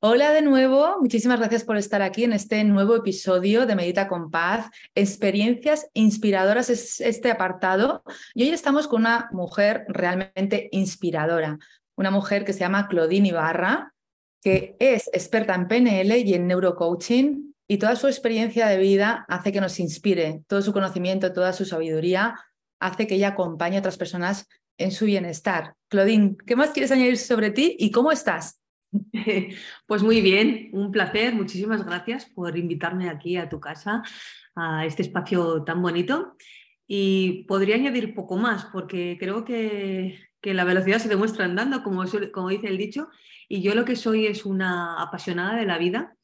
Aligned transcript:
Hola 0.00 0.32
de 0.32 0.42
nuevo, 0.42 0.96
muchísimas 1.00 1.40
gracias 1.40 1.64
por 1.64 1.76
estar 1.76 2.02
aquí 2.02 2.22
en 2.22 2.32
este 2.32 2.62
nuevo 2.62 2.94
episodio 2.94 3.66
de 3.66 3.74
Medita 3.74 4.06
con 4.06 4.30
Paz. 4.30 4.70
Experiencias 4.94 5.88
inspiradoras 5.92 6.70
es 6.70 7.00
este 7.00 7.32
apartado 7.32 8.04
y 8.32 8.44
hoy 8.44 8.50
estamos 8.50 8.86
con 8.86 9.00
una 9.00 9.28
mujer 9.32 9.86
realmente 9.88 10.68
inspiradora, 10.70 11.58
una 11.96 12.12
mujer 12.12 12.44
que 12.44 12.52
se 12.52 12.60
llama 12.60 12.86
Claudine 12.86 13.30
Ibarra, 13.30 13.92
que 14.40 14.76
es 14.78 15.10
experta 15.12 15.56
en 15.56 15.66
PNL 15.66 16.16
y 16.16 16.32
en 16.32 16.46
neurocoaching 16.46 17.56
y 17.66 17.78
toda 17.78 17.96
su 17.96 18.06
experiencia 18.06 18.68
de 18.68 18.78
vida 18.78 19.24
hace 19.26 19.50
que 19.50 19.60
nos 19.60 19.80
inspire, 19.80 20.42
todo 20.46 20.62
su 20.62 20.72
conocimiento, 20.72 21.32
toda 21.32 21.52
su 21.52 21.64
sabiduría 21.64 22.36
hace 22.78 23.08
que 23.08 23.16
ella 23.16 23.30
acompañe 23.30 23.78
a 23.78 23.80
otras 23.80 23.96
personas 23.96 24.46
en 24.76 24.92
su 24.92 25.06
bienestar. 25.06 25.74
Claudine, 25.88 26.36
¿qué 26.46 26.54
más 26.54 26.70
quieres 26.70 26.92
añadir 26.92 27.18
sobre 27.18 27.50
ti 27.50 27.74
y 27.80 27.90
cómo 27.90 28.12
estás? 28.12 28.60
Pues 29.86 30.02
muy 30.02 30.20
bien, 30.20 30.70
un 30.72 30.90
placer. 30.90 31.34
Muchísimas 31.34 31.84
gracias 31.84 32.26
por 32.26 32.56
invitarme 32.56 33.08
aquí 33.08 33.36
a 33.36 33.48
tu 33.48 33.60
casa, 33.60 34.02
a 34.54 34.86
este 34.86 35.02
espacio 35.02 35.64
tan 35.64 35.82
bonito. 35.82 36.36
Y 36.86 37.44
podría 37.44 37.76
añadir 37.76 38.14
poco 38.14 38.36
más, 38.36 38.66
porque 38.66 39.16
creo 39.20 39.44
que, 39.44 40.18
la 40.42 40.64
velocidad 40.64 40.98
se 40.98 41.10
demuestra 41.10 41.44
andando, 41.44 41.82
como, 41.82 42.02
como, 42.32 42.48
dice 42.48 42.68
el 42.68 42.78
dicho, 42.78 43.08
y 43.48 43.60
yo 43.60 43.74
lo 43.74 43.84
que 43.84 43.96
soy 43.96 44.26
es 44.26 44.46
una 44.46 45.02
apasionada 45.02 45.58
de 45.58 45.66
la 45.66 45.76
vida, 45.76 46.16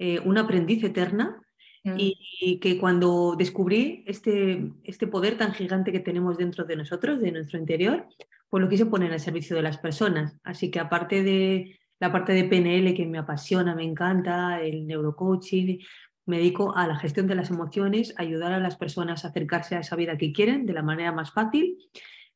eh, 0.00 0.18
una 0.24 0.40
aprendiz 0.40 0.82
eterna, 0.82 1.40
mm. 1.84 1.94
y, 1.96 2.58
que 2.60 2.78
cuando 2.78 3.36
descubrí 3.38 4.02
este, 4.08 4.72
este 4.82 5.06
poder 5.06 5.36
tan 5.38 5.52
gigante 5.52 5.92
que 5.92 6.00
tenemos 6.00 6.36
dentro 6.36 6.64
de 6.64 6.74
nosotros, 6.74 7.20
de 7.20 7.30
nuestro 7.30 7.58
interior, 7.60 8.06
pues 8.48 8.60
lo 8.60 8.68
quise 8.68 8.86
poner 8.86 9.12
al 9.12 9.20
servicio 9.20 9.54
de 9.54 9.62
las 9.62 9.78
personas. 9.78 10.36
Así 10.42 10.70
que 10.72 10.80
aparte 10.80 11.22
de 11.22 11.78
la 12.00 12.12
parte 12.12 12.32
de 12.32 12.44
PNL 12.44 12.94
que 12.94 13.06
me 13.06 13.18
apasiona, 13.18 13.74
me 13.74 13.84
encanta, 13.84 14.60
el 14.60 14.86
neurocoaching. 14.86 15.78
Me 16.26 16.38
dedico 16.38 16.76
a 16.76 16.86
la 16.86 16.96
gestión 16.96 17.26
de 17.26 17.34
las 17.34 17.50
emociones, 17.50 18.14
ayudar 18.16 18.52
a 18.52 18.60
las 18.60 18.76
personas 18.76 19.24
a 19.24 19.28
acercarse 19.28 19.76
a 19.76 19.80
esa 19.80 19.96
vida 19.96 20.18
que 20.18 20.32
quieren 20.32 20.66
de 20.66 20.74
la 20.74 20.82
manera 20.82 21.10
más 21.10 21.32
fácil. 21.32 21.78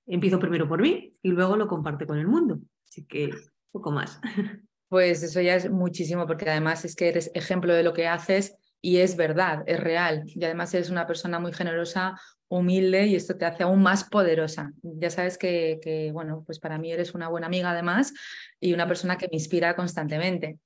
Empiezo 0.07 0.39
primero 0.39 0.69
por 0.69 0.81
mí 0.81 1.15
y 1.23 1.29
luego 1.29 1.57
lo 1.57 1.69
comparto 1.69 2.07
con 2.07 2.19
el 2.19 2.27
mundo. 2.27 2.59
Así 2.89 3.05
que 3.05 3.31
poco 3.71 3.91
más. 3.91 4.21
Pues 4.89 5.23
eso 5.23 5.41
ya 5.41 5.55
es 5.55 5.71
muchísimo, 5.71 6.27
porque 6.27 6.51
además 6.51 6.85
es 6.85 6.95
que 6.95 7.09
eres 7.09 7.31
ejemplo 7.33 7.73
de 7.73 7.83
lo 7.83 7.95
que 7.95 8.09
haces 8.09 8.59
y 8.83 8.99
es 8.99 9.17
verdad, 9.17 9.63
es 9.67 9.81
real. 9.81 10.25
Y 10.27 10.45
además 10.45 10.75
eres 10.75 10.91
una 10.91 11.07
persona 11.07 11.39
muy 11.39 11.55
generosa, 11.55 12.21
humilde 12.59 13.07
y 13.07 13.17
esto 13.17 13.37
te 13.37 13.47
hace 13.47 13.63
aún 13.63 13.83
más 13.83 14.05
poderosa. 14.05 14.73
Ya 14.83 15.11
sabes 15.11 15.39
que, 15.39 16.11
bueno, 16.13 16.43
pues 16.45 16.59
para 16.59 16.79
mí 16.79 16.93
eres 16.93 17.15
una 17.15 17.29
buena 17.29 17.47
amiga 17.47 17.71
además 17.71 18.13
y 18.61 18.75
una 18.75 18.87
persona 18.87 19.17
que 19.17 19.29
me 19.29 19.37
inspira 19.37 19.75
constantemente. 19.75 20.59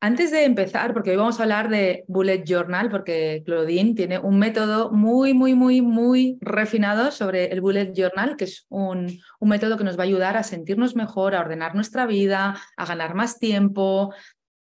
Antes 0.00 0.30
de 0.30 0.44
empezar, 0.44 0.92
porque 0.92 1.10
hoy 1.10 1.16
vamos 1.16 1.40
a 1.40 1.42
hablar 1.42 1.68
de 1.68 2.04
Bullet 2.06 2.44
Journal, 2.44 2.88
porque 2.88 3.42
Claudine 3.44 3.94
tiene 3.94 4.18
un 4.20 4.38
método 4.38 4.92
muy, 4.92 5.34
muy, 5.34 5.54
muy, 5.54 5.80
muy 5.80 6.38
refinado 6.40 7.10
sobre 7.10 7.46
el 7.46 7.60
Bullet 7.60 7.92
Journal, 7.92 8.36
que 8.36 8.44
es 8.44 8.66
un, 8.68 9.18
un 9.40 9.48
método 9.48 9.76
que 9.76 9.82
nos 9.82 9.98
va 9.98 10.02
a 10.02 10.06
ayudar 10.06 10.36
a 10.36 10.44
sentirnos 10.44 10.94
mejor, 10.94 11.34
a 11.34 11.40
ordenar 11.40 11.74
nuestra 11.74 12.06
vida, 12.06 12.60
a 12.76 12.86
ganar 12.86 13.14
más 13.14 13.40
tiempo, 13.40 14.14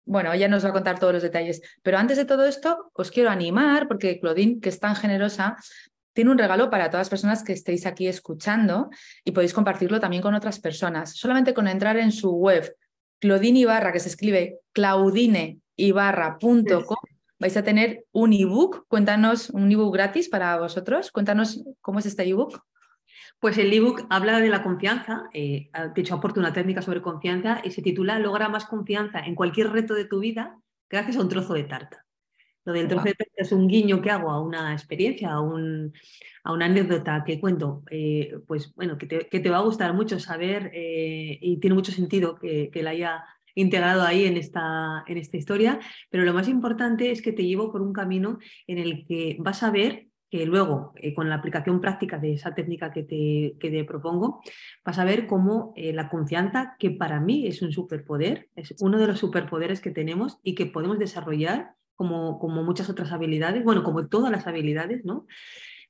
bueno, 0.05 0.31
ella 0.31 0.47
nos 0.47 0.63
va 0.63 0.69
a 0.69 0.73
contar 0.73 0.99
todos 0.99 1.13
los 1.13 1.23
detalles, 1.23 1.61
pero 1.81 1.97
antes 1.97 2.17
de 2.17 2.25
todo 2.25 2.45
esto 2.45 2.91
os 2.93 3.09
quiero 3.09 3.31
animar 3.31 3.87
porque 3.87 4.19
Claudine, 4.19 4.59
que 4.61 4.69
es 4.69 4.79
tan 4.79 4.95
generosa, 4.95 5.57
tiene 6.15 6.31
un 6.31 6.37
regalo 6.37 6.69
para 6.69 6.89
todas 6.89 7.01
las 7.01 7.09
personas 7.09 7.43
que 7.43 7.51
estéis 7.51 7.85
aquí 7.85 8.07
escuchando 8.07 8.89
y 9.25 9.31
podéis 9.31 9.53
compartirlo 9.53 9.99
también 9.99 10.23
con 10.23 10.33
otras 10.33 10.61
personas. 10.61 11.11
Solamente 11.11 11.53
con 11.53 11.67
entrar 11.67 11.97
en 11.97 12.13
su 12.13 12.31
web, 12.31 12.73
Claudine 13.19 13.59
Ibarra, 13.59 13.91
que 13.91 13.99
se 13.99 14.07
escribe 14.07 14.59
claudineibarra.com, 14.71 16.95
vais 17.37 17.57
a 17.57 17.63
tener 17.63 18.05
un 18.13 18.31
ebook. 18.31 18.85
Cuéntanos, 18.87 19.49
un 19.49 19.69
ebook 19.69 19.93
gratis 19.93 20.29
para 20.29 20.57
vosotros. 20.57 21.11
Cuéntanos 21.11 21.65
cómo 21.81 21.99
es 21.99 22.05
este 22.05 22.23
ebook. 22.23 22.61
Pues 23.41 23.57
el 23.57 23.73
ebook 23.73 24.07
habla 24.09 24.39
de 24.39 24.47
la 24.47 24.63
confianza, 24.63 25.23
eh, 25.33 25.69
de 25.93 26.01
hecho 26.01 26.15
aporta 26.15 26.39
una 26.39 26.53
técnica 26.53 26.81
sobre 26.81 27.01
confianza 27.01 27.59
y 27.61 27.71
se 27.71 27.81
titula 27.81 28.19
Logra 28.19 28.47
más 28.47 28.63
confianza 28.63 29.19
en 29.19 29.35
cualquier 29.35 29.71
reto 29.71 29.95
de 29.95 30.05
tu 30.05 30.19
vida 30.19 30.57
gracias 30.89 31.17
a 31.17 31.19
un 31.19 31.27
trozo 31.27 31.53
de 31.53 31.65
tarta. 31.65 32.04
Lo 32.65 32.73
del 32.73 32.87
trozo 32.87 33.05
es 33.35 33.51
un 33.51 33.67
guiño 33.67 34.01
que 34.01 34.09
hago 34.09 34.31
a 34.31 34.41
una 34.41 34.73
experiencia, 34.73 35.31
a, 35.31 35.39
un, 35.39 35.93
a 36.43 36.51
una 36.51 36.65
anécdota 36.65 37.23
que 37.23 37.39
cuento, 37.39 37.83
eh, 37.91 38.39
pues 38.47 38.73
bueno, 38.73 38.97
que 38.97 39.05
te, 39.05 39.29
que 39.29 39.39
te, 39.39 39.51
va 39.51 39.57
a 39.57 39.61
gustar 39.61 39.93
mucho 39.93 40.19
saber 40.19 40.71
eh, 40.73 41.37
y 41.39 41.57
tiene 41.57 41.75
mucho 41.75 41.91
sentido 41.91 42.35
que, 42.35 42.71
que 42.71 42.81
la 42.81 42.89
haya 42.89 43.23
integrado 43.53 44.01
ahí 44.01 44.25
en 44.25 44.35
esta, 44.35 45.03
en 45.07 45.17
esta 45.17 45.37
historia, 45.37 45.79
pero 46.09 46.23
lo 46.23 46.33
más 46.33 46.47
importante 46.49 47.11
es 47.11 47.21
que 47.21 47.31
te 47.31 47.45
llevo 47.45 47.71
por 47.71 47.83
un 47.83 47.93
camino 47.93 48.39
en 48.65 48.79
el 48.79 49.05
que 49.05 49.37
vas 49.39 49.61
a 49.61 49.69
ver 49.69 50.07
que 50.27 50.47
luego, 50.47 50.91
eh, 50.95 51.13
con 51.13 51.29
la 51.29 51.35
aplicación 51.35 51.79
práctica 51.79 52.17
de 52.17 52.33
esa 52.33 52.55
técnica 52.55 52.91
que 52.91 53.03
te, 53.03 53.57
que 53.59 53.69
te 53.69 53.85
propongo, 53.85 54.41
vas 54.83 54.97
a 54.97 55.05
ver 55.05 55.27
cómo 55.27 55.71
la 55.77 56.09
confianza, 56.09 56.75
que 56.79 56.89
para 56.89 57.21
mí 57.21 57.45
es 57.45 57.61
un 57.61 57.71
superpoder, 57.71 58.49
es 58.55 58.73
uno 58.79 58.97
de 58.97 59.05
los 59.05 59.19
superpoderes 59.19 59.81
que 59.81 59.91
tenemos 59.91 60.39
y 60.41 60.55
que 60.55 60.65
podemos 60.65 60.97
desarrollar 60.97 61.75
como, 61.95 62.39
como 62.39 62.63
muchas 62.63 62.89
otras 62.89 63.11
habilidades, 63.11 63.63
bueno, 63.63 63.83
como 63.83 64.07
todas 64.07 64.31
las 64.31 64.47
habilidades, 64.47 65.05
¿no? 65.05 65.25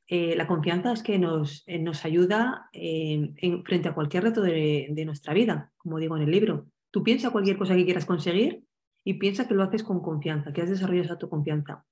Eh, 0.07 0.35
la 0.35 0.45
confianza 0.45 0.91
es 0.91 1.01
que 1.01 1.17
nos, 1.17 1.63
eh, 1.65 1.79
nos 1.79 2.05
ayuda 2.05 2.69
en, 2.73 3.63
frente 3.63 3.89
a 3.89 3.95
cualquier 3.95 4.23
reto 4.23 4.41
de, 4.41 4.87
de, 4.91 5.05
nuestra 5.05 5.33
vida, 5.33 5.71
como 5.77 5.97
digo 5.97 6.15
en 6.15 6.23
el 6.23 6.31
libro. 6.31 6.67
Tú 6.91 7.03
piensa 7.03 7.31
cualquier 7.31 7.57
cosa 7.57 7.75
que 7.75 7.85
quieras 7.85 8.05
conseguir 8.05 8.63
y 9.03 9.15
piensa 9.15 9.47
que 9.47 9.55
lo 9.55 9.63
haces 9.63 9.83
con 9.83 10.01
confianza, 10.01 10.53
que 10.53 10.61
has 10.61 10.69
desarrollado 10.69 11.05
esa 11.05 11.17
tu 11.17 11.27
confianza. 11.27 11.83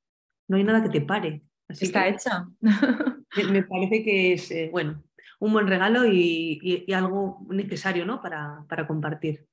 No 0.48 0.58
hay 0.58 0.64
nada 0.64 0.84
que 0.84 0.90
te 0.90 1.02
pare. 1.02 1.44
Así 1.68 1.86
Está 1.86 2.08
hecha. 2.08 2.48
Me, 3.52 3.64
parece 3.64 4.04
que 4.04 4.34
es, 4.34 4.52
eh, 4.52 4.70
bueno, 4.72 5.04
un 5.40 5.54
buen 5.54 5.68
regalo 5.68 6.06
y, 6.06 6.60
y, 6.62 6.86
y 6.86 6.94
algo 6.94 7.46
necesario 7.50 8.06
¿no? 8.06 8.22
para, 8.22 8.64
para 8.70 8.86
compartir. 8.86 9.48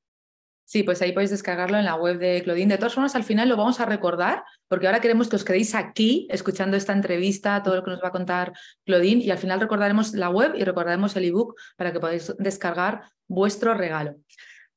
Sí, 0.70 0.84
pues 0.84 1.02
ahí 1.02 1.11
podéis 1.11 1.31
descargarlo 1.31 1.78
en 1.78 1.84
la 1.84 1.96
web 1.96 2.20
de 2.20 2.44
Claudine. 2.44 2.75
De 2.75 2.78
todas 2.78 2.94
formas, 2.94 3.17
al 3.17 3.25
final 3.25 3.49
lo 3.49 3.56
vamos 3.56 3.81
a 3.81 3.87
recordar, 3.87 4.44
porque 4.69 4.87
ahora 4.87 5.00
queremos 5.00 5.28
que 5.28 5.34
os 5.34 5.43
quedéis 5.43 5.75
aquí 5.75 6.28
escuchando 6.31 6.76
esta 6.76 6.93
entrevista, 6.93 7.61
todo 7.64 7.75
lo 7.75 7.82
que 7.82 7.90
nos 7.90 8.00
va 8.00 8.06
a 8.06 8.12
contar 8.12 8.52
Claudine, 8.87 9.20
y 9.20 9.32
al 9.32 9.38
final 9.38 9.58
recordaremos 9.58 10.12
la 10.14 10.31
web 10.31 10.52
y 10.55 10.62
recordaremos 10.62 11.17
el 11.17 11.25
ebook 11.25 11.56
para 11.76 11.93
que 11.93 11.99
podáis 11.99 12.32
descargar 12.38 13.02
vuestro 13.26 13.75
regalo. 13.75 14.14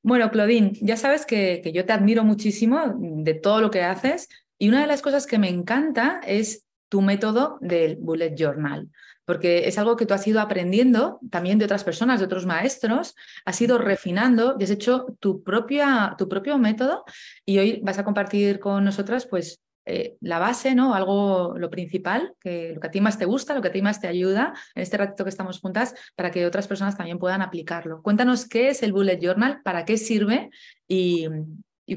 Bueno, 0.02 0.32
Claudine, 0.32 0.72
ya 0.82 0.98
sabes 0.98 1.28
que, 1.28 1.62
que 1.64 1.72
yo 1.72 1.86
te 1.86 1.94
admiro 1.94 2.24
muchísimo 2.24 2.96
de 2.98 3.36
todo 3.36 3.62
lo 3.62 3.70
que 3.70 3.84
haces, 3.84 4.30
y 4.58 4.70
una 4.70 4.82
de 4.82 4.88
las 4.88 5.04
cosas 5.04 5.28
que 5.28 5.38
me 5.38 5.50
encanta 5.50 6.22
es 6.26 6.66
tu 6.90 7.04
método 7.04 7.60
del 7.62 7.98
bullet 7.98 8.34
journal 8.36 8.90
porque 9.26 9.68
es 9.68 9.78
algo 9.78 9.96
que 9.96 10.06
tú 10.06 10.14
has 10.14 10.28
ido 10.28 10.42
aprendiendo 10.42 11.20
también 11.30 11.60
de 11.60 11.66
otras 11.66 11.84
personas, 11.84 12.20
de 12.20 12.26
otros 12.26 12.46
maestros, 12.46 13.16
has 13.46 13.62
ido 13.62 13.78
refinando 13.78 14.56
y 14.60 14.64
has 14.64 14.70
hecho 14.70 15.06
tu, 15.20 15.44
propia, 15.44 16.16
tu 16.18 16.28
propio 16.28 16.58
método 16.58 17.04
y 17.46 17.58
hoy 17.58 17.80
vas 17.84 18.00
a 18.00 18.04
compartir 18.04 18.60
con 18.60 18.84
nosotras 18.84 19.26
pues 19.26 19.62
eh, 19.86 20.16
la 20.22 20.40
base, 20.40 20.76
¿no? 20.76 20.94
Algo, 20.94 21.56
lo 21.58 21.70
principal, 21.70 22.34
que 22.40 22.72
lo 22.74 22.80
que 22.80 22.88
a 22.88 22.92
ti 22.92 23.02
más 23.02 23.18
te 23.18 23.26
gusta, 23.26 23.54
lo 23.54 23.62
que 23.62 23.68
a 23.68 23.72
ti 23.72 23.82
más 23.82 24.00
te 24.00 24.08
ayuda 24.08 24.54
en 24.76 24.82
este 24.82 24.96
ratito 24.96 25.26
que 25.26 25.30
estamos 25.30 25.60
juntas 25.60 25.94
para 26.16 26.32
que 26.32 26.46
otras 26.46 26.70
personas 26.70 26.96
también 26.96 27.20
puedan 27.20 27.42
aplicarlo. 27.42 28.02
Cuéntanos 28.02 28.48
qué 28.48 28.70
es 28.70 28.82
el 28.82 28.94
Bullet 28.94 29.20
Journal, 29.20 29.62
para 29.62 29.84
qué 29.84 29.98
sirve 29.98 30.50
y, 30.88 31.28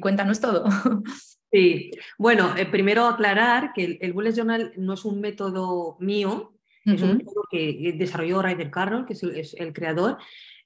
cuéntanos 0.00 0.40
todo. 0.40 0.64
Sí, 1.52 1.92
bueno, 2.18 2.54
eh, 2.56 2.66
primero 2.66 3.06
aclarar 3.06 3.72
que 3.72 3.84
el, 3.84 3.98
el 4.02 4.12
Bullet 4.12 4.32
Journal 4.32 4.72
no 4.76 4.94
es 4.94 5.04
un 5.04 5.20
método 5.20 5.96
mío, 6.00 6.55
Es 6.86 7.02
un 7.02 7.18
método 7.18 7.42
que 7.50 7.94
desarrolló 7.98 8.42
Ryder 8.42 8.70
Carroll, 8.70 9.06
que 9.06 9.14
es 9.14 9.54
el, 9.58 9.72
creador. 9.72 10.18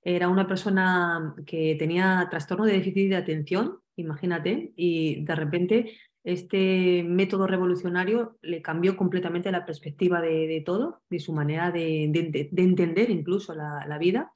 Era 0.02 0.28
una 0.28 0.46
persona 0.46 1.34
que 1.46 1.76
tenía 1.78 2.28
trastorno 2.30 2.64
de 2.66 2.74
déficit 2.74 3.08
de 3.10 3.16
atención, 3.16 3.78
imagínate, 3.96 4.72
y 4.76 5.24
de 5.24 5.34
repente 5.34 5.92
este 6.22 7.02
método 7.02 7.46
revolucionario 7.46 8.38
le 8.42 8.60
cambió 8.60 8.96
completamente 8.96 9.50
la 9.50 9.64
perspectiva 9.64 10.20
de, 10.20 10.62
todo, 10.64 11.00
de 11.08 11.18
su 11.18 11.32
manera 11.32 11.70
de, 11.70 12.04
entender 12.04 13.10
incluso 13.10 13.54
la, 13.54 13.98
vida, 13.98 14.30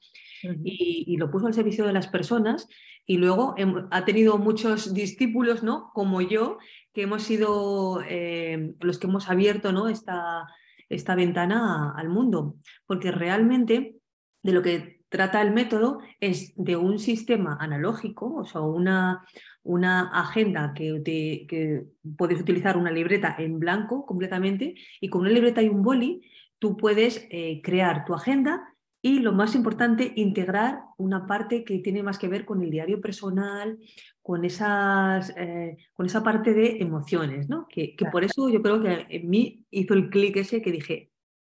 y, 0.63 1.15
lo 1.17 1.29
puso 1.29 1.47
al 1.47 1.53
servicio 1.53 1.85
de 1.85 1.93
las 1.93 2.07
personas. 2.07 2.67
Y 3.07 3.17
luego 3.17 3.53
ha 3.91 4.03
tenido 4.03 4.39
muchos 4.39 4.95
discípulos, 4.95 5.61
¿no? 5.61 5.91
Como 5.93 6.21
yo, 6.21 6.57
que 6.91 7.03
hemos 7.03 7.21
sido 7.21 8.01
eh, 8.09 8.73
los 8.79 8.97
que 8.97 9.05
hemos 9.05 9.29
abierto 9.29 9.71
¿no? 9.71 9.89
esta, 9.89 10.47
esta 10.89 11.15
ventana 11.15 11.93
al 11.95 12.09
mundo, 12.09 12.55
porque 12.85 13.11
realmente 13.11 13.97
de 14.43 14.51
lo 14.51 14.61
que 14.61 15.01
trata 15.09 15.41
el 15.41 15.51
método 15.51 15.99
es 16.19 16.53
de 16.55 16.75
un 16.75 16.99
sistema 16.99 17.57
analógico, 17.59 18.35
o 18.35 18.45
sea, 18.45 18.61
una, 18.61 19.25
una 19.63 20.09
agenda 20.09 20.73
que, 20.75 21.01
que 21.47 21.85
puedes 22.17 22.41
utilizar 22.41 22.77
una 22.77 22.91
libreta 22.91 23.35
en 23.37 23.59
blanco 23.59 24.05
completamente 24.05 24.75
y 24.99 25.09
con 25.09 25.21
una 25.21 25.29
libreta 25.29 25.61
y 25.61 25.69
un 25.69 25.83
boli 25.83 26.21
tú 26.59 26.77
puedes 26.77 27.27
eh, 27.29 27.61
crear 27.63 28.05
tu 28.05 28.13
agenda 28.13 28.75
y 29.01 29.19
lo 29.19 29.33
más 29.33 29.53
importante, 29.53 30.13
integrar 30.15 30.79
una 30.97 31.27
parte 31.27 31.63
que 31.63 31.77
tiene 31.77 32.01
más 32.01 32.17
que 32.17 32.27
ver 32.27 32.43
con 32.43 32.63
el 32.63 32.71
diario 32.71 33.01
personal, 33.01 33.77
con, 34.25 34.43
esas, 34.43 35.31
eh, 35.37 35.77
con 35.93 36.07
esa 36.07 36.23
parte 36.23 36.55
de 36.55 36.77
emociones, 36.79 37.47
¿no? 37.47 37.67
Que, 37.67 37.95
por 38.11 38.23
eso 38.23 38.49
yo 38.49 38.59
creo 38.59 38.81
que 38.81 39.05
en 39.07 39.29
mí 39.29 39.63
hizo 39.69 39.93
el 39.93 40.09
clic 40.09 40.37
ese 40.37 40.63
que 40.63 40.71
dije, 40.71 41.11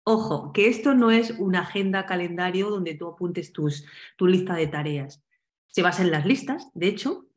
ojo, 0.04 0.52
que 0.52 0.68
esto 0.68 0.94
no 0.94 1.10
es 1.10 1.31
una 1.40 1.62
agenda 1.62 2.06
calendario 2.06 2.69
donde 2.69 2.96
tú 2.96 3.08
apuntes 3.08 3.54
tus, 3.54 3.86
tu 4.18 4.28
lista 4.28 4.54
de 4.54 4.68
tareas. 4.68 5.24
Se 5.68 5.81
basa 5.81 6.04
en 6.04 6.12
las 6.12 6.25
listas, 6.25 6.69
de 6.74 6.88
hecho, 6.90 7.30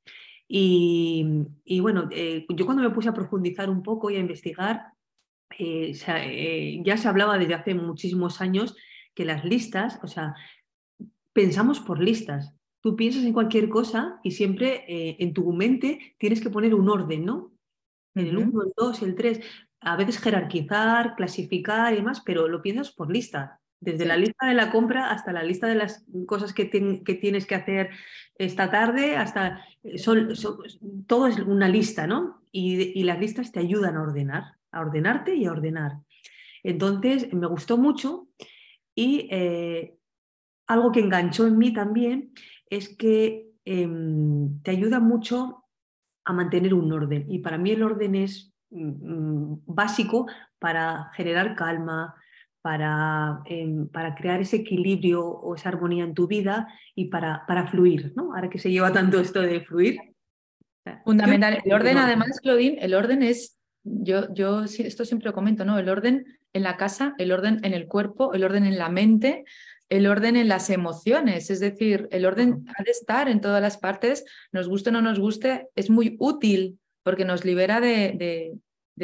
y, 0.49 1.79
bueno, 1.81 2.09
eh, 2.11 2.45
yo 2.49 2.67
cuando 2.67 2.83
me 2.83 2.91
puse 2.91 3.09
a 3.09 3.15
profundizar 3.15 3.71
un 3.71 3.85
poco 3.85 4.11
y 4.11 4.17
a 4.17 4.19
investigar, 4.19 4.95
eh, 5.57 6.83
ya 6.85 6.97
se 6.97 7.07
hablaba 7.07 7.39
desde 7.39 7.55
hace 7.55 7.75
muchísimos 7.77 8.41
años 8.41 8.75
que 9.15 9.25
las 9.25 9.45
listas, 9.45 10.01
o 10.03 10.09
sea, 10.09 10.35
pensamos 11.33 11.79
por 11.79 12.03
listas. 12.03 12.53
Tú 12.81 12.97
piensas 12.97 13.25
en 13.25 13.33
cualquier 13.33 13.69
cosa 13.69 14.21
y 14.23 14.31
siempre 14.31 14.85
eh, 14.89 15.17
en 15.19 15.35
tu 15.35 15.53
mente 15.53 16.17
tienes 16.19 16.41
que 16.41 16.51
poner 16.51 16.75
un 16.75 16.89
orden, 16.89 17.25
¿no? 17.25 17.53
En 18.15 18.27
el 18.27 18.39
1, 18.39 18.63
el 18.63 18.73
2, 18.77 19.03
el 19.03 19.15
3. 19.15 19.41
A 19.81 19.97
veces 19.97 20.19
jerarquizar, 20.19 21.15
clasificar 21.15 21.93
y 21.93 21.97
demás, 21.97 22.23
pero 22.25 22.49
lo 22.49 22.63
piensas 22.63 22.91
por 22.91 23.11
lista. 23.11 23.61
Desde 23.81 24.05
la 24.05 24.17
lista 24.17 24.47
de 24.47 24.55
la 24.55 24.71
compra 24.71 25.11
hasta 25.11 25.33
la 25.33 25.43
lista 25.43 25.67
de 25.67 25.75
las 25.75 26.05
cosas 26.27 26.53
que, 26.53 26.69
que 26.69 27.15
tienes 27.15 27.47
que 27.47 27.55
hacer 27.55 27.91
esta 28.37 28.71
tarde, 28.71 29.17
hasta. 29.17 29.65
Eh, 29.83 29.97
todo 31.07 31.27
es 31.27 31.39
una 31.39 31.69
lista, 31.69 32.07
¿no? 32.07 32.43
Y, 32.53 32.99
y 32.99 33.05
las 33.05 33.21
listas 33.21 33.53
te 33.53 33.61
ayudan 33.61 33.97
a 33.97 34.03
ordenar, 34.03 34.57
a 34.73 34.81
ordenarte 34.81 35.35
y 35.35 35.47
a 35.47 35.53
ordenar. 35.53 35.99
Entonces, 36.63 37.33
me 37.33 37.47
gustó 37.47 37.79
mucho 37.79 38.29
y 38.95 39.29
eh, 39.31 39.97
algo 40.67 40.93
que 40.93 41.01
enganchó 41.01 41.47
en 41.47 41.59
mí 41.59 41.73
también 41.73 42.33
es 42.71 42.89
que 42.97 43.51
em, 43.65 44.63
te 44.63 44.71
ayuda 44.71 45.01
mucho 45.01 45.65
a 46.25 46.33
mantener 46.33 46.73
un 46.73 46.93
orden. 46.93 47.27
Y 47.29 47.41
para 47.41 47.59
mí 47.59 47.73
el 47.73 47.83
orden 47.83 48.15
es 48.15 48.53
mm, 48.71 48.87
mm, 48.87 49.63
básico 49.67 50.27
para 50.59 51.11
generar 51.15 51.57
calma, 51.57 52.15
para, 52.63 53.41
em, 53.47 53.89
para, 53.89 54.15
crear 54.15 54.41
ese 54.41 54.57
equilibrio 54.57 55.27
o 55.27 55.55
esa 55.55 55.71
armonía 55.71 56.05
en 56.05 56.15
tu 56.15 56.27
vida 56.27 56.69
y 56.95 57.07
para, 57.07 57.45
para 57.47 57.67
fluir, 57.67 58.13
¿no? 58.17 58.35
Ahora 58.35 58.51
que 58.51 58.59
se 58.59 58.71
lleva 58.71 58.93
tanto 58.93 59.19
esto 59.19 59.41
de 59.41 59.61
fluir. 59.63 59.99
Fundamental. 61.05 61.61
El 61.65 61.73
orden, 61.73 61.99
además, 61.99 62.41
Claudine, 62.41 62.79
el 62.81 62.95
orden 62.95 63.23
es, 63.23 63.59
yo, 63.83 64.33
yo 64.35 64.65
esto 64.65 65.05
siempre 65.05 65.29
lo 65.29 65.35
comento, 65.35 65.65
¿no? 65.65 65.79
El 65.79 65.89
orden 65.89 66.27
en 66.53 66.63
la 66.63 66.77
casa, 66.77 67.15
el 67.19 67.33
orden 67.33 67.61
en 67.65 67.75
el 67.75 67.87
cuerpo, 67.87 68.35
el 68.35 68.45
orden 68.45 68.65
en 68.65 68.79
la 68.79 68.89
mente, 68.89 69.45
el 69.91 70.07
orden 70.07 70.37
en 70.37 70.49
las 70.49 70.71
emociones. 70.71 71.51
Es 71.51 71.61
decir, 71.61 72.09
el 72.11 72.25
orden 72.25 72.65
ha 72.77 72.83
de 72.83 72.91
estar 72.91 73.29
en 73.29 73.41
todas 73.41 73.61
las 73.61 73.77
partes, 73.77 74.25
nos 74.53 74.69
guste 74.69 74.89
o 74.89 74.93
no 74.93 75.03
nos 75.03 75.19
guste, 75.19 75.69
es 75.75 75.91
muy 75.91 76.17
útil 76.19 76.79
porque 77.03 77.25
nos 77.25 77.45
libera 77.45 77.81
de, 77.81 78.55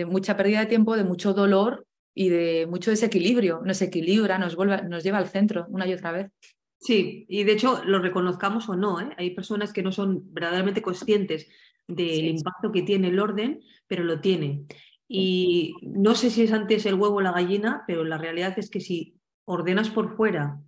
mucha 0.06 0.36
pérdida 0.36 0.60
de 0.60 0.66
tiempo, 0.66 0.96
de 0.96 1.04
mucho 1.04 1.34
dolor 1.34 1.86
y 2.14 2.28
de 2.28 2.66
mucho 2.70 2.90
desequilibrio. 2.90 3.60
Nos 3.64 3.82
equilibra, 3.82 4.38
nos, 4.38 4.54
vuelve, 4.54 4.82
nos 4.84 5.02
lleva 5.02 5.18
al 5.18 5.28
centro 5.28 5.66
una 5.68 5.86
y 5.86 5.92
otra 5.92 6.12
vez. 6.12 6.30
Sí, 6.78 7.26
y 7.28 7.42
de 7.44 7.52
hecho 7.52 7.82
lo 7.84 7.98
reconozcamos 7.98 8.68
o 8.68 8.76
no, 8.76 9.00
¿eh? 9.00 9.08
hay 9.16 9.30
personas 9.30 9.72
que 9.72 9.82
no 9.82 9.90
son 9.90 10.32
verdaderamente 10.32 10.82
conscientes 10.82 11.48
del 11.88 12.26
impacto 12.26 12.70
que 12.70 12.82
tiene 12.82 13.08
el 13.08 13.18
orden, 13.18 13.60
pero 13.88 14.04
lo 14.04 14.20
tiene. 14.20 14.66
Y 15.08 15.74
no 15.82 16.14
sé 16.14 16.30
si 16.30 16.42
es 16.42 16.52
antes 16.52 16.84
el 16.86 16.94
huevo 16.94 17.16
o 17.16 17.20
la 17.22 17.32
gallina, 17.32 17.82
pero 17.86 18.04
la 18.04 18.18
realidad 18.18 18.56
es 18.58 18.70
que 18.70 18.80
si 18.80 19.16
ordenas 19.46 19.90
por 19.90 20.16
fuera, 20.16 20.60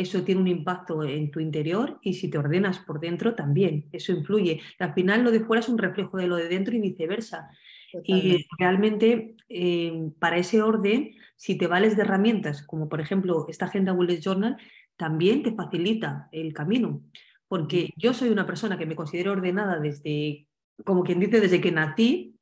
eso 0.00 0.22
tiene 0.22 0.40
un 0.40 0.48
impacto 0.48 1.04
en 1.04 1.30
tu 1.30 1.40
interior 1.40 1.98
y 2.02 2.14
si 2.14 2.28
te 2.28 2.38
ordenas 2.38 2.78
por 2.80 3.00
dentro 3.00 3.34
también, 3.34 3.88
eso 3.92 4.12
influye. 4.12 4.60
Al 4.78 4.94
final 4.94 5.22
lo 5.22 5.30
de 5.30 5.40
fuera 5.40 5.60
es 5.60 5.68
un 5.68 5.78
reflejo 5.78 6.16
de 6.16 6.26
lo 6.26 6.36
de 6.36 6.48
dentro 6.48 6.74
y 6.74 6.80
viceversa. 6.80 7.50
Y 8.04 8.46
realmente 8.58 9.34
eh, 9.48 10.10
para 10.18 10.36
ese 10.36 10.62
orden, 10.62 11.12
si 11.36 11.56
te 11.56 11.66
vales 11.66 11.96
de 11.96 12.02
herramientas, 12.02 12.62
como 12.62 12.88
por 12.88 13.00
ejemplo 13.00 13.46
esta 13.48 13.66
agenda 13.66 13.92
Bullet 13.92 14.20
Journal, 14.20 14.56
también 14.96 15.42
te 15.42 15.52
facilita 15.52 16.28
el 16.32 16.52
camino. 16.52 17.02
Porque 17.48 17.90
yo 17.96 18.14
soy 18.14 18.28
una 18.28 18.46
persona 18.46 18.78
que 18.78 18.86
me 18.86 18.94
considero 18.94 19.32
ordenada 19.32 19.80
desde, 19.80 20.46
como 20.84 21.02
quien 21.02 21.18
dice, 21.18 21.40
desde 21.40 21.60
que 21.60 21.72
nací, 21.72 22.36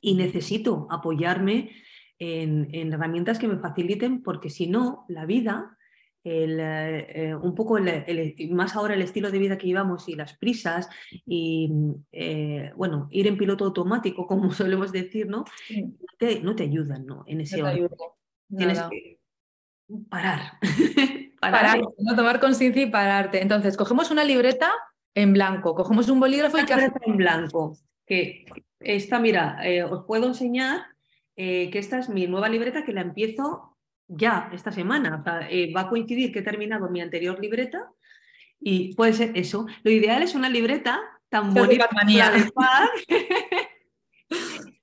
y 0.00 0.14
necesito 0.14 0.86
apoyarme 0.90 1.72
en, 2.18 2.92
herramientas 2.92 3.38
que 3.38 3.48
me 3.48 3.58
faciliten 3.58 4.22
porque 4.22 4.50
si 4.50 4.66
no, 4.68 5.04
la 5.08 5.26
vida, 5.26 5.75
eh, 6.28 7.06
eh, 7.14 7.34
un 7.36 7.54
poco 7.54 7.78
más 8.50 8.74
ahora 8.74 8.94
el 8.94 9.02
estilo 9.02 9.30
de 9.30 9.38
vida 9.38 9.56
que 9.56 9.68
llevamos 9.68 10.08
y 10.08 10.16
las 10.16 10.36
prisas 10.36 10.88
y 11.24 11.70
eh, 12.10 12.72
bueno, 12.74 13.06
ir 13.12 13.28
en 13.28 13.38
piloto 13.38 13.64
automático, 13.64 14.26
como 14.26 14.52
solemos 14.52 14.90
decir, 14.90 15.28
¿no? 15.28 15.44
no 16.42 16.56
te 16.56 16.62
ayudan 16.64 17.06
¿no? 17.06 17.22
en 17.26 17.42
ese 17.42 17.58
no 17.62 17.88
Tienes 18.56 18.80
que 18.90 19.20
parar. 20.08 20.58
parar, 21.40 21.80
no 21.98 22.16
tomar 22.16 22.40
conciencia 22.40 22.82
y 22.82 22.90
pararte. 22.90 23.40
Entonces, 23.40 23.76
cogemos 23.76 24.10
una 24.10 24.24
libreta 24.24 24.72
en 25.14 25.32
blanco, 25.32 25.74
cogemos 25.74 26.08
un 26.08 26.18
bolígrafo 26.18 26.58
y 26.58 26.62
en 27.06 27.16
blanco 27.16 27.76
que 28.04 28.46
esta, 28.80 29.20
mira, 29.20 29.58
eh, 29.64 29.82
os 29.84 30.04
puedo 30.06 30.26
enseñar 30.26 30.86
que 31.36 31.70
esta 31.74 31.98
es 31.98 32.08
mi 32.08 32.26
nueva 32.26 32.48
libreta 32.48 32.82
que 32.82 32.94
la 32.94 33.02
empiezo 33.02 33.75
ya 34.08 34.50
esta 34.52 34.72
semana. 34.72 35.22
Eh, 35.50 35.72
va 35.74 35.82
a 35.82 35.88
coincidir 35.88 36.32
que 36.32 36.40
he 36.40 36.42
terminado 36.42 36.88
mi 36.90 37.00
anterior 37.00 37.38
libreta 37.40 37.90
y 38.60 38.94
puede 38.94 39.12
ser 39.12 39.32
eso. 39.36 39.66
Lo 39.82 39.90
ideal 39.90 40.22
es 40.22 40.34
una 40.34 40.48
libreta 40.48 41.00
tan 41.28 41.52
bonita 41.52 41.88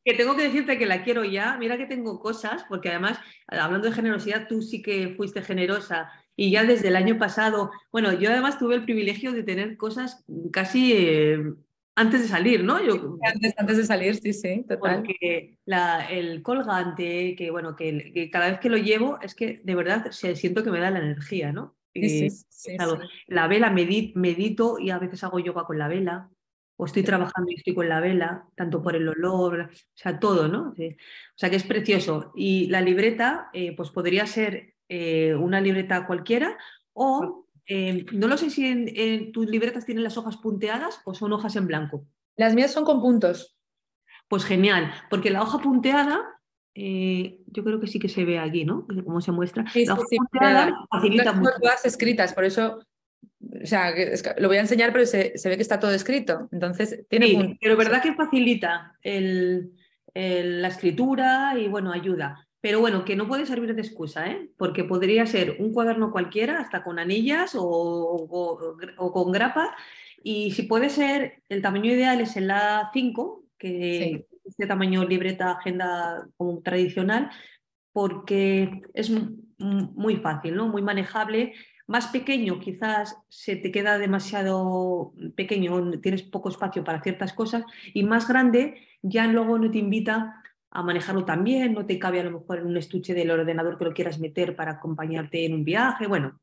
que 0.06 0.14
tengo 0.14 0.36
que 0.36 0.44
decirte 0.44 0.78
que 0.78 0.86
la 0.86 1.04
quiero 1.04 1.24
ya. 1.24 1.58
Mira 1.58 1.78
que 1.78 1.86
tengo 1.86 2.20
cosas, 2.20 2.66
porque 2.68 2.90
además, 2.90 3.20
hablando 3.48 3.88
de 3.88 3.96
generosidad, 3.96 4.48
tú 4.48 4.62
sí 4.62 4.82
que 4.82 5.14
fuiste 5.16 5.42
generosa 5.42 6.12
y 6.36 6.52
ya 6.52 6.64
desde 6.64 6.88
el 6.88 6.96
año 6.96 7.18
pasado, 7.18 7.72
bueno, 7.92 8.12
yo 8.14 8.32
además 8.32 8.58
tuve 8.58 8.76
el 8.76 8.84
privilegio 8.84 9.32
de 9.34 9.44
tener 9.44 9.78
cosas 9.78 10.26
casi 10.52 11.36
antes 11.96 12.24
de 12.24 12.28
salir, 12.28 12.64
¿no? 12.64 12.84
Yo, 12.84 13.18
antes, 13.24 13.54
antes 13.58 13.78
de 13.78 13.86
salir, 13.86 14.16
sí, 14.16 14.34
sí, 14.34 14.66
total. 14.68 15.04
Porque 15.04 15.58
el 16.10 16.42
colgante, 16.42 17.36
que 17.36 17.52
bueno, 17.52 17.76
que, 17.76 18.30
cada 18.32 18.50
vez 18.50 18.60
que 18.60 18.70
lo 18.70 18.78
llevo 18.78 19.20
es 19.22 19.36
que 19.36 19.62
de 19.64 19.76
verdad 19.76 20.12
se, 20.12 20.36
siento 20.36 20.64
que 20.64 20.72
me 20.72 20.80
da 20.80 20.92
la 20.92 21.00
energía, 21.00 21.52
¿no? 21.52 21.76
Sí, 21.94 22.30
sí, 22.50 22.76
La 23.28 23.48
vela 23.48 23.70
medito 23.70 24.80
y 24.80 24.90
a 24.90 24.98
veces 24.98 25.24
hago 25.24 25.40
yoga 25.40 25.66
con 25.66 25.78
la 25.78 25.88
vela, 25.88 26.30
o 26.76 26.86
estoy 26.86 27.04
trabajando 27.04 27.52
y 27.52 27.56
estoy 27.56 27.76
con 27.76 27.88
la 27.88 28.00
vela, 28.00 28.48
tanto 28.56 28.82
por 28.82 28.96
el 28.96 29.08
olor, 29.08 29.70
o 29.72 29.78
sea, 29.94 30.20
todo, 30.20 30.48
¿no? 30.48 30.70
O 30.70 31.38
sea, 31.38 31.50
que 31.52 31.56
es 31.56 31.64
precioso. 31.64 32.32
Y 32.36 32.68
la 32.68 32.82
libreta, 32.82 33.50
eh, 33.54 33.76
pues 33.76 33.92
podría 33.92 34.26
ser 34.26 34.74
eh, 34.90 35.36
una 35.36 35.62
libreta 35.62 36.08
cualquiera 36.08 36.58
o 36.94 37.43
Em, 37.66 38.06
no 38.12 38.28
lo 38.28 38.38
sé 38.38 38.50
si 38.50 38.66
en, 38.66 39.32
tus 39.32 39.48
libretas 39.50 39.86
tienen 39.86 40.04
las 40.04 40.18
hojas 40.18 40.38
punteadas 40.38 41.02
o 41.06 41.14
son 41.14 41.34
hojas 41.34 41.56
en 41.56 41.68
blanco. 41.68 42.06
Las 42.36 42.54
mías 42.54 42.72
son 42.72 42.86
con 42.86 43.02
puntos. 43.02 43.58
Pues 44.28 44.46
genial, 44.46 44.92
porque 45.10 45.30
la 45.30 45.42
hoja 45.42 45.60
punteada, 45.60 46.22
eh, 46.74 47.40
yo 47.48 47.64
creo 47.64 47.80
que 47.80 47.88
sí 47.88 48.00
que 48.00 48.10
se 48.10 48.26
ve 48.26 48.40
aquí, 48.40 48.66
¿no? 48.66 48.88
Cómo 49.06 49.22
se 49.22 49.32
muestra. 49.32 49.64
la 49.74 49.94
hoja 49.94 50.04
punteada 50.10 50.76
facilita 50.90 51.34
mucho. 51.34 51.52
Todas 51.62 51.86
escritas, 51.86 52.34
por 52.34 52.46
eso 52.46 52.80
o 53.62 53.66
sea, 53.66 53.94
lo 54.38 54.48
voy 54.48 54.58
a 54.58 54.62
enseñar, 54.62 54.92
pero 54.92 55.06
se, 55.06 55.34
ve 55.46 55.56
que 55.56 55.62
está 55.62 55.80
todo 55.80 55.92
escrito. 55.92 56.48
Entonces, 56.52 57.06
tiene 57.10 57.28
sí, 57.28 57.58
Pero 57.62 57.78
verdad 57.78 58.02
que 58.02 58.14
facilita 58.14 58.98
la 59.04 60.68
escritura 60.68 61.54
y 61.58 61.68
bueno, 61.68 61.92
ayuda. 61.92 62.48
Pero 62.64 62.80
bueno, 62.80 63.04
que 63.04 63.18
no 63.18 63.28
puede 63.28 63.46
servir 63.46 63.76
de 63.76 63.82
excusa, 63.82 64.32
¿eh? 64.32 64.50
porque 64.56 64.86
podría 64.86 65.26
ser 65.26 65.58
un 65.60 65.74
cuaderno 65.74 66.14
cualquiera, 66.14 66.62
hasta 66.62 66.82
con 66.82 66.98
anillas 66.98 67.58
o, 67.60 68.80
con 69.14 69.32
grapa, 69.34 69.76
y 70.24 70.52
si 70.52 70.64
puede 70.64 70.90
ser, 70.90 71.42
el 71.50 71.62
tamaño 71.62 71.92
ideal 71.92 72.22
es 72.22 72.38
el 72.38 72.50
A5, 72.50 73.42
que 73.58 74.28
este 74.46 74.66
tamaño 74.66 75.04
libreta, 75.04 75.52
agenda 75.52 76.26
como 76.38 76.62
tradicional, 76.62 77.32
porque 77.92 78.84
es 78.94 79.12
muy 79.58 80.16
fácil, 80.16 80.56
¿no? 80.56 80.70
muy 80.70 80.82
manejable. 80.82 81.56
Más 81.86 82.08
pequeño 82.08 82.62
quizás 82.62 83.18
se 83.28 83.58
te 83.58 83.74
queda 83.74 83.98
demasiado 83.98 85.12
pequeño, 85.36 86.00
tienes 86.00 86.24
poco 86.24 86.48
espacio 86.48 86.86
para 86.86 87.04
ciertas 87.04 87.34
cosas, 87.34 87.66
y 87.94 88.04
más 88.04 88.26
grande 88.26 88.88
ya 89.02 89.28
luego 89.28 89.60
no 89.60 89.70
te 89.70 89.80
invita 89.80 90.43
a 90.74 90.82
manejarlo 90.82 91.24
también, 91.24 91.74
no 91.74 91.86
te 91.86 92.00
cabe 92.00 92.20
a 92.20 92.24
lo 92.24 92.40
mejor 92.40 92.60
en 92.60 92.66
un 92.66 92.78
estuche 92.78 93.14
del 93.14 93.30
ordenador 93.30 93.78
que 93.78 93.86
lo 93.86 93.94
quieras 93.94 94.20
meter 94.20 94.56
para 94.56 94.72
acompañarte 94.72 95.46
en 95.46 95.54
un 95.54 95.64
viaje, 95.64 96.08
bueno, 96.08 96.40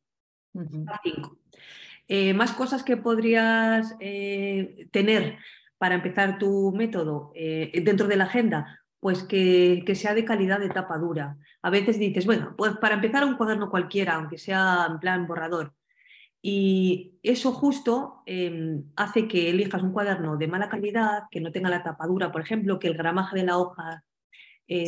eh, 2.07 2.33
más 2.33 2.53
cosas 2.53 2.85
que 2.85 2.97
podrías 2.97 3.97
eh, 3.99 4.89
tener 4.93 5.39
para 5.79 5.97
empezar 5.97 6.39
tu 6.39 6.73
método 6.73 7.33
eh, 7.35 7.73
dentro 7.85 8.07
de 8.07 8.17
la 8.17 8.25
agenda, 8.25 8.81
pues 9.01 9.25
que, 9.25 9.83
sea 9.95 10.15
de 10.15 10.25
calidad 10.25 10.61
de 10.61 10.69
tapa 10.69 10.99
dura. 10.99 11.37
A 11.63 11.71
veces 11.71 11.99
dices, 11.99 12.25
bueno, 12.25 12.55
pues 12.57 12.77
para 12.77 12.97
empezar 12.97 13.25
un 13.25 13.37
cuaderno 13.37 13.71
cualquiera, 13.71 14.15
aunque 14.15 14.39
sea 14.39 14.87
en 14.91 15.01
plan 15.01 15.27
borrador. 15.27 15.75
Y 16.43 17.19
eso 17.23 17.53
justo 17.53 18.23
em, 18.27 18.85
hace 18.97 19.29
que 19.29 19.51
elijas 19.51 19.83
un 19.83 19.93
cuaderno 19.93 20.37
de 20.37 20.49
mala 20.49 20.69
calidad, 20.69 21.25
que 21.31 21.41
no 21.41 21.53
tenga 21.53 21.69
la 21.69 21.83
tapadura, 21.83 22.33
por 22.33 22.41
ejemplo, 22.43 22.79
que 22.79 22.89
el 22.89 22.97
gramaje 22.97 23.37
de 23.37 23.45
la 23.45 23.59
hoja 23.59 24.05
eh, 24.71 24.87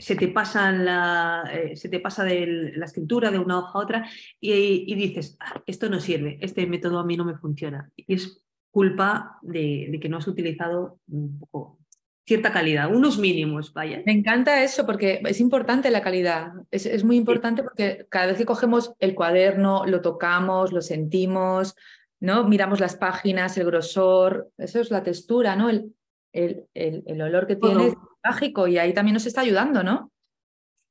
se 0.00 0.16
te 0.16 0.28
pasa 0.28 0.72
la, 0.72 1.44
eh, 1.52 1.76
se 1.76 1.88
te 1.88 2.00
pasa 2.00 2.24
de 2.24 2.72
la 2.76 2.86
escritura 2.86 3.30
de 3.30 3.38
una 3.38 3.58
hoja 3.58 3.72
a 3.74 3.82
otra 3.82 4.10
y, 4.40 4.94
dices, 4.94 5.36
ah, 5.40 5.62
esto 5.66 5.88
no 5.88 6.00
sirve, 6.00 6.38
este 6.40 6.66
método 6.66 6.98
a 6.98 7.04
mí 7.04 7.16
no 7.16 7.24
me 7.24 7.36
funciona. 7.36 7.90
Y 7.96 8.14
es 8.14 8.42
culpa 8.70 9.38
de, 9.42 9.98
que 10.00 10.08
no 10.08 10.18
has 10.18 10.28
utilizado 10.28 10.98
un 11.08 11.38
poco 11.38 11.78
cierta 12.26 12.52
calidad, 12.52 12.94
unos 12.94 13.18
mínimos, 13.18 13.72
vaya. 13.72 14.02
Me 14.06 14.12
encanta 14.12 14.62
eso 14.62 14.86
porque 14.86 15.20
es 15.24 15.40
importante 15.40 15.90
la 15.90 16.02
calidad, 16.02 16.52
es, 16.70 17.02
muy 17.02 17.16
importante 17.16 17.64
porque 17.64 18.06
cada 18.08 18.26
vez 18.28 18.36
que 18.36 18.46
cogemos 18.46 18.92
el 19.00 19.16
cuaderno, 19.16 19.84
lo 19.84 20.00
tocamos, 20.00 20.72
lo 20.72 20.80
sentimos, 20.80 21.74
¿no? 22.20 22.46
Miramos 22.46 22.78
las 22.78 22.94
páginas, 22.94 23.58
el 23.58 23.66
grosor, 23.66 24.52
eso 24.58 24.80
es 24.80 24.92
la 24.92 25.02
textura, 25.02 25.56
¿no? 25.56 25.68
El, 25.68 25.92
el, 26.32 26.66
el, 26.74 27.22
olor 27.22 27.46
que 27.46 27.56
tiene 27.56 27.88
es 27.88 27.94
mágico 28.24 28.68
y 28.68 28.78
ahí 28.78 28.92
también 28.92 29.14
nos 29.14 29.26
está 29.26 29.40
ayudando, 29.40 29.82
¿no? 29.82 30.12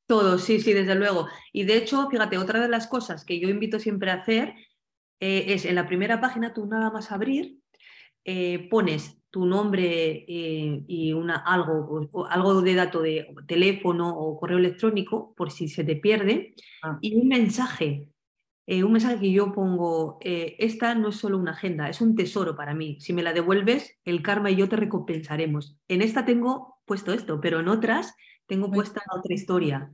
Todo, 0.07 0.39
sí, 0.39 0.59
sí, 0.59 0.73
desde 0.73 0.95
luego. 0.95 1.27
Y 1.53 1.63
de 1.63 1.77
hecho, 1.77 2.09
fíjate, 2.09 2.37
otra 2.37 2.59
de 2.59 2.67
las 2.67 2.87
cosas 2.87 3.25
que 3.25 3.39
yo 3.39 3.49
invito 3.49 3.79
siempre 3.79 4.11
a 4.11 4.15
hacer 4.15 4.55
eh, 5.19 5.45
es 5.53 5.65
en 5.65 5.75
la 5.75 5.87
primera 5.87 6.19
página 6.19 6.53
tú 6.53 6.65
nada 6.65 6.89
más 6.91 7.11
abrir 7.11 7.59
eh, 8.25 8.67
pones 8.69 9.17
tu 9.29 9.45
nombre 9.45 10.25
eh, 10.27 10.83
y 10.87 11.13
una, 11.13 11.37
algo, 11.37 12.09
algo 12.29 12.61
de 12.61 12.75
dato 12.75 13.01
de 13.01 13.27
teléfono 13.47 14.09
o 14.09 14.39
correo 14.39 14.57
electrónico 14.57 15.33
por 15.35 15.51
si 15.51 15.67
se 15.67 15.83
te 15.83 15.95
pierde 15.95 16.55
ah. 16.83 16.97
y 17.01 17.15
un 17.15 17.27
mensaje. 17.27 18.09
Eh, 18.71 18.83
un 18.83 18.91
mensaje 18.91 19.19
que 19.19 19.31
yo 19.31 19.51
pongo, 19.51 20.19
esta 20.21 20.93
no 20.93 21.09
es 21.09 21.15
solo 21.15 21.39
una 21.39 21.51
agenda, 21.51 21.89
es 21.89 22.01
un 22.01 22.15
tesoro 22.15 22.55
para 22.55 22.75
mí. 22.75 22.97
Si 22.99 23.13
me 23.13 23.23
la 23.23 23.33
devuelves, 23.33 23.97
el 24.05 24.21
karma 24.21 24.51
y 24.51 24.57
yo 24.57 24.69
te 24.69 24.75
recompensaremos. 24.75 25.75
En 25.87 26.03
esta 26.03 26.23
tengo 26.23 26.77
puesto 26.85 27.11
esto, 27.11 27.41
pero 27.41 27.61
en 27.61 27.67
otras 27.67 28.15
tengo 28.45 28.69
puesta 28.69 29.01
otra 29.11 29.33
historia. 29.33 29.91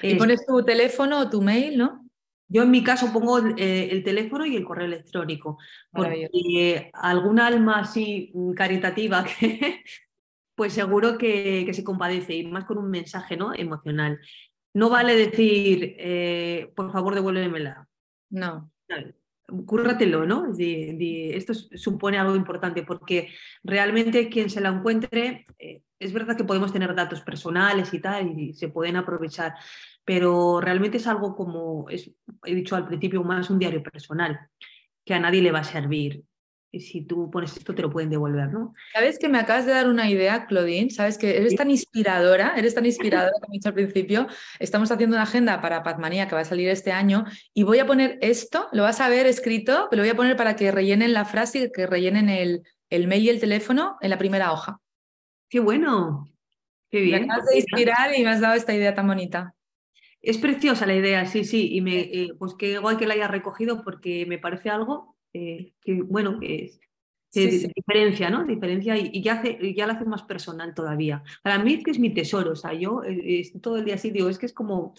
Y 0.00 0.14
pones 0.14 0.46
tu 0.46 0.64
teléfono 0.64 1.20
o 1.20 1.30
tu 1.30 1.42
mail, 1.42 1.76
¿no? 1.78 2.04
Yo 2.48 2.62
en 2.62 2.70
mi 2.70 2.84
caso 2.84 3.12
pongo 3.12 3.38
eh, 3.56 3.88
el 3.90 4.04
teléfono 4.04 4.44
y 4.44 4.54
el 4.54 4.64
correo 4.64 4.86
electrónico, 4.86 5.58
porque 5.90 6.90
alguna 6.92 7.46
alma 7.46 7.80
así 7.80 8.32
caritativa 8.54 9.24
que, 9.40 9.82
pues 10.54 10.72
seguro 10.72 11.16
que, 11.16 11.68
se 11.72 11.84
compadece 11.84 12.34
y 12.34 12.46
más 12.46 12.64
con 12.64 12.78
un 12.78 12.90
mensaje 12.90 13.36
¿no? 13.36 13.54
emocional. 13.54 14.20
No 14.74 14.90
vale 14.90 15.16
decir, 15.16 15.96
eh, 15.98 16.72
por 16.76 16.92
favor, 16.92 17.14
devuélvemela. 17.14 17.88
No. 18.34 18.72
Cúrratelo, 19.66 20.26
¿no? 20.26 20.52
esto 20.58 21.54
supone 21.54 22.18
algo 22.18 22.34
importante 22.34 22.82
porque 22.82 23.28
realmente 23.62 24.28
quien 24.28 24.50
se 24.50 24.60
la 24.60 24.70
encuentre, 24.70 25.46
eh, 25.58 25.82
es 25.98 26.12
verdad 26.12 26.36
que 26.36 26.44
podemos 26.44 26.72
tener 26.72 26.94
datos 26.94 27.20
personales 27.20 27.92
y 27.94 28.00
tal 28.00 28.38
y 28.38 28.54
se 28.54 28.68
pueden 28.68 28.96
aprovechar, 28.96 29.54
pero 30.04 30.60
realmente 30.60 30.96
es 30.96 31.06
algo 31.06 31.36
como, 31.36 31.88
es, 31.90 32.10
he 32.44 32.54
dicho 32.54 32.74
al 32.74 32.86
principio, 32.86 33.22
más 33.22 33.50
un 33.50 33.58
diario 33.58 33.82
personal, 33.82 34.48
que 35.04 35.14
a 35.14 35.20
nadie 35.20 35.42
le 35.42 35.52
va 35.52 35.60
a 35.60 35.64
servir. 35.64 36.24
Y 36.74 36.80
si 36.80 37.02
tú 37.02 37.30
pones 37.30 37.56
esto, 37.56 37.72
te 37.72 37.82
lo 37.82 37.90
pueden 37.90 38.10
devolver, 38.10 38.52
¿no? 38.52 38.74
Sabes 38.92 39.20
que 39.20 39.28
me 39.28 39.38
acabas 39.38 39.64
de 39.64 39.70
dar 39.70 39.88
una 39.88 40.10
idea, 40.10 40.44
Claudine. 40.46 40.90
Sabes 40.90 41.18
que 41.18 41.36
eres 41.36 41.54
tan 41.54 41.70
inspiradora, 41.70 42.54
eres 42.56 42.74
tan 42.74 42.84
inspiradora, 42.84 43.30
como 43.40 43.54
he 43.54 43.58
dicho 43.58 43.68
al 43.68 43.76
principio. 43.76 44.26
Estamos 44.58 44.90
haciendo 44.90 45.14
una 45.14 45.22
agenda 45.22 45.60
para 45.60 45.84
Pazmanía 45.84 46.26
que 46.26 46.34
va 46.34 46.40
a 46.40 46.44
salir 46.44 46.68
este 46.68 46.90
año 46.90 47.26
y 47.52 47.62
voy 47.62 47.78
a 47.78 47.86
poner 47.86 48.18
esto, 48.22 48.66
lo 48.72 48.82
vas 48.82 49.00
a 49.00 49.08
ver 49.08 49.26
escrito, 49.26 49.86
pero 49.88 50.02
lo 50.02 50.06
voy 50.08 50.10
a 50.10 50.16
poner 50.16 50.36
para 50.36 50.56
que 50.56 50.72
rellenen 50.72 51.12
la 51.12 51.24
frase 51.24 51.60
y 51.60 51.70
que 51.70 51.86
rellenen 51.86 52.28
el, 52.28 52.64
el 52.90 53.06
mail 53.06 53.22
y 53.22 53.28
el 53.28 53.38
teléfono 53.38 53.96
en 54.00 54.10
la 54.10 54.18
primera 54.18 54.50
hoja. 54.50 54.80
¡Qué 55.48 55.60
bueno! 55.60 56.28
¡Qué 56.90 57.02
bien! 57.02 57.20
Me 57.20 57.32
acabas 57.32 57.50
de 57.50 57.58
inspirar 57.58 58.18
y 58.18 58.24
me 58.24 58.30
has 58.30 58.40
dado 58.40 58.54
esta 58.54 58.74
idea 58.74 58.96
tan 58.96 59.06
bonita. 59.06 59.54
Es 60.20 60.38
preciosa 60.38 60.86
la 60.86 60.94
idea, 60.96 61.24
sí, 61.26 61.44
sí, 61.44 61.72
y 61.72 61.80
me, 61.82 62.00
eh, 62.00 62.30
pues 62.36 62.54
que 62.54 62.72
igual 62.72 62.96
que 62.96 63.06
la 63.06 63.14
haya 63.14 63.28
recogido 63.28 63.84
porque 63.84 64.26
me 64.26 64.38
parece 64.38 64.70
algo 64.70 65.13
eh, 65.34 65.74
que, 65.82 66.00
bueno, 66.00 66.40
que, 66.40 66.72
diferencia, 67.74 68.30
¿no? 68.30 68.44
Diferencia 68.44 68.96
y, 68.96 69.20
ya, 69.22 69.34
hace, 69.34 69.74
ya 69.74 69.86
la 69.86 69.94
hace 69.94 70.06
más 70.06 70.22
personal 70.22 70.74
todavía. 70.74 71.22
Para 71.42 71.58
mí 71.58 71.74
es 71.74 71.84
que 71.84 71.90
es 71.90 71.98
mi 71.98 72.14
tesoro, 72.14 72.52
o 72.52 72.56
sea, 72.56 72.72
yo 72.72 73.02
eh, 73.04 73.42
todo 73.60 73.76
el 73.76 73.84
día 73.84 73.96
así 73.96 74.10
digo, 74.10 74.30
es 74.30 74.38
que 74.38 74.46
es 74.46 74.54
como 74.54 74.94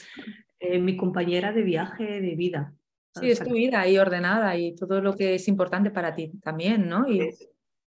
mi 0.79 0.95
compañera 0.97 1.51
de 1.51 1.63
viaje 1.63 2.21
de 2.21 2.35
vida. 2.35 2.73
Sí, 3.19 3.31
es 3.31 3.39
tu 3.39 3.53
vida 3.53 3.81
ahí 3.81 3.97
ordenada 3.97 4.57
y 4.57 4.75
todo 4.75 5.01
lo 5.01 5.15
que 5.15 5.35
es 5.35 5.47
importante 5.47 5.89
para 5.89 6.13
ti 6.13 6.31
también, 6.41 6.89
¿no? 6.89 7.09
Y, 7.09 7.29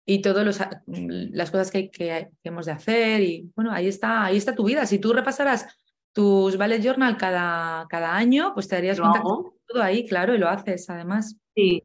y 0.05 0.21
todas 0.21 0.59
las 0.85 1.51
cosas 1.51 1.71
que, 1.71 1.91
que, 1.91 2.31
hemos 2.43 2.65
de 2.65 2.71
hacer 2.71 3.21
y 3.21 3.51
bueno, 3.55 3.71
ahí 3.71 3.87
está, 3.87 4.25
ahí 4.25 4.37
está 4.37 4.55
tu 4.55 4.65
vida. 4.65 4.85
Si 4.85 4.99
tú 4.99 5.13
repasarás 5.13 5.67
tus 6.11 6.57
Ballet 6.57 6.81
Journal 6.81 7.17
cada, 7.17 7.87
cada 7.87 8.15
año, 8.15 8.53
pues 8.53 8.67
te 8.67 8.75
darías 8.75 8.99
cuenta 8.99 9.19
que 9.19 9.27
todo 9.67 9.83
ahí, 9.83 10.05
claro, 10.05 10.35
y 10.35 10.37
lo 10.37 10.49
haces 10.49 10.89
además. 10.89 11.37
Sí, 11.55 11.83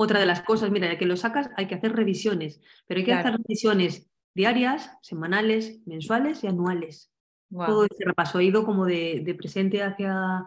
otra 0.00 0.20
de 0.20 0.26
las 0.26 0.42
cosas, 0.42 0.70
mira, 0.70 0.86
ya 0.86 0.96
que 0.96 1.06
lo 1.06 1.16
sacas 1.16 1.50
hay 1.56 1.66
que 1.66 1.74
hacer 1.74 1.92
revisiones, 1.92 2.60
pero 2.86 2.98
hay 2.98 3.04
que 3.04 3.12
hacer 3.12 3.32
revisiones 3.32 4.08
diarias, 4.32 4.92
semanales, 5.02 5.80
mensuales 5.86 6.44
y 6.44 6.46
anuales. 6.46 7.10
Todo 7.50 7.84
ese 7.84 8.04
repaso 8.04 8.38
ha 8.38 8.42
ido 8.42 8.64
como 8.64 8.86
de, 8.86 9.34
presente 9.36 9.82
hacia, 9.82 10.44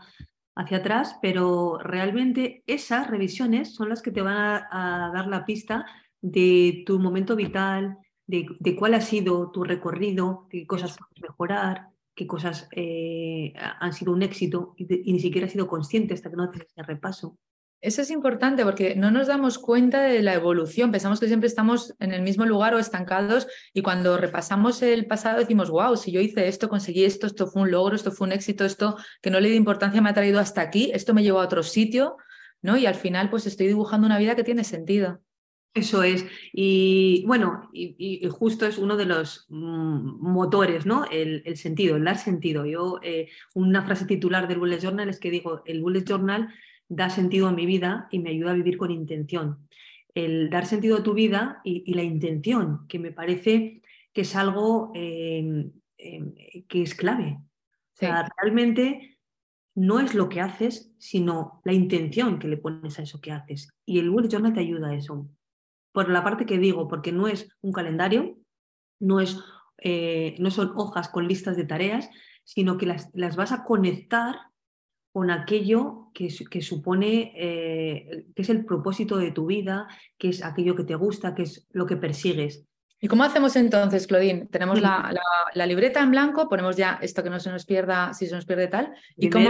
hacia 0.56 0.78
atrás, 0.78 1.18
pero 1.22 1.78
realmente 1.80 2.64
esas 2.66 3.10
revisiones 3.10 3.76
son 3.76 3.90
las 3.90 4.02
que 4.02 4.12
te 4.12 4.22
van 4.22 4.38
a, 4.38 5.12
dar 5.14 5.28
la 5.28 5.46
pista 5.46 5.86
de 6.22 6.84
tu 6.86 7.00
momento 7.00 7.36
vital, 7.36 7.98
de, 8.28 8.46
de, 8.60 8.76
cuál 8.78 8.94
ha 8.94 9.02
sido 9.02 9.52
tu 9.52 9.66
recorrido, 9.66 10.48
qué 10.50 10.66
cosas 10.66 10.96
puedes 10.98 11.22
mejorar, 11.22 11.90
qué 12.16 12.28
cosas 12.28 12.70
eh, 12.72 13.54
han 13.58 13.92
sido 13.94 14.14
un 14.14 14.22
éxito 14.22 14.74
y, 14.78 14.86
ni 15.12 15.20
siquiera 15.20 15.48
has 15.48 15.54
sido 15.54 15.68
consciente 15.68 16.14
hasta 16.14 16.30
que 16.30 16.36
no 16.36 16.44
haces 16.44 16.68
ese 16.68 16.84
repaso. 16.84 17.38
Eso 17.82 18.04
es 18.04 18.12
importante 18.12 18.64
porque 18.64 18.96
no 18.96 19.10
nos 19.10 19.26
damos 19.26 19.58
cuenta 19.58 20.04
de 20.04 20.22
la 20.22 20.36
evolución. 20.36 20.92
Pensamos 20.92 21.20
que 21.20 21.28
siempre 21.28 21.48
estamos 21.48 21.96
en 22.00 22.14
el 22.14 22.22
mismo 22.22 22.46
lugar 22.46 22.76
o 22.76 22.80
estancados 22.80 23.48
y 23.74 23.82
cuando 23.82 24.18
repasamos 24.18 24.84
el 24.84 25.08
pasado 25.08 25.40
decimos, 25.40 25.72
wow, 25.72 25.98
si 25.98 26.12
yo 26.12 26.22
hice 26.22 26.48
esto, 26.48 26.70
conseguí 26.70 27.04
esto, 27.06 27.26
esto 27.26 27.48
fue 27.48 27.64
un 27.64 27.72
logro, 27.72 27.96
esto 27.96 28.12
fue 28.12 28.28
un 28.28 28.34
éxito, 28.34 28.66
esto 28.66 28.98
que 29.20 29.32
no 29.32 29.40
le 29.40 29.50
di 29.50 29.56
importancia 29.56 30.00
me 30.00 30.12
ha 30.12 30.14
traído 30.14 30.40
hasta 30.40 30.62
aquí, 30.62 30.92
esto 30.94 31.16
me 31.16 31.24
llevó 31.24 31.42
a 31.42 31.46
otro 31.46 31.64
sitio, 31.64 32.18
¿no? 32.62 32.78
Y 32.78 32.86
al 32.86 32.96
final 32.96 33.32
pues 33.32 33.48
estoy 33.48 33.66
dibujando 33.68 34.06
una 34.06 34.20
vida 34.20 34.36
que 34.36 34.44
tiene 34.44 34.64
sentido. 34.64 35.20
Eso 35.74 36.04
es. 36.04 36.26
Y 36.52 37.24
bueno, 37.26 37.70
y, 37.74 38.28
justo 38.30 38.66
es 38.68 38.78
uno 38.78 38.98
de 38.98 39.06
los 39.06 39.46
mm, 39.50 40.22
motores, 40.22 40.86
¿no? 40.86 41.06
El, 41.10 41.58
sentido, 41.58 41.96
el 41.96 42.04
dar 42.04 42.18
sentido. 42.18 42.66
Yo, 42.66 43.00
eh, 43.02 43.30
una 43.56 43.82
frase 43.84 44.06
titular 44.06 44.48
del 44.48 44.60
Bullet 44.60 44.80
Journal 44.80 45.10
es 45.10 45.20
que 45.20 45.32
digo, 45.32 45.64
el 45.66 45.82
Bullet 45.82 46.04
Journal 46.04 46.50
da 46.92 47.10
sentido 47.10 47.48
a 47.48 47.54
mi 47.54 47.66
vida 47.66 48.08
y 48.12 48.20
me 48.20 48.32
ayuda 48.32 48.52
a 48.52 48.56
vivir 48.56 48.78
con 48.78 48.92
intención. 48.92 49.68
El 50.14 50.50
dar 50.50 50.66
sentido 50.66 50.98
a 50.98 51.04
tu 51.04 51.14
vida 51.14 51.62
y, 51.64 51.94
la 51.94 52.04
intención, 52.04 52.86
que 52.90 53.00
me 53.00 53.14
parece 53.14 53.82
que 54.12 54.22
es 54.22 54.36
algo 54.36 54.92
em, 54.94 55.72
em, 55.98 56.36
que 56.68 56.82
es 56.82 56.94
clave. 56.96 57.38
O 57.40 57.96
sea, 57.96 58.28
realmente 58.42 59.18
no 59.74 60.02
es 60.02 60.14
lo 60.16 60.28
que 60.28 60.42
haces, 60.42 60.94
sino 60.98 61.62
la 61.64 61.72
intención 61.72 62.40
que 62.40 62.50
le 62.50 62.58
pones 62.58 63.00
a 63.00 63.04
eso 63.04 63.22
que 63.22 63.32
haces. 63.32 63.70
Y 63.86 64.00
el 64.00 64.10
Bullet 64.10 64.28
Journal 64.28 64.54
te 64.54 64.60
ayuda 64.60 64.90
a 64.90 64.96
eso 64.96 65.30
por 65.94 66.10
la 66.10 66.24
parte 66.24 66.46
que 66.46 66.58
digo, 66.58 66.90
porque 66.90 67.14
no 67.14 67.28
es 67.28 67.50
un 67.62 67.72
calendario, 67.72 68.38
no 69.00 69.22
es 69.22 69.38
eh, 69.82 70.36
no 70.40 70.52
son 70.52 70.74
hojas 70.76 71.10
con 71.10 71.28
listas 71.28 71.58
de 71.58 71.66
tareas, 71.66 72.10
sino 72.44 72.78
que 72.78 72.86
las, 72.86 73.10
las 73.14 73.36
vas 73.36 73.52
a 73.52 73.64
conectar 73.64 74.36
con 75.12 75.30
aquello 75.30 76.10
que, 76.14 76.30
que 76.50 76.62
supone, 76.62 77.34
eh, 77.36 78.28
que 78.36 78.42
es 78.42 78.50
el 78.50 78.66
propósito 78.66 79.18
de 79.18 79.32
tu 79.32 79.46
vida, 79.46 79.88
que 80.18 80.30
es 80.30 80.44
aquello 80.44 80.76
que 80.76 80.84
te 80.84 80.96
gusta, 80.96 81.36
que 81.36 81.44
es 81.44 81.68
lo 81.72 81.86
que 81.86 81.98
persigues. 81.98 82.66
¿Y 83.00 83.08
cómo 83.08 83.24
hacemos 83.24 83.56
entonces, 83.56 84.06
Claudine? 84.08 84.46
Tenemos 84.46 84.80
la, 84.80 85.14
la, 85.54 85.66
libreta 85.66 86.02
en 86.02 86.12
blanco, 86.12 86.48
ponemos 86.48 86.78
ya 86.78 87.00
esto 87.02 87.24
que 87.24 87.32
no 87.32 87.40
se 87.40 87.50
nos 87.50 87.66
pierda, 87.66 88.14
si 88.14 88.28
se 88.28 88.36
nos 88.36 88.46
pierde 88.46 88.68
tal. 88.68 88.94
¿Y 89.18 89.30
cómo 89.30 89.50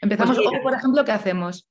empezamos? 0.00 0.36
Pues 0.36 0.60
por 0.62 0.72
ejemplo, 0.72 1.04
¿qué 1.04 1.12
hacemos? 1.12 1.68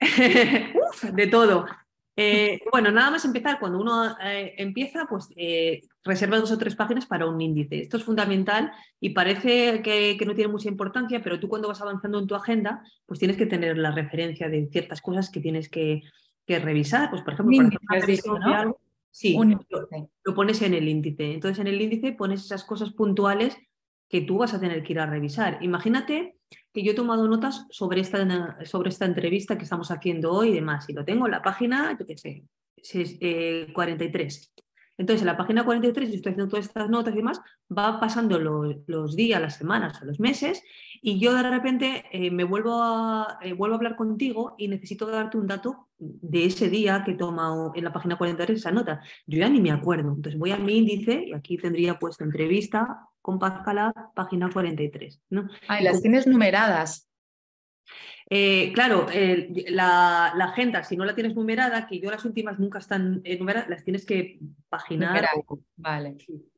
Uf, 0.00 1.04
de 1.12 1.26
todo. 1.26 1.66
Eh, 2.14 2.60
bueno, 2.70 2.90
nada 2.90 3.10
más 3.10 3.24
empezar, 3.24 3.58
cuando 3.58 3.78
uno 3.80 4.16
eh, 4.22 4.54
empieza, 4.58 5.06
pues 5.08 5.28
eh, 5.34 5.80
reserva 6.04 6.38
dos 6.38 6.52
o 6.52 6.58
tres 6.58 6.76
páginas 6.76 7.06
para 7.06 7.26
un 7.26 7.40
índice. 7.40 7.80
Esto 7.80 7.96
es 7.96 8.04
fundamental 8.04 8.70
y 9.00 9.10
parece 9.10 9.82
que, 9.82 10.18
no 10.26 10.34
tiene 10.34 10.52
mucha 10.52 10.68
importancia, 10.68 11.22
pero 11.22 11.40
tú 11.40 11.48
cuando 11.48 11.68
vas 11.68 11.80
avanzando 11.80 12.18
en 12.18 12.26
tu 12.26 12.34
agenda, 12.34 12.82
pues 13.06 13.18
tienes 13.18 13.36
que 13.36 13.46
tener 13.46 13.78
la 13.78 13.92
referencia 13.92 14.48
de 14.48 14.68
ciertas 14.70 15.00
cosas 15.00 15.30
que 15.30 15.40
tienes 15.40 15.68
que, 15.68 16.02
revisar. 16.46 17.08
Pues, 17.08 17.22
por 17.22 17.32
ejemplo, 17.32 17.78
algo, 18.50 18.78
sí, 19.10 19.38
lo, 20.22 20.34
pones 20.34 20.60
en 20.60 20.74
el 20.74 20.86
índice. 20.86 21.32
Entonces, 21.32 21.60
en 21.60 21.66
el 21.66 21.80
índice 21.80 22.12
pones 22.12 22.44
esas 22.44 22.62
cosas 22.64 22.90
puntuales 22.90 23.56
que 24.06 24.20
tú 24.20 24.36
vas 24.36 24.52
a 24.52 24.60
tener 24.60 24.82
que 24.82 24.92
ir 24.92 25.00
a 25.00 25.06
revisar. 25.06 25.56
Imagínate 25.62 26.36
que 26.72 26.82
yo 26.82 26.92
he 26.92 26.94
tomado 26.94 27.28
notas 27.28 27.66
sobre 27.70 28.00
esta, 28.00 28.56
sobre 28.64 28.88
esta 28.88 29.04
entrevista 29.04 29.56
que 29.56 29.64
estamos 29.64 29.90
haciendo 29.90 30.32
hoy 30.32 30.48
y 30.48 30.54
demás, 30.54 30.88
y 30.88 30.94
lo 30.94 31.04
tengo 31.04 31.26
en 31.26 31.32
la 31.32 31.42
página, 31.42 31.96
yo 31.98 32.06
qué 32.06 32.16
sé, 32.16 32.44
43. 33.72 34.52
Eh, 34.56 34.62
Entonces, 34.96 35.22
en 35.22 35.26
la 35.26 35.36
página 35.36 35.64
43, 35.64 36.08
yo 36.08 36.16
estoy 36.16 36.32
haciendo 36.32 36.50
todas 36.50 36.66
estas 36.66 36.88
notas 36.88 37.12
y 37.12 37.18
demás, 37.18 37.40
va 37.70 38.00
pasando 38.00 38.38
los, 38.38 39.16
días, 39.16 39.40
las 39.40 39.56
semanas 39.56 40.00
o 40.00 40.06
los 40.06 40.18
meses, 40.18 40.62
y 41.02 41.18
yo 41.18 41.34
de 41.34 41.42
repente 41.42 42.04
eh, 42.10 42.30
me 42.30 42.44
vuelvo 42.44 42.82
a, 42.82 43.38
eh, 43.42 43.52
vuelvo 43.52 43.74
a 43.74 43.78
hablar 43.78 43.96
contigo 43.96 44.54
y 44.56 44.68
necesito 44.68 45.06
darte 45.06 45.36
un 45.36 45.46
dato 45.46 45.88
de 45.98 46.46
ese 46.46 46.70
día 46.70 47.02
que 47.04 47.12
he 47.12 47.16
tomado 47.16 47.72
en 47.74 47.84
la 47.84 47.92
página 47.92 48.16
43 48.16 48.58
esa 48.58 48.70
nota. 48.70 49.02
Yo 49.26 49.38
ya 49.38 49.48
ni 49.48 49.60
me 49.60 49.70
acuerdo. 49.72 50.12
Entonces 50.12 50.38
voy 50.38 50.52
a 50.52 50.58
mi 50.58 50.78
índice 50.78 51.24
y 51.28 51.32
aquí 51.34 51.56
tendría 51.58 51.98
puesto 51.98 52.24
entrevista 52.24 53.08
con 53.22 53.38
página 53.38 54.50
43. 54.52 55.20
¿no? 55.30 55.48
Ah, 55.68 55.80
y 55.80 55.84
las 55.84 56.02
tienes 56.02 56.26
numeradas. 56.26 57.08
Eh, 58.28 58.72
claro, 58.72 59.06
la, 59.68 60.28
agenda, 60.28 60.82
si 60.82 60.96
no 60.96 61.04
la 61.04 61.14
tienes 61.14 61.34
numerada, 61.34 61.86
que 61.86 62.00
yo 62.00 62.10
las 62.10 62.24
últimas 62.24 62.58
nunca 62.58 62.78
están 62.78 63.20
eh, 63.24 63.38
numeradas, 63.38 63.68
las 63.68 63.84
tienes 63.84 64.04
que 64.04 64.38
paginar. 64.68 65.28
Vale. 65.76 66.16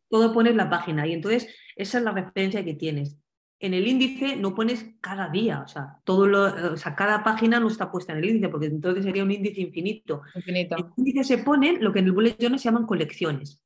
Todo 0.09 0.33
pones 0.33 0.55
la 0.55 0.71
página 0.71 1.07
y 1.07 1.13
entonces 1.13 1.49
esa 1.77 1.99
es 1.99 2.05
la 2.05 2.13
referencia 2.13 2.65
que 2.65 2.75
tienes. 2.75 3.19
En 3.59 3.73
el 3.75 3.87
índice 3.89 4.37
no 4.37 4.55
pones 4.55 4.87
cada 5.01 5.29
día, 5.29 5.63
o 5.63 5.69
sea, 5.69 5.97
todo 6.05 6.27
lo, 6.27 6.75
o 6.75 6.77
sea, 6.77 6.95
cada 6.95 7.25
página 7.25 7.59
no 7.61 7.69
está 7.69 7.91
puesta 7.91 8.13
en 8.13 8.19
el 8.19 8.27
índice, 8.27 8.49
porque 8.51 8.67
entonces 8.67 9.05
sería 9.05 9.23
un 9.23 9.33
índice 9.33 9.61
infinito. 9.61 10.23
infinito. 10.35 10.77
En 10.77 10.85
el 10.85 10.93
índice 10.97 11.25
se 11.25 11.39
ponen 11.43 11.83
lo 11.83 11.93
que 11.93 12.01
en 12.01 12.07
el 12.07 12.13
bullet 12.13 12.37
journal 12.39 12.59
se 12.59 12.67
llaman 12.67 12.87
colecciones, 12.87 13.61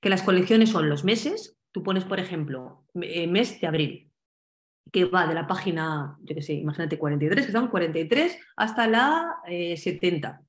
que 0.00 0.08
las 0.08 0.22
colecciones 0.22 0.70
son 0.70 0.88
los 0.88 1.04
meses, 1.04 1.56
Tú 1.74 1.82
pones, 1.82 2.04
por 2.04 2.20
ejemplo, 2.20 2.84
eh, 3.02 3.26
mes 3.26 3.60
de 3.60 3.66
abril, 3.66 4.12
que 4.92 5.06
va 5.06 5.26
de 5.26 5.34
la 5.34 5.48
página, 5.48 6.16
yo 6.22 6.36
qué 6.36 6.40
sé, 6.40 6.52
imagínate 6.52 6.96
43, 6.96 7.46
que 7.46 7.50
son 7.50 7.66
43 7.66 8.38
hasta 8.54 8.86
la 8.86 9.38
70. 9.44 10.40
Eh, 10.40 10.44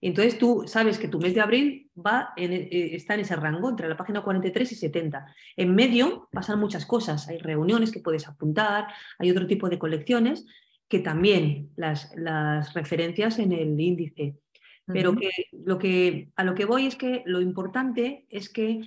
Entonces 0.00 0.38
tú 0.38 0.64
sabes 0.66 0.98
que 0.98 1.06
tu 1.06 1.20
mes 1.20 1.34
de 1.36 1.40
abril 1.40 1.88
va 1.96 2.32
eh, 2.36 2.90
está 2.94 3.14
en 3.14 3.20
ese 3.20 3.36
rango, 3.36 3.70
entre 3.70 3.88
la 3.88 3.96
página 3.96 4.22
43 4.22 4.72
y 4.72 4.74
70. 4.74 5.32
En 5.54 5.72
medio 5.72 6.28
pasan 6.32 6.58
muchas 6.58 6.84
cosas, 6.84 7.28
hay 7.28 7.38
reuniones 7.38 7.92
que 7.92 8.00
puedes 8.00 8.26
apuntar, 8.26 8.88
hay 9.20 9.30
otro 9.30 9.46
tipo 9.46 9.68
de 9.68 9.78
colecciones 9.78 10.46
que 10.88 10.98
también 10.98 11.70
las, 11.76 12.12
las 12.16 12.74
referencias 12.74 13.38
en 13.38 13.52
el 13.52 13.80
índice. 13.80 14.34
Pero 14.84 15.14
que, 15.14 15.30
lo 15.52 15.78
que 15.78 16.30
a 16.34 16.42
lo 16.42 16.54
que 16.54 16.64
voy 16.64 16.86
es 16.86 16.96
que 16.96 17.22
lo 17.24 17.40
importante 17.40 18.26
es 18.30 18.48
que 18.48 18.80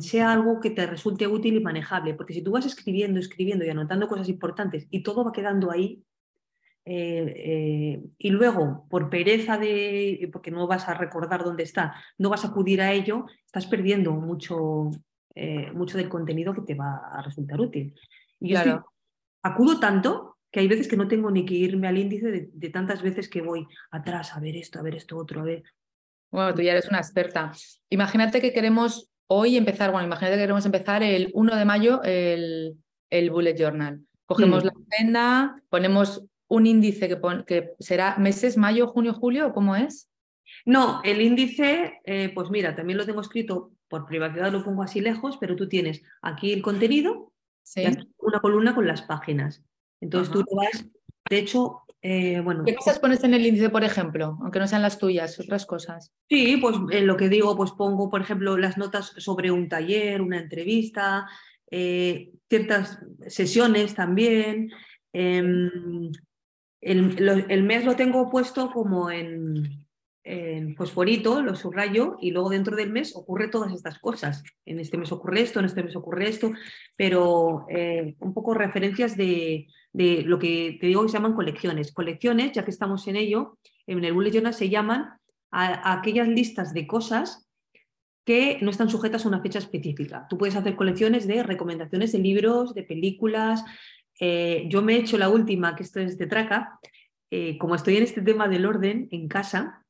sea 0.00 0.32
algo 0.32 0.60
que 0.60 0.70
te 0.70 0.86
resulte 0.86 1.26
útil 1.26 1.56
y 1.56 1.60
manejable, 1.60 2.14
porque 2.14 2.32
si 2.32 2.42
tú 2.42 2.52
vas 2.52 2.66
escribiendo, 2.66 3.18
escribiendo 3.18 3.64
y 3.64 3.70
anotando 3.70 4.06
cosas 4.06 4.28
importantes 4.28 4.86
y 4.90 5.02
todo 5.02 5.24
va 5.24 5.32
quedando 5.32 5.70
ahí, 5.70 6.04
eh, 6.84 7.34
eh, 7.36 8.02
y 8.16 8.30
luego 8.30 8.86
por 8.88 9.10
pereza 9.10 9.58
de, 9.58 10.30
porque 10.32 10.50
no 10.50 10.66
vas 10.66 10.88
a 10.88 10.94
recordar 10.94 11.44
dónde 11.44 11.64
está, 11.64 11.94
no 12.16 12.30
vas 12.30 12.44
a 12.44 12.48
acudir 12.48 12.80
a 12.80 12.92
ello, 12.92 13.26
estás 13.44 13.66
perdiendo 13.66 14.12
mucho, 14.12 14.90
eh, 15.34 15.70
mucho 15.72 15.98
del 15.98 16.08
contenido 16.08 16.54
que 16.54 16.62
te 16.62 16.74
va 16.74 17.02
a 17.12 17.20
resultar 17.20 17.60
útil. 17.60 17.94
Y 18.40 18.54
yo 18.54 18.86
acudo 19.42 19.80
tanto 19.80 20.38
que 20.50 20.60
hay 20.60 20.68
veces 20.68 20.88
que 20.88 20.96
no 20.96 21.08
tengo 21.08 21.30
ni 21.30 21.44
que 21.44 21.54
irme 21.54 21.88
al 21.88 21.98
índice 21.98 22.30
de, 22.30 22.48
de, 22.52 22.70
tantas 22.70 23.02
veces 23.02 23.28
que 23.28 23.42
voy 23.42 23.66
atrás 23.90 24.34
a 24.34 24.40
ver 24.40 24.56
esto, 24.56 24.78
a 24.78 24.82
ver 24.82 24.94
esto 24.94 25.18
otro, 25.18 25.40
a 25.42 25.44
ver. 25.44 25.64
Bueno, 26.30 26.54
tú 26.54 26.62
ya 26.62 26.72
eres 26.72 26.88
una 26.88 26.98
experta. 26.98 27.52
Imagínate 27.90 28.40
que 28.40 28.52
queremos 28.52 29.10
hoy 29.28 29.56
empezar, 29.56 29.92
bueno, 29.92 30.06
imagínate 30.06 30.36
que 30.36 30.42
queremos 30.42 30.66
empezar 30.66 31.02
el 31.02 31.30
1 31.32 31.56
de 31.56 31.64
mayo 31.64 32.02
el, 32.02 32.76
el 33.10 33.30
bullet 33.30 33.56
journal. 33.56 34.00
Cogemos 34.26 34.64
mm. 34.64 34.66
la 34.66 34.72
agenda, 34.90 35.62
ponemos 35.68 36.24
un 36.48 36.66
índice 36.66 37.08
que, 37.08 37.20
que, 37.46 37.74
será 37.78 38.16
meses, 38.18 38.56
mayo, 38.56 38.88
junio, 38.88 39.14
julio, 39.14 39.52
¿cómo 39.52 39.76
es? 39.76 40.10
No, 40.64 41.00
el 41.04 41.20
índice, 41.20 42.00
eh, 42.04 42.32
pues 42.34 42.50
mira, 42.50 42.74
también 42.74 42.98
lo 42.98 43.06
tengo 43.06 43.20
escrito 43.20 43.72
por 43.88 44.06
privacidad, 44.06 44.50
lo 44.50 44.64
pongo 44.64 44.82
así 44.82 45.00
lejos, 45.00 45.36
pero 45.38 45.56
tú 45.56 45.68
tienes 45.68 46.02
aquí 46.22 46.52
el 46.52 46.62
contenido, 46.62 47.32
¿Sí? 47.62 47.84
una 48.18 48.40
columna 48.40 48.74
con 48.74 48.86
las 48.86 49.02
páginas. 49.02 49.62
Entonces 50.00 50.32
tú 50.32 50.38
lo 50.40 50.56
vas, 50.56 50.86
de 51.28 51.38
hecho, 51.38 51.82
eh, 52.00 52.40
bueno, 52.40 52.64
¿Qué 52.64 52.76
cosas 52.76 53.00
pones 53.00 53.24
en 53.24 53.34
el 53.34 53.44
índice, 53.44 53.70
por 53.70 53.82
ejemplo? 53.82 54.38
Aunque 54.40 54.60
no 54.60 54.68
sean 54.68 54.82
las 54.82 54.98
tuyas, 54.98 55.38
otras 55.40 55.66
cosas. 55.66 56.12
Sí, 56.28 56.56
pues 56.56 56.76
en 56.92 57.06
lo 57.06 57.16
que 57.16 57.28
digo, 57.28 57.56
pues 57.56 57.72
pongo, 57.72 58.08
por 58.08 58.20
ejemplo, 58.20 58.56
las 58.56 58.78
notas 58.78 59.14
sobre 59.16 59.50
un 59.50 59.68
taller, 59.68 60.22
una 60.22 60.38
entrevista, 60.38 61.26
eh, 61.70 62.30
ciertas 62.48 63.00
sesiones 63.26 63.94
también. 63.94 64.70
Em, 65.12 66.10
el, 66.80 67.62
mes 67.64 67.84
lo 67.84 67.96
tengo 67.96 68.30
puesto 68.30 68.70
como 68.70 69.10
en, 69.10 69.84
en 70.22 70.76
fosforito, 70.76 71.42
lo 71.42 71.56
subrayo 71.56 72.16
y 72.20 72.30
luego 72.30 72.50
dentro 72.50 72.76
del 72.76 72.92
mes 72.92 73.16
ocurre 73.16 73.48
todas 73.48 73.72
estas 73.72 73.98
cosas. 73.98 74.44
En 74.64 74.78
este 74.78 74.98
mes 74.98 75.10
ocurre 75.10 75.40
esto, 75.40 75.58
en 75.58 75.66
este 75.66 75.82
mes 75.82 75.96
ocurre 75.96 76.28
esto, 76.28 76.52
pero 76.94 77.66
eh, 77.68 78.14
un 78.20 78.32
poco 78.32 78.54
referencias 78.54 79.16
de, 79.16 79.66
de 79.92 80.22
lo 80.22 80.38
que 80.38 80.78
te 80.80 80.86
digo 80.86 81.02
que 81.02 81.08
se 81.08 81.16
llaman 81.16 81.34
colecciones. 81.34 81.92
Colecciones, 81.92 82.52
ya 82.52 82.64
que 82.64 82.70
estamos 82.70 83.06
en 83.08 83.16
ello, 83.16 83.58
en 83.86 84.04
el 84.04 84.12
Bullet 84.12 84.30
Journal 84.30 84.54
se 84.54 84.68
llaman 84.68 85.18
a, 85.50 85.92
aquellas 85.98 86.28
listas 86.28 86.74
de 86.74 86.86
cosas 86.86 87.48
que 88.24 88.58
no 88.60 88.70
están 88.70 88.90
sujetas 88.90 89.24
a 89.24 89.28
una 89.28 89.40
fecha 89.40 89.58
específica. 89.58 90.26
Tú 90.28 90.36
puedes 90.36 90.56
hacer 90.56 90.76
colecciones 90.76 91.26
de 91.26 91.42
recomendaciones 91.42 92.12
de 92.12 92.18
libros, 92.18 92.74
de 92.74 92.82
películas. 92.82 93.64
Eh, 94.20 94.66
yo 94.68 94.82
me 94.82 94.94
he 94.94 94.98
hecho 94.98 95.16
la 95.16 95.30
última, 95.30 95.74
que 95.74 95.82
esto 95.82 96.00
es 96.00 96.18
de 96.18 96.26
Traca, 96.26 96.78
eh, 97.30 97.56
como 97.56 97.74
estoy 97.74 97.96
en 97.96 98.02
este 98.02 98.20
tema 98.20 98.46
del 98.48 98.66
orden 98.66 99.08
en 99.10 99.28
casa, 99.28 99.86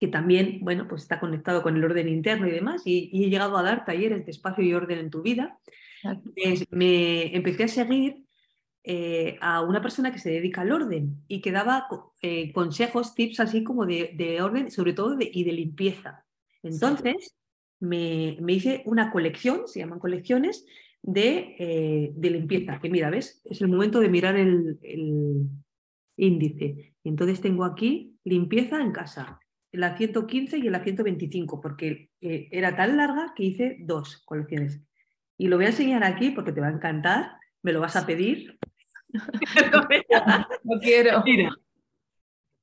que 0.00 0.08
también, 0.08 0.58
bueno, 0.62 0.88
pues 0.88 1.02
está 1.02 1.20
conectado 1.20 1.62
con 1.62 1.76
el 1.76 1.84
orden 1.84 2.08
interno 2.08 2.48
y 2.48 2.50
demás, 2.50 2.82
y, 2.86 3.10
he 3.12 3.28
llegado 3.28 3.56
a 3.56 3.62
dar 3.62 3.84
talleres 3.84 4.24
de 4.24 4.32
espacio 4.32 4.64
y 4.64 4.74
orden 4.74 4.98
en 4.98 5.10
tu 5.10 5.22
vida, 5.22 5.58
me 6.70 7.36
empecé 7.36 7.64
a 7.64 7.68
seguir 7.68 8.24
eh, 8.82 9.36
a 9.42 9.60
una 9.60 9.82
persona 9.82 10.10
que 10.10 10.18
se 10.18 10.30
dedica 10.30 10.62
al 10.62 10.72
orden 10.72 11.22
y 11.28 11.42
que 11.42 11.52
daba 11.52 11.86
eh, 12.22 12.50
consejos, 12.52 13.14
tips 13.14 13.40
así 13.40 13.62
como 13.62 13.84
de, 13.84 14.38
orden, 14.40 14.70
sobre 14.70 14.94
todo 14.94 15.16
de, 15.16 15.30
y 15.30 15.44
de 15.44 15.52
limpieza. 15.52 16.24
Entonces, 16.62 17.36
me, 17.78 18.38
hice 18.48 18.82
una 18.86 19.10
colección, 19.10 19.68
se 19.68 19.80
llaman 19.80 19.98
colecciones, 19.98 20.64
de, 21.02 21.56
eh, 21.58 22.12
de, 22.14 22.30
limpieza. 22.30 22.80
Que 22.80 22.88
mira, 22.88 23.10
¿ves? 23.10 23.42
Es 23.44 23.60
el 23.60 23.68
momento 23.68 24.00
de 24.00 24.08
mirar 24.08 24.36
el, 24.36 24.78
el 24.82 25.48
índice. 26.16 26.94
Entonces 27.04 27.40
tengo 27.40 27.64
aquí 27.64 28.18
limpieza 28.24 28.80
en 28.80 28.92
casa, 28.92 29.40
la 29.72 29.96
115 29.96 30.58
y 30.58 30.62
la 30.62 30.82
125, 30.82 31.60
porque 31.60 32.10
era 32.20 32.76
tan 32.76 32.96
larga 32.96 33.32
que 33.36 33.44
hice 33.44 33.76
dos 33.80 34.22
colecciones. 34.24 34.80
Y 35.38 35.48
lo 35.48 35.56
voy 35.56 35.66
a 35.66 35.68
enseñar 35.68 36.04
aquí 36.04 36.30
porque 36.30 36.52
te 36.52 36.60
va 36.60 36.68
a 36.68 36.72
encantar, 36.72 37.32
me 37.62 37.72
lo 37.72 37.80
vas 37.80 37.96
a 37.96 38.06
pedir. 38.06 38.58
no 40.64 40.80
quiero. 40.80 41.22
Mira, 41.24 41.50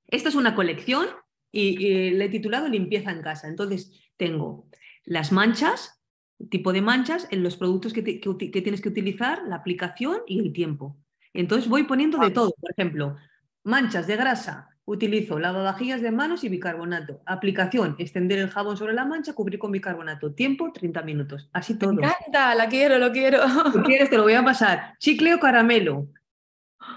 esto 0.08 0.30
es 0.30 0.36
una 0.36 0.56
colección 0.56 1.08
y, 1.52 2.12
le 2.12 2.26
he 2.26 2.30
titulado 2.30 2.68
Limpieza 2.68 3.12
en 3.12 3.22
casa. 3.22 3.48
Entonces 3.48 3.92
tengo 4.18 4.68
las 5.04 5.32
manchas, 5.32 6.02
tipo 6.50 6.74
de 6.74 6.82
manchas, 6.82 7.28
en 7.32 7.44
los 7.44 7.58
productos 7.58 7.94
que, 7.94 8.02
tienes 8.02 8.82
que 8.82 8.90
utilizar, 8.90 9.44
la 9.48 9.58
aplicación 9.58 10.22
y 10.28 10.40
el 10.40 10.54
tiempo. 10.54 10.98
Entonces 11.34 11.70
voy 11.70 11.84
poniendo 11.84 12.18
de 12.18 12.32
todo, 12.32 12.54
por 12.60 12.72
ejemplo, 12.72 13.18
manchas 13.64 14.08
de 14.08 14.16
grasa 14.16 14.78
Utilizo 14.90 15.38
lavavajillas 15.38 16.02
de 16.02 16.12
manos 16.12 16.46
y 16.46 16.50
bicarbonato. 16.50 17.22
Aplicación, 17.26 17.98
extender 18.00 18.40
el 18.40 18.50
jabón 18.50 18.78
sobre 18.78 18.94
la 18.94 19.04
mancha, 19.04 19.34
cubrir 19.34 19.60
con 19.60 19.70
bicarbonato. 19.70 20.34
Tiempo, 20.34 20.72
30 20.72 21.02
minutos. 21.02 21.50
Así 21.52 21.78
todo. 21.78 21.92
Me 21.92 22.08
encanta, 22.08 22.56
la 22.56 22.70
quiero, 22.70 22.98
lo 22.98 23.12
quiero. 23.12 23.42
Si 23.74 23.80
quieres, 23.80 24.10
te 24.10 24.16
lo 24.16 24.24
voy 24.24 24.36
a 24.36 24.46
pasar. 24.46 24.94
Chicle 24.98 25.34
o 25.34 25.42
caramelo. 25.42 26.08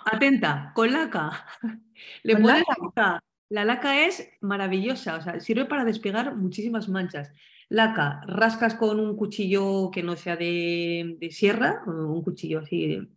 Atenta, 0.07 0.73
con 0.75 0.93
laca. 0.93 1.47
Le 2.23 2.35
¿Con 2.35 2.43
pones 2.43 2.65
laca? 2.69 2.83
laca. 2.83 3.25
La 3.49 3.65
laca 3.65 4.05
es 4.07 4.29
maravillosa, 4.41 5.17
o 5.17 5.23
sea, 5.23 5.41
sirve 5.41 5.65
para 5.65 5.85
despegar 5.85 6.37
muchísimas 6.37 6.89
manchas. 6.89 7.33
Laca, 7.69 8.21
rascas 8.27 8.75
con 8.77 9.01
un 9.01 9.17
cuchillo 9.17 9.91
que 9.91 10.03
no 10.03 10.17
sea 10.17 10.37
de, 10.37 11.17
de 11.19 11.31
sierra, 11.31 11.83
un 11.87 12.23
cuchillo 12.23 12.61
así 12.61 12.87
de, 12.87 13.09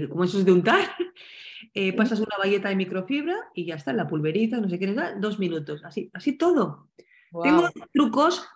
de- 0.00 0.08
como 0.08 0.24
esos 0.24 0.44
de 0.44 0.52
untar. 0.52 0.80
Eh, 1.74 1.92
pasas 1.94 2.20
una 2.20 2.36
bayeta 2.38 2.70
de 2.70 2.76
microfibra 2.76 3.34
y 3.54 3.66
ya 3.66 3.74
está, 3.74 3.92
la 3.92 4.06
pulveriza, 4.06 4.58
no 4.60 4.68
sé 4.68 4.78
qué, 4.78 4.94
dos 5.18 5.38
minutos, 5.38 5.84
así, 5.84 6.10
así 6.14 6.32
todo. 6.38 6.88
Tengo 7.42 7.68
trucos 7.92 8.46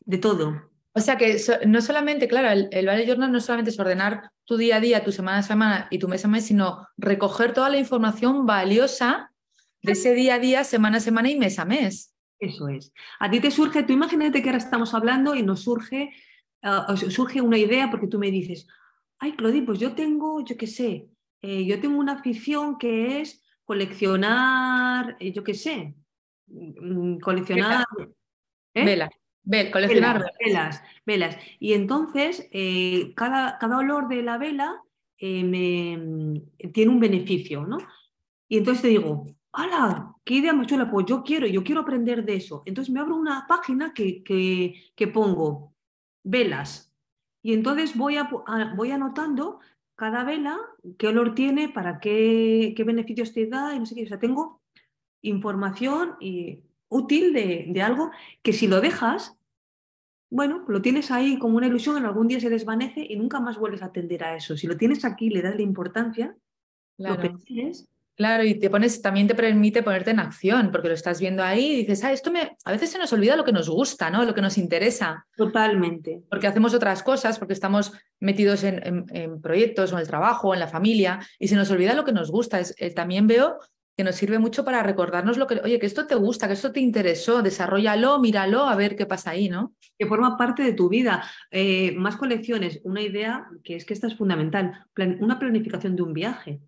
de 0.00 0.18
todo. 0.18 0.70
O 0.94 1.00
sea 1.00 1.16
que 1.16 1.38
so- 1.38 1.58
no 1.66 1.80
solamente, 1.80 2.28
claro, 2.28 2.50
el, 2.50 2.68
el 2.70 2.86
Bullet 2.86 3.06
Journal 3.06 3.32
no 3.32 3.40
solamente 3.40 3.70
es 3.70 3.78
ordenar 3.80 4.30
tu 4.44 4.56
día 4.56 4.76
a 4.76 4.80
día, 4.80 5.04
tu 5.04 5.12
semana 5.12 5.38
a 5.38 5.42
semana 5.42 5.88
y 5.90 5.98
tu 5.98 6.08
mes 6.08 6.24
a 6.24 6.28
mes, 6.28 6.44
sino 6.46 6.86
recoger 6.96 7.52
toda 7.54 7.70
la 7.70 7.78
información 7.78 8.44
valiosa 8.46 9.32
de 9.82 9.92
ese 9.92 10.12
día 10.14 10.34
a 10.34 10.38
día, 10.38 10.64
semana 10.64 10.98
a 10.98 11.00
semana 11.00 11.30
y 11.30 11.36
mes 11.38 11.58
a 11.58 11.64
mes. 11.64 12.14
Eso 12.38 12.68
es. 12.68 12.92
A 13.20 13.30
ti 13.30 13.40
te 13.40 13.50
surge, 13.50 13.84
tú 13.84 13.92
imagínate 13.92 14.42
que 14.42 14.48
ahora 14.50 14.58
estamos 14.58 14.94
hablando 14.94 15.34
y 15.34 15.42
nos 15.42 15.62
surge, 15.62 16.10
ah, 16.62 16.94
surge 16.96 17.40
una 17.40 17.56
idea 17.58 17.90
porque 17.90 18.06
tú 18.08 18.18
me 18.18 18.30
dices, 18.30 18.66
ay, 19.18 19.32
Claudie, 19.32 19.62
pues 19.62 19.78
yo 19.78 19.94
tengo, 19.94 20.44
yo 20.44 20.56
qué 20.56 20.66
sé, 20.66 21.08
eh, 21.40 21.64
yo 21.64 21.80
tengo 21.80 21.98
una 21.98 22.12
afición 22.14 22.78
que 22.78 23.20
es 23.20 23.42
coleccionar, 23.64 25.16
eh, 25.20 25.32
yo 25.32 25.42
qué 25.44 25.54
sé, 25.54 25.94
mm, 26.48 27.18
coleccionar 27.18 27.86
¿eh? 28.74 28.84
Vela, 28.84 29.10
vel, 29.42 29.70
coleccionar 29.70 30.24
velas, 30.44 30.82
velas. 31.06 31.36
Y 31.58 31.72
entonces, 31.74 32.48
eh, 32.52 33.12
cada, 33.14 33.58
cada 33.58 33.78
olor 33.78 34.08
de 34.08 34.22
la 34.22 34.38
vela 34.38 34.82
eh, 35.18 35.44
me, 35.44 36.42
tiene 36.70 36.90
un 36.92 37.00
beneficio, 37.00 37.64
¿no? 37.66 37.78
Y 38.48 38.58
entonces 38.58 38.82
te 38.82 38.88
digo, 38.88 39.24
¡hala! 39.52 40.14
¡Qué 40.24 40.34
idea 40.34 40.52
más 40.52 40.66
chula! 40.66 40.90
Pues 40.90 41.06
yo 41.06 41.22
quiero, 41.22 41.46
yo 41.46 41.64
quiero 41.64 41.80
aprender 41.82 42.24
de 42.24 42.36
eso. 42.36 42.62
Entonces 42.66 42.92
me 42.92 43.00
abro 43.00 43.16
una 43.16 43.46
página 43.48 43.92
que, 43.94 44.22
que, 44.22 44.74
que 44.94 45.08
pongo 45.08 45.74
velas. 46.22 46.92
Y 47.42 47.54
entonces 47.54 47.96
voy, 47.96 48.16
a- 48.16 48.28
voy 48.76 48.90
anotando 48.90 49.58
cada 49.96 50.24
vela, 50.24 50.58
qué 50.98 51.08
olor 51.08 51.34
tiene, 51.34 51.68
para 51.68 51.98
qué, 52.00 52.72
qué 52.76 52.84
beneficios 52.84 53.32
te 53.32 53.46
da, 53.46 53.74
y 53.74 53.78
no 53.78 53.86
sé 53.86 53.94
qué. 53.94 54.04
O 54.04 54.08
sea, 54.08 54.18
tengo 54.18 54.60
información 55.22 56.16
y, 56.20 56.60
útil 56.92 57.32
de, 57.32 57.66
de 57.68 57.82
algo 57.82 58.10
que 58.42 58.52
si 58.52 58.66
lo 58.66 58.80
dejas, 58.80 59.34
bueno, 60.30 60.64
lo 60.68 60.80
tienes 60.80 61.10
ahí 61.10 61.38
como 61.38 61.56
una 61.56 61.66
ilusión, 61.66 61.96
en 61.96 62.06
algún 62.06 62.28
día 62.28 62.40
se 62.40 62.48
desvanece 62.50 63.06
y 63.08 63.16
nunca 63.16 63.40
más 63.40 63.58
vuelves 63.58 63.82
a 63.82 63.86
atender 63.86 64.24
a 64.24 64.36
eso. 64.36 64.56
Si 64.56 64.66
lo 64.66 64.76
tienes 64.76 65.04
aquí, 65.04 65.28
le 65.30 65.42
das 65.42 65.56
la 65.56 65.62
importancia, 65.62 66.36
lo 66.98 67.14
Claro. 67.16 67.20
persigues, 67.22 67.88
Claro, 68.14 68.44
y 68.44 68.54
te 68.56 68.68
pones, 68.68 69.00
también 69.00 69.26
te 69.26 69.34
permite 69.34 69.82
ponerte 69.82 70.10
en 70.10 70.20
acción, 70.20 70.70
porque 70.70 70.88
lo 70.88 70.94
estás 70.94 71.18
viendo 71.18 71.42
ahí 71.42 71.72
y 71.72 71.76
dices, 71.78 72.04
ah, 72.04 72.12
esto 72.12 72.30
me. 72.30 72.56
A 72.66 72.70
veces 72.70 72.90
se 72.90 72.98
nos 72.98 73.10
olvida 73.14 73.36
lo 73.36 73.44
que 73.44 73.52
nos 73.52 73.70
gusta, 73.70 74.10
¿no? 74.10 74.22
Lo 74.24 74.34
que 74.34 74.42
nos 74.42 74.58
interesa, 74.58 75.26
totalmente. 75.34 76.22
porque 76.28 76.46
hacemos 76.46 76.74
otras 76.74 77.02
cosas, 77.02 77.38
porque 77.38 77.54
estamos 77.54 77.92
metidos 78.20 78.64
en, 78.64 78.86
en- 78.86 79.06
en 79.16 79.40
proyectos 79.40 79.92
o 79.92 79.94
en 79.96 80.02
el 80.02 80.06
trabajo, 80.08 80.48
o 80.48 80.54
en 80.54 80.60
la 80.60 80.68
familia, 80.68 81.20
y 81.38 81.48
se 81.48 81.56
nos 81.56 81.70
olvida 81.70 81.94
lo 81.94 82.04
que 82.04 82.12
nos 82.12 82.30
gusta. 82.30 82.60
Es, 82.60 82.74
eh, 82.78 82.90
también 82.90 83.26
veo 83.26 83.58
que 83.96 84.04
nos 84.04 84.16
sirve 84.16 84.38
mucho 84.38 84.64
para 84.64 84.82
recordarnos 84.82 85.36
lo 85.36 85.46
que, 85.46 85.60
oye, 85.62 85.78
que 85.78 85.86
esto 85.86 86.06
te 86.06 86.14
gusta, 86.14 86.46
que 86.46 86.54
esto 86.54 86.72
te 86.72 86.80
interesó, 86.80 87.42
desarrollalo, 87.42 88.18
míralo, 88.18 88.64
a 88.64 88.74
ver 88.76 88.96
qué 88.96 89.06
pasa 89.06 89.30
ahí, 89.30 89.48
¿no? 89.48 89.74
que 89.98 90.06
forma 90.06 90.36
parte 90.36 90.62
de 90.62 90.72
tu 90.72 90.88
vida. 90.88 91.22
Eh, 91.50 91.94
más 91.96 92.16
colecciones, 92.16 92.80
una 92.84 93.02
idea 93.02 93.46
que 93.62 93.76
es 93.76 93.84
que 93.84 93.94
esta 93.94 94.06
es 94.06 94.16
fundamental, 94.16 94.86
plan- 94.94 95.18
una 95.20 95.38
planificación 95.38 95.94
de 95.94 96.02
un 96.02 96.12
viaje. 96.14 96.60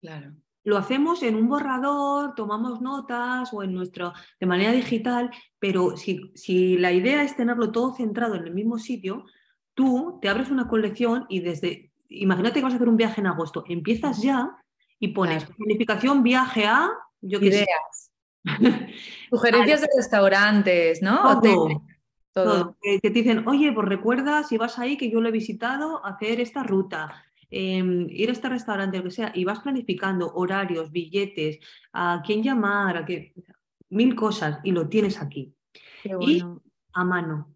Claro. 0.00 0.34
Lo 0.64 0.78
hacemos 0.78 1.22
en 1.22 1.36
un 1.36 1.48
borrador, 1.48 2.34
tomamos 2.34 2.80
notas 2.80 3.52
o 3.52 3.62
en 3.62 3.72
nuestro, 3.72 4.12
de 4.40 4.46
manera 4.46 4.72
digital, 4.72 5.30
pero 5.60 5.96
si, 5.96 6.32
si 6.34 6.76
la 6.76 6.90
idea 6.90 7.22
es 7.22 7.36
tenerlo 7.36 7.70
todo 7.70 7.94
centrado 7.94 8.34
en 8.34 8.44
el 8.44 8.54
mismo 8.54 8.78
sitio, 8.78 9.26
tú 9.74 10.18
te 10.20 10.28
abres 10.28 10.50
una 10.50 10.66
colección 10.66 11.26
y 11.28 11.38
desde, 11.40 11.92
imagínate 12.08 12.58
que 12.58 12.64
vas 12.64 12.72
a 12.72 12.76
hacer 12.76 12.88
un 12.88 12.96
viaje 12.96 13.20
en 13.20 13.28
agosto, 13.28 13.62
empiezas 13.68 14.20
ya 14.22 14.56
y 14.98 15.08
pones 15.08 15.44
Claro. 15.44 15.56
planificación 15.58 16.22
viaje 16.22 16.66
a, 16.66 16.90
yo 17.20 17.40
qué 17.40 17.52
sé, 17.52 17.64
Ideas. 17.64 18.12
Sugerencias 19.30 19.80
de 19.80 19.88
restaurantes, 19.96 21.02
¿no? 21.02 21.40
todo, 21.40 21.40
todo. 21.42 21.82
todo. 22.32 22.76
Que, 22.80 23.00
te 23.00 23.10
dicen, 23.10 23.46
oye, 23.48 23.72
pues 23.72 23.88
recuerda 23.88 24.42
si 24.44 24.56
vas 24.56 24.78
ahí 24.78 24.96
que 24.96 25.10
yo 25.10 25.20
lo 25.20 25.28
he 25.28 25.32
visitado, 25.32 26.04
hacer 26.04 26.40
esta 26.40 26.62
ruta, 26.62 27.24
em, 27.50 28.06
ir 28.10 28.28
a 28.28 28.32
este 28.32 28.48
restaurante, 28.48 28.98
lo 28.98 29.04
que 29.04 29.10
sea, 29.10 29.32
y 29.34 29.44
vas 29.44 29.60
planificando 29.60 30.32
horarios, 30.34 30.90
billetes, 30.92 31.58
a 31.92 32.22
quién 32.24 32.42
llamar, 32.42 32.96
a 32.98 33.04
qué, 33.04 33.34
mil 33.90 34.14
cosas, 34.14 34.60
y 34.64 34.72
lo 34.72 34.88
tienes 34.88 35.20
aquí, 35.20 35.54
Qué 36.02 36.16
Y- 36.20 36.42
a 36.92 37.04
mano. 37.04 37.52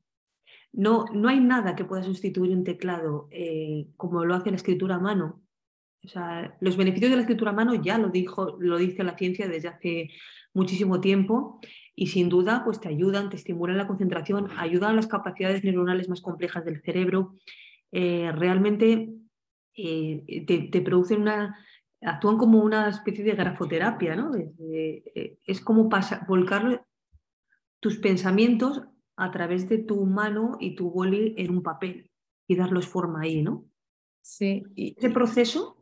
No, 0.73 1.07
no 1.13 1.29
hay 1.29 1.41
nada 1.41 1.75
que 1.75 1.85
pueda 1.85 2.03
sustituir 2.03 2.53
un 2.55 2.63
teclado 2.63 3.27
eh, 3.31 3.89
como 3.97 4.25
lo 4.25 4.35
hace 4.35 4.51
la 4.51 4.57
escritura 4.57 4.97
a 4.97 5.01
mano. 5.01 5.43
O 6.05 6.09
sea, 6.09 6.57
los 6.61 6.77
beneficios 6.77 7.11
de 7.11 7.17
la 7.17 7.23
escritura 7.23 7.51
a 7.51 7.55
mano 7.55 7.75
ya 7.75 7.99
lo 7.99 8.09
dijo, 8.09 8.57
lo 8.59 8.79
dice 8.79 9.05
la 9.05 9.17
ciencia 9.17 9.49
desde 9.49 9.69
hace 9.69 10.11
muchísimo 10.55 11.01
tiempo 11.01 11.61
y 11.95 12.09
sin 12.09 12.29
duda 12.29 12.63
pues 12.65 12.81
te 12.81 12.89
ayudan, 12.89 13.29
te 13.29 13.37
estimulan 13.37 13.77
la 13.77 13.87
concentración, 13.87 14.49
ayudan 14.57 14.93
a 14.93 14.95
las 14.95 15.07
capacidades 15.07 15.63
neuronales 15.63 16.09
más 16.09 16.23
complejas 16.23 16.65
del 16.65 16.81
cerebro, 16.83 17.35
eh, 17.93 18.33
realmente 18.33 19.13
eh, 19.77 20.45
te, 20.47 20.59
te 20.73 20.81
producen 20.81 21.23
una, 21.23 21.59
actúan 22.01 22.39
como 22.39 22.61
una 22.61 22.89
especie 22.89 23.23
de 23.25 23.35
grafoterapia, 23.35 24.17
¿no? 24.17 24.33
Eh, 24.35 25.39
es 25.47 25.61
como 25.61 25.89
pasa- 25.89 26.25
volcar 26.27 26.87
tus 27.79 27.99
pensamientos 27.99 28.83
a 29.17 29.31
través 29.31 29.69
de 29.69 29.79
tu 29.79 30.07
mano 30.07 30.57
y 30.61 30.75
tu 30.75 30.91
boli 30.91 31.35
en 31.37 31.51
un 31.51 31.63
papel 31.63 32.11
y 32.49 32.57
darlos 32.57 32.87
forma 32.87 33.23
ahí, 33.23 33.43
¿no? 33.43 33.67
Sí, 34.23 34.63
y, 34.75 34.95
Ese 34.97 35.11
proceso 35.11 35.77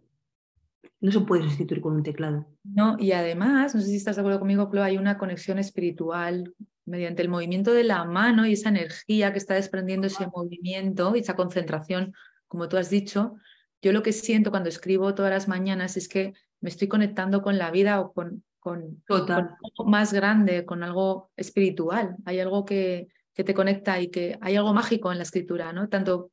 no 1.01 1.12
se 1.12 1.21
puede 1.21 1.45
sustituir 1.45 1.81
con 1.81 1.95
un 1.95 2.03
teclado. 2.03 2.47
No, 2.64 2.97
y 2.99 3.12
además, 3.12 3.75
no 3.75 3.81
sé 3.81 3.88
si 3.88 3.97
estás 3.97 4.17
de 4.17 4.23
acuerdo 4.23 4.41
conmigo, 4.41 4.69
Clo, 4.69 4.83
hay 4.83 4.97
una 4.97 5.19
conexión 5.19 5.59
espiritual 5.59 6.55
mediante 6.85 7.23
el 7.23 7.29
movimiento 7.29 7.73
de 7.73 7.85
la 7.85 8.05
mano 8.05 8.47
y 8.47 8.55
esa 8.55 8.71
energía 8.71 9.33
que 9.33 9.38
está 9.38 9.55
desprendiendo 9.55 10.07
ese 10.07 10.27
movimiento 10.27 11.14
y 11.14 11.21
esa 11.21 11.37
concentración, 11.37 12.14
como 12.47 12.69
tú 12.69 12.77
has 12.77 12.91
dicho. 12.91 13.37
Yo 13.83 13.93
lo 13.93 14.03
que 14.03 14.12
siento 14.12 14.51
cuando 14.51 14.69
escribo 14.69 15.14
todas 15.14 15.31
las 15.31 15.49
mañanas 15.49 15.97
es 15.97 16.09
que 16.09 16.33
me 16.61 16.71
estoy 16.71 16.88
conectando 16.88 17.43
con 17.43 17.59
la 17.59 17.71
vida 17.71 18.01
o 18.01 18.12
con, 18.12 18.43
con, 18.59 19.03
con 19.07 19.31
algo 19.31 19.85
más 19.87 20.12
grande, 20.12 20.64
con 20.64 20.83
algo 20.83 21.31
espiritual. 21.37 22.17
Hay 22.25 22.41
algo 22.41 22.64
que, 22.64 23.09
que 23.35 23.45
te 23.45 23.55
conecta 23.55 24.01
y 24.01 24.09
que 24.09 24.37
hay 24.41 24.57
algo 24.57 24.75
mágico 24.75 25.12
en 25.12 25.19
la 25.19 25.25
escritura, 25.25 25.73
¿no? 25.73 25.88
Tanto 25.88 26.33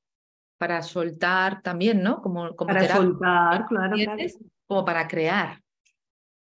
para 0.58 0.82
soltar 0.82 1.62
también, 1.62 2.02
¿no? 2.02 2.22
Como, 2.22 2.56
como 2.56 2.68
Para 2.68 2.82
terapia, 2.82 3.02
soltar, 3.04 3.66
claro, 3.68 3.96
como 4.68 4.86
para 4.86 5.08
crear. 5.08 5.62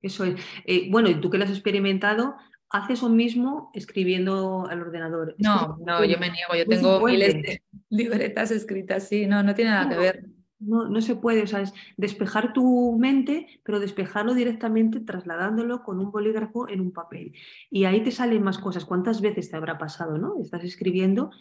Eso 0.02 0.24
es. 0.24 0.36
Eh, 0.66 0.88
bueno, 0.90 1.10
y 1.10 1.16
tú 1.16 1.30
que 1.30 1.38
lo 1.38 1.44
has 1.44 1.50
experimentado, 1.50 2.36
haces 2.70 3.02
lo 3.02 3.10
mismo 3.10 3.72
escribiendo 3.74 4.68
al 4.70 4.82
ordenador. 4.82 5.36
No, 5.40 5.78
no, 5.86 6.06
yo 6.06 6.18
me 6.20 6.30
niego, 6.30 6.56
yo 6.58 6.66
tengo 6.66 7.06
miles 7.06 7.34
de 7.34 7.64
libretas 7.90 8.52
escritas, 8.52 9.08
sí, 9.08 9.26
no, 9.26 9.44
no 9.44 9.56
tiene 9.56 9.72
nada 9.72 9.90
que 9.90 9.98
ver. 9.98 10.26
No, 10.60 10.90
no 10.90 11.00
se 11.00 11.16
puede, 11.16 11.44
o 11.44 11.48
sea, 11.48 11.62
es 11.62 11.74
despejar 11.96 12.52
tu 12.52 12.98
mente, 13.00 13.62
pero 13.64 13.80
despejarlo 13.80 14.34
directamente 14.34 15.00
trasladándolo 15.00 15.84
con 15.84 16.00
un 16.00 16.12
bolígrafo 16.12 16.68
en 16.68 16.82
un 16.82 16.92
papel. 16.92 17.34
Y 17.70 17.86
ahí 17.86 18.04
te 18.04 18.12
salen 18.12 18.44
más 18.44 18.58
cosas. 18.58 18.84
¿Cuántas 18.84 19.22
veces 19.22 19.50
te 19.50 19.56
habrá 19.56 19.78
pasado, 19.78 20.18
no? 20.18 20.36
Estás 20.42 20.66
escribiendo 20.66 21.32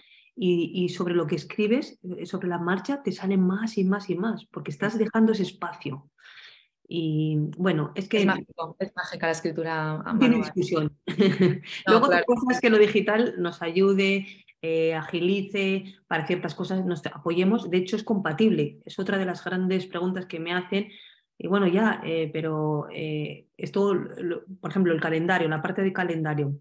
y, 0.40 0.70
y 0.84 0.88
sobre 0.90 1.14
lo 1.14 1.26
que 1.26 1.34
escribes, 1.36 1.98
eh, 2.16 2.24
sobre 2.26 2.48
la 2.48 2.58
marcha, 2.58 3.02
te 3.02 3.10
salen 3.12 3.40
más 3.40 3.76
y 3.78 3.84
más 3.84 4.08
y 4.10 4.14
más, 4.14 4.46
porque 4.46 4.70
estás 4.70 4.96
dejando 4.98 5.32
ese 5.32 5.42
espacio. 5.42 6.10
Y 6.90 7.36
bueno, 7.58 7.92
es 7.94 8.08
que 8.08 8.18
Es 8.20 8.26
mágico, 8.26 8.76
es 8.78 8.92
mágica 8.96 9.26
la 9.26 9.32
escritura 9.32 10.02
tiene 10.18 10.36
manual. 10.36 10.42
discusión. 10.54 10.96
No, 11.06 11.06
Luego 11.16 11.60
claro. 11.86 12.04
otra 12.06 12.24
cosa 12.24 12.46
es 12.52 12.60
que 12.60 12.70
lo 12.70 12.78
digital 12.78 13.34
nos 13.38 13.60
ayude, 13.60 14.26
eh, 14.62 14.94
agilice, 14.94 15.84
para 16.06 16.26
ciertas 16.26 16.54
cosas 16.54 16.84
nos 16.86 17.04
apoyemos. 17.06 17.68
De 17.70 17.76
hecho, 17.78 17.96
es 17.96 18.04
compatible. 18.04 18.78
Es 18.86 18.98
otra 18.98 19.18
de 19.18 19.26
las 19.26 19.44
grandes 19.44 19.86
preguntas 19.86 20.24
que 20.26 20.40
me 20.40 20.54
hacen. 20.54 20.88
Y 21.36 21.46
bueno, 21.46 21.66
ya, 21.68 22.00
eh, 22.04 22.30
pero 22.32 22.86
eh, 22.90 23.46
esto, 23.56 23.92
lo- 23.94 24.44
por 24.60 24.70
ejemplo, 24.70 24.92
el 24.94 25.00
calendario, 25.00 25.48
la 25.48 25.60
parte 25.62 25.82
de 25.82 25.92
calendario, 25.92 26.54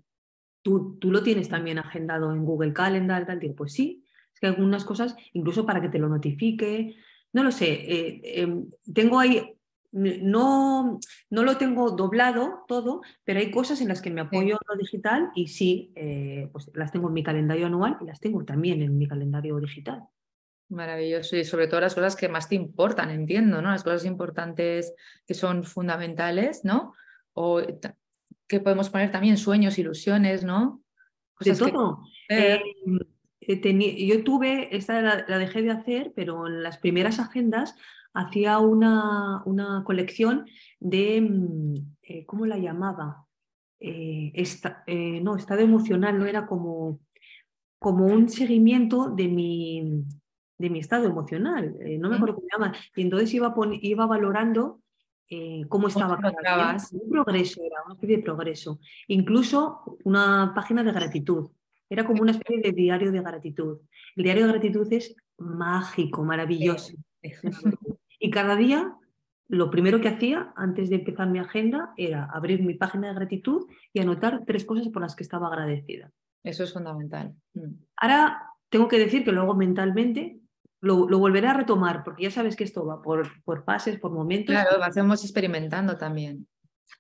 ¿tú, 0.68 0.98
tú 1.00 1.12
lo 1.12 1.24
tienes 1.24 1.48
también 1.48 1.78
agendado 1.80 2.34
en 2.34 2.44
Google 2.44 2.74
Calendar, 2.74 3.26
tal? 3.26 3.40
Digo, 3.40 3.56
pues 3.56 3.72
sí, 3.72 4.04
es 4.34 4.40
que 4.42 4.48
algunas 4.48 4.84
cosas, 4.84 5.16
incluso 5.32 5.66
para 5.66 5.80
que 5.80 5.88
te 5.88 5.98
lo 5.98 6.10
notifique, 6.10 6.98
no 7.32 7.46
lo 7.46 7.54
sé, 7.54 7.72
eh, 7.72 8.42
em, 8.42 8.70
tengo 8.94 9.18
ahí 9.18 9.54
no, 9.94 11.00
no 11.30 11.44
lo 11.44 11.58
tengo 11.58 11.92
doblado 11.92 12.66
todo, 12.68 13.02
pero 13.24 13.40
hay 13.40 13.50
cosas 13.50 13.80
en 13.80 13.88
las 13.88 14.02
que 14.02 14.10
me 14.10 14.20
apoyo 14.20 14.56
en 14.56 14.68
lo 14.68 14.76
digital 14.76 15.32
y 15.34 15.48
sí, 15.48 15.94
eh, 15.96 16.50
pues 16.52 16.70
las 16.74 16.92
tengo 16.92 17.08
en 17.08 17.14
mi 17.14 17.24
calendario 17.24 17.68
anual 17.68 17.98
y 18.02 18.06
las 18.06 18.20
tengo 18.20 18.44
también 18.44 18.82
en 18.82 18.98
mi 18.98 19.08
calendario 19.08 19.58
digital. 19.62 20.04
Maravilloso 20.68 21.38
y 21.38 21.46
sobre 21.46 21.68
todo 21.68 21.80
las 21.80 21.96
cosas 21.96 22.18
que 22.18 22.28
más 22.28 22.50
te 22.50 22.56
importan, 22.56 23.10
entiendo, 23.10 23.62
¿no? 23.62 23.72
Las 23.72 23.86
cosas 23.86 24.04
importantes 24.04 24.94
que 25.26 25.34
son 25.34 25.64
fundamentales, 25.64 26.66
¿no? 26.66 26.94
O 27.32 27.62
que 28.48 28.60
podemos 28.60 28.90
poner 28.90 29.12
también 29.12 29.38
sueños, 29.38 29.78
ilusiones, 29.78 30.44
¿no? 30.44 30.82
de 31.40 31.56
todo. 31.56 32.04
Eh, 32.30 32.60
yo 34.08 34.24
tuve, 34.24 34.76
esta 34.76 35.02
la, 35.02 35.38
dejé 35.38 35.62
de 35.62 35.72
hacer, 35.72 36.14
pero 36.16 36.48
en 36.48 36.64
las 36.64 36.78
primeras 36.78 37.20
agendas 37.20 37.76
hacía 38.14 38.58
una, 38.60 39.44
una 39.46 39.84
colección 39.86 40.46
de, 40.80 41.22
mm, 41.22 41.74
eh, 42.04 42.26
¿cómo 42.26 42.46
la 42.46 42.58
llamaba? 42.58 43.26
Eh, 43.80 44.34
no, 45.22 45.36
estado 45.36 45.62
emocional, 45.62 46.18
no 46.18 46.26
era 46.26 46.48
como, 46.48 47.00
como 47.80 48.08
un 48.08 48.28
seguimiento 48.28 49.10
de 49.12 49.28
mi, 49.28 50.04
de 50.58 50.70
mi 50.72 50.80
estado 50.80 51.06
emocional, 51.06 51.78
no 52.00 52.10
me 52.10 52.16
acuerdo 52.16 52.36
cómo 52.36 52.48
se 52.50 52.58
llama, 52.58 52.74
y 52.96 53.04
entonces 53.04 53.32
iba, 53.36 53.54
iba 53.82 54.08
valorando 54.08 54.82
cómo 55.68 55.88
estaba 55.88 56.18
cada 56.20 56.74
día. 56.74 56.78
Un 56.92 57.10
progreso, 57.10 57.62
era 57.64 57.84
una 57.86 57.96
especie 57.96 58.18
de 58.18 58.24
progreso. 58.24 58.80
Incluso 59.08 59.98
una 60.04 60.54
página 60.56 60.84
de 60.84 60.92
gratitud. 60.92 61.50
Era 61.90 62.06
como 62.06 62.22
una 62.22 62.32
especie 62.32 62.62
de 62.62 62.72
diario 62.72 63.12
de 63.12 63.22
gratitud. 63.22 63.80
El 64.16 64.24
diario 64.24 64.46
de 64.46 64.52
gratitud 64.54 64.92
es 64.92 65.16
mágico, 65.38 66.24
maravilloso. 66.24 66.94
Y 68.20 68.32
cada 68.32 68.56
día, 68.56 68.96
lo 69.48 69.70
primero 69.70 70.02
que 70.02 70.08
hacía 70.08 70.52
antes 70.56 70.90
de 70.90 70.96
empezar 70.96 71.30
mi 71.30 71.38
agenda 71.38 71.94
era 71.98 72.26
abrir 72.26 72.64
mi 72.64 72.74
página 72.74 73.10
de 73.10 73.14
gratitud 73.14 73.68
y 73.94 74.00
anotar 74.00 74.44
tres 74.46 74.66
cosas 74.66 74.88
por 74.90 75.04
las 75.04 75.16
que 75.16 75.22
estaba 75.22 75.48
agradecida. 75.48 76.12
Eso 76.44 76.64
es 76.64 76.74
fundamental. 76.74 77.36
Mm. 77.54 77.74
Ahora 77.98 78.42
tengo 78.70 78.88
que 78.88 78.98
decir 78.98 79.24
que 79.24 79.32
luego 79.32 79.54
mentalmente 79.54 80.40
lo, 80.82 81.08
volveré 81.08 81.48
a 81.48 81.54
retomar, 81.54 82.04
porque 82.04 82.24
ya 82.24 82.32
sabes 82.32 82.56
que 82.56 82.64
esto 82.64 82.86
va 82.86 83.02
por, 83.02 83.44
por 83.44 83.64
pases, 83.64 84.00
por 84.00 84.12
momentos. 84.12 84.54
Claro, 84.54 84.78
lo 84.78 84.84
hacemos 84.84 85.24
experimentando 85.24 85.98
también. 85.98 86.48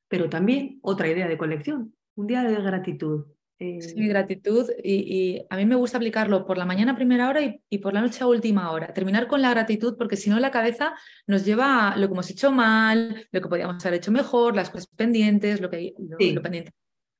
Pero 0.08 0.30
también 0.30 0.80
otra 0.82 1.08
idea 1.08 1.28
de 1.28 1.38
colección, 1.38 1.94
un 2.16 2.28
día 2.28 2.44
de 2.44 2.62
gratitud. 2.62 3.26
Eh, 3.60 3.82
sí, 3.82 4.08
gratitud 4.08 4.70
y, 4.84 5.42
a 5.50 5.58
mí 5.58 5.66
me 5.66 5.74
gusta 5.74 5.98
aplicarlo 5.98 6.46
por 6.46 6.60
la 6.60 6.66
mañana 6.66 6.92
a 6.92 6.96
primera 6.96 7.28
hora 7.28 7.42
y, 7.42 7.78
por 7.80 7.92
la 7.94 8.02
noche 8.02 8.24
a 8.24 8.28
última 8.28 8.72
hora. 8.72 8.94
Terminar 8.94 9.28
con 9.28 9.42
la 9.42 9.50
gratitud 9.50 9.96
porque 9.98 10.16
si 10.16 10.30
no 10.30 10.40
la 10.40 10.52
cabeza 10.52 10.94
nos 11.26 11.44
lleva 11.44 11.90
a 11.90 11.98
lo 11.98 12.08
que 12.08 12.14
hemos 12.14 12.30
hecho 12.30 12.52
mal, 12.52 13.28
lo 13.32 13.42
que 13.42 13.50
podíamos 13.50 13.84
haber 13.86 13.98
hecho 13.98 14.12
mejor, 14.12 14.56
las 14.56 14.70
cosas 14.70 14.88
pendientes, 14.96 15.60
lo 15.60 15.70
que 15.70 15.78
hay 15.78 15.94
pendiente 16.42 16.72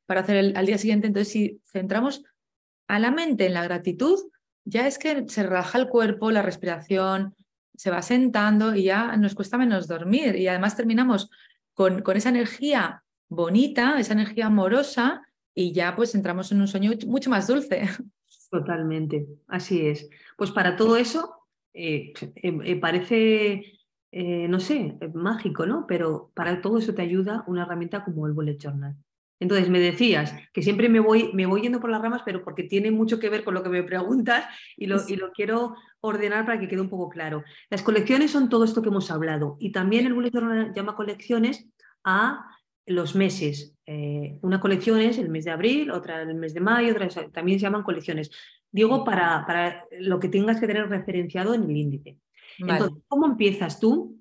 para 0.08 0.22
hacer 0.22 0.54
al 0.56 0.66
día 0.66 0.78
siguiente. 0.78 1.08
Entonces, 1.08 1.32
si 1.32 1.62
centramos 1.66 2.24
a 2.88 3.00
la 3.00 3.12
mente 3.12 3.46
en 3.46 3.54
la 3.54 3.64
gratitud, 3.64 4.18
ya 4.68 4.86
es 4.86 5.00
que 5.00 5.28
se 5.30 5.44
relaja 5.44 5.78
el 5.80 5.88
cuerpo, 5.88 6.30
la 6.30 6.42
respiración, 6.42 7.36
se 7.74 7.90
va 7.90 8.02
sentando 8.02 8.76
y 8.76 8.84
ya 8.84 9.16
nos 9.16 9.34
cuesta 9.34 9.58
menos 9.58 9.88
dormir. 9.88 10.36
Y 10.36 10.48
además 10.48 10.76
terminamos 10.76 11.30
con, 11.74 12.04
esa 12.16 12.30
energía 12.30 13.04
bonita, 13.30 13.98
esa 13.98 14.14
energía 14.14 14.48
amorosa 14.48 15.22
y 15.54 15.72
ya 15.72 15.96
pues 15.96 16.16
entramos 16.16 16.52
en 16.52 16.60
un 16.60 16.68
sueño 16.68 16.92
mucho 17.08 17.30
más 17.30 17.48
dulce. 17.48 17.88
Totalmente, 18.52 19.26
así 19.48 19.88
es. 19.88 20.10
Pues 20.38 20.52
para 20.52 20.76
todo 20.76 20.98
eso 20.98 21.48
eh, 21.74 22.14
eh, 22.36 22.60
eh, 22.64 22.76
parece, 22.78 23.64
no 24.12 24.60
sé, 24.60 24.98
mágico, 25.14 25.66
¿no? 25.66 25.86
Pero 25.88 26.32
para 26.34 26.62
todo 26.62 26.78
eso 26.78 26.94
te 26.94 27.04
ayuda 27.04 27.46
una 27.48 27.64
herramienta 27.64 28.04
como 28.04 28.28
el 28.28 28.34
Bullet 28.34 28.58
Journal. 28.58 28.98
Entonces 29.40 29.70
me 29.70 29.80
decías 29.80 30.34
que 30.54 30.62
siempre 30.62 30.90
me 30.90 31.00
voy, 31.00 31.32
me 31.34 31.46
voy 31.46 31.62
yendo 31.62 31.80
por 31.80 31.90
las 31.90 32.02
ramas, 32.02 32.22
pero 32.26 32.44
porque 32.44 32.64
tiene 32.64 32.92
mucho 32.92 33.20
que 33.20 33.30
ver 33.30 33.44
con 33.44 33.54
lo 33.54 33.64
que 33.64 33.70
me 33.70 33.84
preguntas 33.84 34.46
y 34.76 34.88
lo, 34.88 34.98
y 35.08 35.16
lo 35.16 35.32
quiero 35.32 35.76
ordenar 36.02 36.46
para 36.46 36.60
que 36.60 36.68
quede 36.68 36.82
un 36.82 36.90
poco 36.90 37.10
claro. 37.10 37.44
Las 37.70 37.84
colecciones 37.84 38.32
son 38.32 38.50
todo 38.50 38.64
esto 38.64 38.82
que 38.82 38.90
hemos 38.90 39.12
hablado 39.12 39.58
y 39.60 39.72
también 39.72 40.08
el 40.08 40.14
Bullet 40.14 40.32
Journal 40.32 40.74
llama 40.74 40.96
colecciones 40.96 41.68
a 42.04 42.46
los 42.88 43.16
meses. 43.16 43.76
Eh, 43.86 44.40
una 44.42 44.60
colección 44.60 45.00
es 45.00 45.18
el 45.18 45.30
mes 45.30 45.46
de 45.46 45.52
abril, 45.52 45.92
otra 45.92 46.22
el 46.22 46.36
mes 46.36 46.54
de 46.54 46.62
mayo, 46.62 46.94
otra 46.94 47.10
también 47.32 47.60
se 47.60 47.64
llaman 47.64 47.84
colecciones. 47.84 48.32
Digo 48.72 49.04
para, 49.04 49.46
para, 49.46 49.86
lo 50.00 50.20
que 50.20 50.30
tengas 50.30 50.60
que 50.60 50.68
tener 50.68 50.90
referenciado 50.90 51.54
en 51.54 51.64
el 51.64 51.78
índice. 51.78 52.18
Entonces, 52.60 53.04
¿cómo 53.08 53.28
empiezas 53.28 53.80
tú 53.80 54.17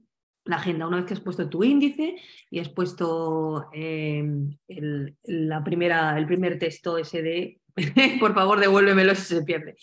la 0.47 0.57
agenda? 0.57 0.87
Una 0.87 0.99
vez 0.99 1.07
que 1.07 1.15
has 1.15 1.21
puesto 1.21 1.49
tu 1.49 1.63
índice 1.65 2.17
y 2.51 2.59
has 2.59 2.69
puesto 2.69 3.69
em, 3.73 4.57
el, 4.69 5.17
la 5.25 5.63
primera, 5.63 6.17
el 6.19 6.27
primer 6.27 6.59
texto 6.59 6.99
ese 6.99 7.23
de, 7.23 7.61
por 8.21 8.35
favor, 8.35 8.59
devuélvemelo 8.61 9.15
si 9.15 9.35
se 9.35 9.43
pierde. 9.43 9.77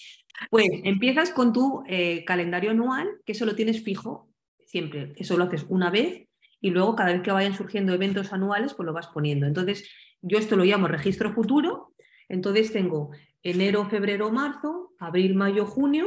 Pues 0.49 0.67
empiezas 0.83 1.31
con 1.31 1.53
tu 1.53 1.83
eh, 1.87 2.25
calendario 2.25 2.71
anual, 2.71 3.07
que 3.25 3.33
eso 3.33 3.45
lo 3.45 3.55
tienes 3.55 3.83
fijo 3.83 4.29
siempre. 4.65 5.13
Eso 5.15 5.37
lo 5.37 5.43
haces 5.43 5.65
una 5.69 5.89
vez 5.89 6.27
y 6.59 6.71
luego 6.71 6.95
cada 6.95 7.13
vez 7.13 7.21
que 7.21 7.31
vayan 7.31 7.53
surgiendo 7.53 7.93
eventos 7.93 8.33
anuales, 8.33 8.73
pues 8.73 8.85
lo 8.85 8.93
vas 8.93 9.07
poniendo. 9.07 9.45
Entonces, 9.45 9.89
yo 10.21 10.37
esto 10.37 10.55
lo 10.55 10.63
llamo 10.63 10.87
registro 10.87 11.33
futuro. 11.33 11.93
Entonces 12.29 12.71
tengo 12.71 13.11
enero, 13.43 13.85
febrero, 13.89 14.31
marzo, 14.31 14.93
abril, 14.97 15.35
mayo, 15.35 15.65
junio 15.65 16.05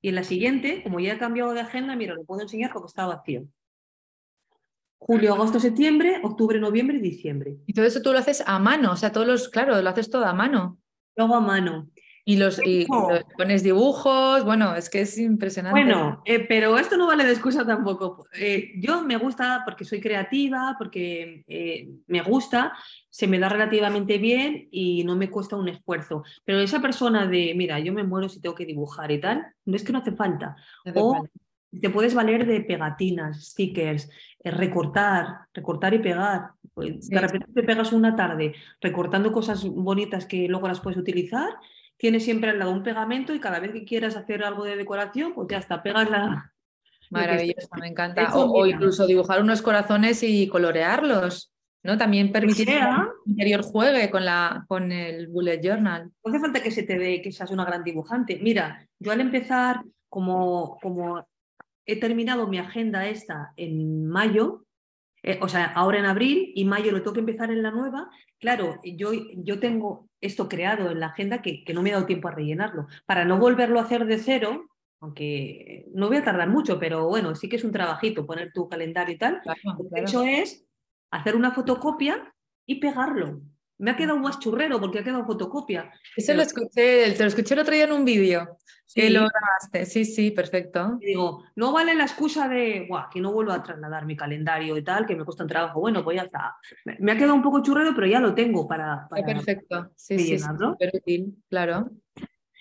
y 0.00 0.08
en 0.08 0.14
la 0.14 0.24
siguiente, 0.24 0.82
como 0.82 0.98
ya 0.98 1.14
he 1.14 1.18
cambiado 1.18 1.52
de 1.52 1.60
agenda, 1.60 1.94
mira, 1.94 2.14
lo 2.14 2.24
puedo 2.24 2.40
enseñar 2.40 2.72
porque 2.72 2.86
está 2.86 3.06
vacío. 3.06 3.46
Julio, 4.98 5.34
agosto, 5.34 5.60
septiembre, 5.60 6.20
octubre, 6.22 6.60
noviembre 6.60 6.98
y 6.98 7.00
diciembre. 7.00 7.56
Y 7.66 7.72
todo 7.72 7.86
eso 7.86 8.02
tú 8.02 8.12
lo 8.12 8.18
haces 8.18 8.42
a 8.46 8.58
mano, 8.58 8.92
o 8.92 8.96
sea, 8.96 9.12
todos 9.12 9.26
los, 9.26 9.48
claro, 9.48 9.80
lo 9.80 9.88
haces 9.88 10.10
todo 10.10 10.26
a 10.26 10.34
mano. 10.34 10.78
Lo 11.16 11.24
hago 11.24 11.36
a 11.36 11.40
mano. 11.40 11.88
Y 12.28 12.36
los, 12.36 12.60
pones 13.38 13.62
dibujos, 13.62 14.44
bueno, 14.44 14.74
es 14.74 14.90
que 14.90 15.00
es 15.00 15.16
impresionante. 15.16 15.80
Bueno, 15.80 16.20
eh, 16.26 16.40
pero 16.46 16.78
esto 16.78 16.98
no 16.98 17.06
vale 17.06 17.24
de 17.24 17.32
excusa 17.32 17.64
tampoco. 17.64 18.26
Eh, 18.34 18.72
yo 18.76 19.02
me 19.02 19.16
gusta 19.16 19.62
porque 19.64 19.86
soy 19.86 19.98
creativa, 19.98 20.76
porque 20.78 21.42
eh, 21.48 21.88
me 22.06 22.20
gusta, 22.20 22.74
se 23.08 23.26
me 23.26 23.38
da 23.38 23.48
relativamente 23.48 24.18
bien 24.18 24.68
y 24.70 25.04
no 25.04 25.16
me 25.16 25.30
cuesta 25.30 25.56
un 25.56 25.70
esfuerzo. 25.70 26.22
Pero 26.44 26.60
esa 26.60 26.82
persona 26.82 27.26
de, 27.26 27.54
mira, 27.56 27.78
yo 27.78 27.94
me 27.94 28.04
muero 28.04 28.28
si 28.28 28.42
tengo 28.42 28.54
que 28.54 28.66
dibujar 28.66 29.10
y 29.10 29.22
tal, 29.22 29.46
no 29.64 29.76
es 29.76 29.82
que 29.82 29.92
no 29.94 30.00
hace 30.00 30.12
falta. 30.12 30.54
o 30.94 31.24
te 31.70 31.90
puedes 31.90 32.14
valer 32.14 32.46
de 32.46 32.60
pegatinas, 32.60 33.50
stickers, 33.50 34.10
recortar, 34.42 35.40
recortar 35.52 35.94
y 35.94 35.98
pegar. 35.98 36.50
Pues, 36.74 37.08
de 37.08 37.20
repente 37.20 37.52
te 37.52 37.62
pegas 37.62 37.92
una 37.92 38.16
tarde 38.16 38.54
recortando 38.80 39.32
cosas 39.32 39.64
bonitas 39.66 40.26
que 40.26 40.48
luego 40.48 40.68
las 40.68 40.80
puedes 40.80 40.98
utilizar 40.98 41.50
tienes 41.98 42.24
siempre 42.24 42.50
al 42.50 42.58
lado 42.58 42.70
un 42.70 42.82
pegamento 42.82 43.34
y 43.34 43.40
cada 43.40 43.58
vez 43.58 43.72
que 43.72 43.84
quieras 43.84 44.16
hacer 44.16 44.42
algo 44.42 44.64
de 44.64 44.76
decoración, 44.76 45.34
pues 45.34 45.48
ya 45.50 45.58
está, 45.58 45.82
pegas 45.82 46.08
la... 46.08 46.54
Maravilloso, 47.10 47.68
me 47.80 47.88
encanta. 47.88 48.34
O, 48.34 48.66
incluso 48.66 49.06
dibujar 49.06 49.40
unos 49.40 49.62
corazones 49.62 50.22
y 50.22 50.46
colorearlos, 50.46 51.52
¿no? 51.82 51.96
También 51.96 52.30
permitir 52.30 52.66
que 52.66 52.78
el 52.78 53.08
interior 53.24 53.62
juegue 53.62 54.10
con, 54.10 54.26
la, 54.26 54.64
con 54.68 54.92
el 54.92 55.28
bullet 55.28 55.60
journal. 55.62 56.10
No 56.22 56.30
hace 56.30 56.38
falta 56.38 56.62
que 56.62 56.70
se 56.70 56.82
te 56.82 56.98
dé 56.98 57.22
que 57.22 57.32
seas 57.32 57.50
una 57.50 57.64
gran 57.64 57.82
dibujante. 57.82 58.38
Mira, 58.42 58.86
yo 58.98 59.10
al 59.10 59.22
empezar, 59.22 59.82
como, 60.10 60.78
como 60.82 61.26
he 61.88 61.96
terminado 61.96 62.46
mi 62.46 62.58
agenda 62.58 63.08
esta 63.08 63.54
en 63.56 64.06
mayo, 64.06 64.66
eh, 65.22 65.38
o 65.40 65.48
sea, 65.48 65.64
ahora 65.64 65.98
en 65.98 66.04
abril 66.04 66.52
y 66.54 66.66
mayo 66.66 66.92
lo 66.92 66.98
tengo 66.98 67.14
que 67.14 67.20
empezar 67.20 67.50
en 67.50 67.62
la 67.62 67.70
nueva, 67.70 68.10
claro, 68.38 68.78
yo, 68.84 69.10
yo 69.34 69.58
tengo 69.58 70.08
esto 70.20 70.48
creado 70.50 70.90
en 70.90 71.00
la 71.00 71.06
agenda 71.06 71.40
que, 71.40 71.64
no 71.72 71.82
me 71.82 71.88
he 71.88 71.92
dado 71.94 72.04
tiempo 72.04 72.28
a 72.28 72.32
rellenarlo. 72.32 72.88
Para 73.06 73.24
no 73.24 73.38
volverlo 73.38 73.80
a 73.80 73.84
hacer 73.84 74.04
de 74.04 74.18
cero, 74.18 74.68
aunque 75.00 75.86
no 75.94 76.08
voy 76.08 76.18
a 76.18 76.24
tardar 76.24 76.50
mucho, 76.50 76.78
pero 76.78 77.08
bueno, 77.08 77.34
sí 77.34 77.48
que 77.48 77.56
es 77.56 77.64
un 77.64 77.72
trabajito 77.72 78.26
poner 78.26 78.52
tu 78.52 78.68
calendario 78.68 79.14
y 79.14 79.18
tal. 79.18 79.40
lo 79.44 79.88
que 79.88 79.98
he 79.98 80.02
hecho 80.02 80.22
es 80.24 80.66
hacer 81.10 81.36
una 81.36 81.52
fotocopia 81.52 82.34
y 82.66 82.80
pegarlo. 82.80 83.40
Me 83.78 83.92
ha 83.92 83.96
quedado 83.96 84.18
más 84.18 84.38
churrero 84.38 84.80
porque 84.80 84.98
ha 84.98 85.04
quedado 85.04 85.24
fotocopia. 85.24 85.90
Eso 86.16 86.34
lo 86.34 86.42
escuché, 86.42 87.12
te 87.12 87.22
lo 87.22 87.28
escuché 87.28 87.54
el 87.54 87.60
otro 87.60 87.74
día 87.74 87.84
en 87.84 87.92
un 87.92 88.04
vídeo. 88.04 88.58
Que 88.94 89.10
lo 89.10 89.20
grabaste, 89.20 89.84
sí, 89.84 90.04
sí, 90.06 90.30
perfecto. 90.30 90.98
digo, 91.00 91.44
no 91.56 91.72
vale 91.72 91.94
la 91.94 92.04
excusa 92.04 92.48
de, 92.48 92.86
Buah, 92.88 93.10
que 93.10 93.20
no 93.20 93.32
vuelvo 93.32 93.52
a 93.52 93.62
trasladar 93.62 94.06
mi 94.06 94.16
calendario 94.16 94.76
y 94.78 94.82
tal, 94.82 95.06
que 95.06 95.14
me 95.14 95.24
cuesta 95.24 95.44
un 95.44 95.48
trabajo. 95.48 95.80
Bueno, 95.80 96.02
pues 96.02 96.16
ya 96.16 96.22
está. 96.22 96.56
Me, 96.98 97.12
ha 97.12 97.16
quedado 97.16 97.34
un 97.34 97.42
poco 97.42 97.62
churrero, 97.62 97.92
pero 97.94 98.06
ya 98.06 98.18
lo 98.18 98.34
tengo 98.34 98.66
para. 98.66 99.06
para 99.08 99.26
perfecto, 99.26 99.92
sí, 99.94 100.18
sí, 100.18 100.38
sí 101.04 101.34
claro. 101.50 101.90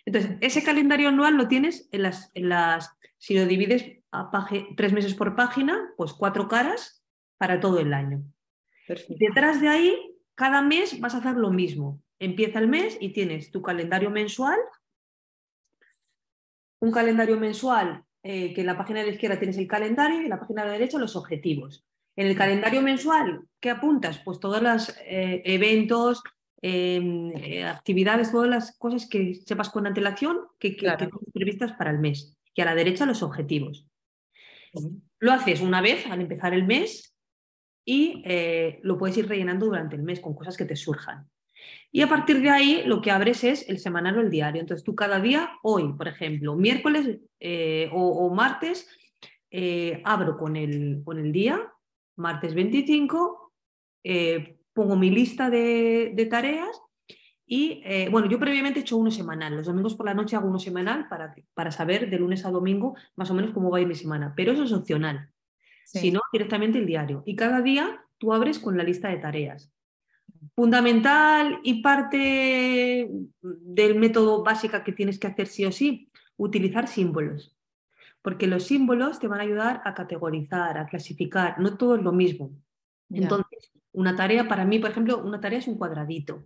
Entonces, 0.05 0.37
ese 0.41 0.63
calendario 0.63 1.09
anual 1.09 1.35
lo 1.35 1.47
tienes 1.47 1.87
en 1.91 2.03
las, 2.03 2.29
en 2.33 2.49
las 2.49 2.91
si 3.17 3.35
lo 3.35 3.45
divides 3.45 3.97
a 4.11 4.29
tres 4.75 4.93
meses 4.93 5.13
por 5.13 5.35
página, 5.35 5.93
pues 5.97 6.13
cuatro 6.13 6.47
caras 6.47 7.03
para 7.37 7.59
todo 7.59 7.79
el 7.79 7.93
año. 7.93 8.23
Detrás 9.09 9.59
de 9.61 9.67
ahí 9.67 10.06
cada 10.37 10.61
mes 10.61 10.99
vas 10.99 11.15
a 11.15 11.17
hacer 11.17 11.35
lo 11.35 11.49
mismo. 11.49 11.99
Empieza 12.19 12.59
el 12.59 12.67
mes 12.67 12.97
y 13.01 13.09
tienes 13.09 13.51
tu 13.51 13.61
calendario 13.61 14.11
mensual, 14.11 14.59
un 16.79 16.91
calendario 16.91 17.39
mensual 17.39 18.03
eh, 18.21 18.53
que 18.53 18.61
en 18.61 18.67
la 18.67 18.77
página 18.77 18.99
de 18.99 19.07
la 19.07 19.13
izquierda 19.13 19.39
tienes 19.39 19.57
el 19.57 19.67
calendario 19.67 20.21
y 20.21 20.25
en 20.25 20.29
la 20.29 20.39
página 20.39 20.61
de 20.61 20.67
la 20.67 20.73
derecha 20.73 20.99
los 20.99 21.15
objetivos. 21.15 21.85
En 22.15 22.27
el 22.27 22.35
calendario 22.35 22.83
mensual, 22.83 23.47
¿qué 23.59 23.71
apuntas? 23.71 24.21
Pues 24.23 24.39
todos 24.39 24.61
los 24.61 24.89
eh, 25.07 25.41
eventos, 25.43 26.21
em, 26.61 27.31
eh, 27.35 27.65
actividades, 27.65 28.31
todas 28.31 28.49
las 28.49 28.77
cosas 28.77 29.09
que 29.09 29.33
sepas 29.33 29.69
con 29.69 29.87
antelación 29.87 30.37
que, 30.59 30.75
que, 30.75 30.87
tienes 30.97 31.33
previstas 31.33 31.73
para 31.73 31.89
el 31.89 31.97
mes. 31.97 32.37
Y 32.53 32.61
a 32.61 32.65
la 32.65 32.75
derecha 32.75 33.07
los 33.07 33.23
objetivos. 33.23 33.87
Lo 35.19 35.31
haces 35.31 35.61
una 35.61 35.81
vez 35.81 36.05
al 36.05 36.21
empezar 36.21 36.53
el 36.53 36.65
mes 36.65 37.16
y 37.87 38.21
eh, 38.25 38.79
lo 38.83 38.97
puedes 38.97 39.17
ir 39.17 39.27
rellenando 39.27 39.65
durante 39.65 39.95
el 39.95 40.03
mes 40.03 40.19
con 40.19 40.35
cosas 40.35 40.57
que 40.57 40.65
te 40.65 40.75
surjan. 40.75 41.27
Y 41.91 42.01
a 42.01 42.09
partir 42.09 42.41
de 42.41 42.49
ahí 42.49 42.83
lo 42.85 43.01
que 43.01 43.11
abres 43.11 43.43
es 43.43 43.67
el 43.69 43.79
semanal 43.79 44.17
o 44.17 44.21
el 44.21 44.29
diario. 44.29 44.61
Entonces 44.61 44.83
tú 44.83 44.93
cada 44.93 45.19
día, 45.19 45.51
hoy, 45.63 45.93
por 45.93 46.07
ejemplo, 46.07 46.55
miércoles 46.55 47.19
o, 47.93 48.33
martes, 48.35 48.87
abro 50.03 50.37
con 50.37 50.55
el, 50.57 51.01
con 51.03 51.17
el 51.17 51.31
día 51.31 51.71
martes 52.17 52.53
25, 52.53 53.53
eh, 54.03 54.57
pongo 54.73 54.95
mi 54.95 55.09
lista 55.09 55.49
de, 55.49 56.27
tareas 56.29 56.81
y, 57.45 57.81
eh, 57.85 58.09
bueno, 58.11 58.27
yo 58.27 58.39
previamente 58.39 58.79
he 58.79 58.81
hecho 58.81 58.97
uno 58.97 59.09
semanal. 59.09 59.55
Los 59.55 59.67
domingos 59.67 59.95
por 59.95 60.05
la 60.05 60.13
noche 60.13 60.35
hago 60.35 60.49
uno 60.49 60.59
semanal 60.59 61.07
para, 61.07 61.33
para 61.53 61.71
saber 61.71 62.09
de 62.09 62.19
lunes 62.19 62.45
a 62.45 62.51
domingo 62.51 62.95
más 63.15 63.31
o 63.31 63.33
menos 63.33 63.51
cómo 63.51 63.71
va 63.71 63.77
a 63.77 63.81
ir 63.81 63.87
mi 63.87 63.95
semana. 63.95 64.33
Pero 64.35 64.51
eso 64.51 64.63
es 64.63 64.73
opcional. 64.73 65.29
Si 65.87 66.11
no, 66.11 66.21
directamente 66.33 66.77
el 66.77 66.85
diario. 66.85 67.23
Y 67.25 67.35
cada 67.35 67.61
día 67.61 68.03
tú 68.17 68.33
abres 68.33 68.59
con 68.59 68.77
la 68.77 68.83
lista 68.83 69.09
de 69.09 69.17
tareas. 69.17 69.71
Fundamental 70.55 71.59
y 71.63 71.81
parte 71.81 73.09
del 73.41 73.95
método 73.95 74.43
básica 74.43 74.83
que 74.83 74.91
tienes 74.91 75.17
que 75.17 75.27
hacer 75.27 75.47
sí 75.47 75.65
o 75.65 75.71
sí, 75.71 76.11
utilizar 76.35 76.87
símbolos 76.87 77.57
porque 78.27 78.45
los 78.45 78.65
símbolos 78.65 79.19
te 79.19 79.29
van 79.29 79.39
a 79.39 79.43
ayudar 79.43 79.81
a 79.85 79.93
categorizar, 79.93 80.77
a 80.77 80.85
clasificar, 80.85 81.59
no 81.59 81.77
todo 81.77 81.95
es 81.95 82.01
lo 82.01 82.11
mismo. 82.11 82.51
Entonces, 83.09 83.71
una 83.93 84.17
tarea 84.17 84.49
para 84.49 84.65
mí, 84.65 84.79
por 84.79 84.91
ejemplo, 84.91 85.23
una 85.23 85.39
tarea 85.39 85.59
es 85.59 85.67
un 85.69 85.77
cuadradito, 85.77 86.43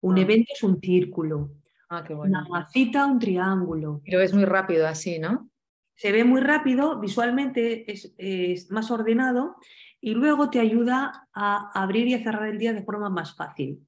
un 0.00 0.16
ah. 0.16 0.22
evento 0.22 0.54
es 0.54 0.62
un 0.62 0.80
círculo, 0.80 1.50
ah, 1.90 2.02
qué 2.02 2.14
bueno. 2.14 2.46
una 2.48 2.66
cita 2.68 3.04
un 3.04 3.18
triángulo. 3.18 4.00
Pero 4.06 4.22
es 4.22 4.32
muy 4.32 4.46
rápido 4.46 4.88
así, 4.88 5.18
¿no? 5.18 5.50
Se 5.98 6.12
ve 6.12 6.22
muy 6.22 6.40
rápido, 6.40 7.00
visualmente 7.00 7.92
es, 7.92 8.70
más 8.70 8.88
ordenado 8.92 9.56
y 10.00 10.14
luego 10.14 10.48
te 10.48 10.60
ayuda 10.60 11.28
a 11.32 11.72
abrir 11.74 12.06
y 12.06 12.14
a 12.14 12.22
cerrar 12.22 12.48
el 12.48 12.56
día 12.56 12.72
de 12.72 12.84
forma 12.84 13.10
más 13.10 13.34
fácil. 13.34 13.84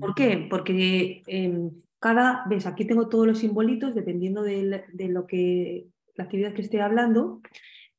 ¿Por 0.00 0.16
qué? 0.16 0.48
Porque 0.50 1.22
em, 1.28 1.70
cada 2.00 2.44
vez 2.46 2.66
aquí 2.66 2.84
tengo 2.84 3.08
todos 3.08 3.24
los 3.24 3.38
simbolitos 3.38 3.94
dependiendo 3.94 4.42
de, 4.42 4.84
lo 5.08 5.28
que 5.28 5.86
la 6.16 6.24
actividad 6.24 6.54
que 6.54 6.62
estoy 6.62 6.80
hablando. 6.80 7.40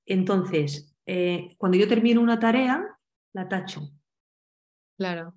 Entonces, 0.05 0.93
eh, 1.05 1.55
cuando 1.57 1.77
yo 1.77 1.87
termino 1.87 2.19
una 2.19 2.41
tarea, 2.41 2.97
la 3.31 3.47
tacho. 3.47 3.89
Claro. 4.97 5.33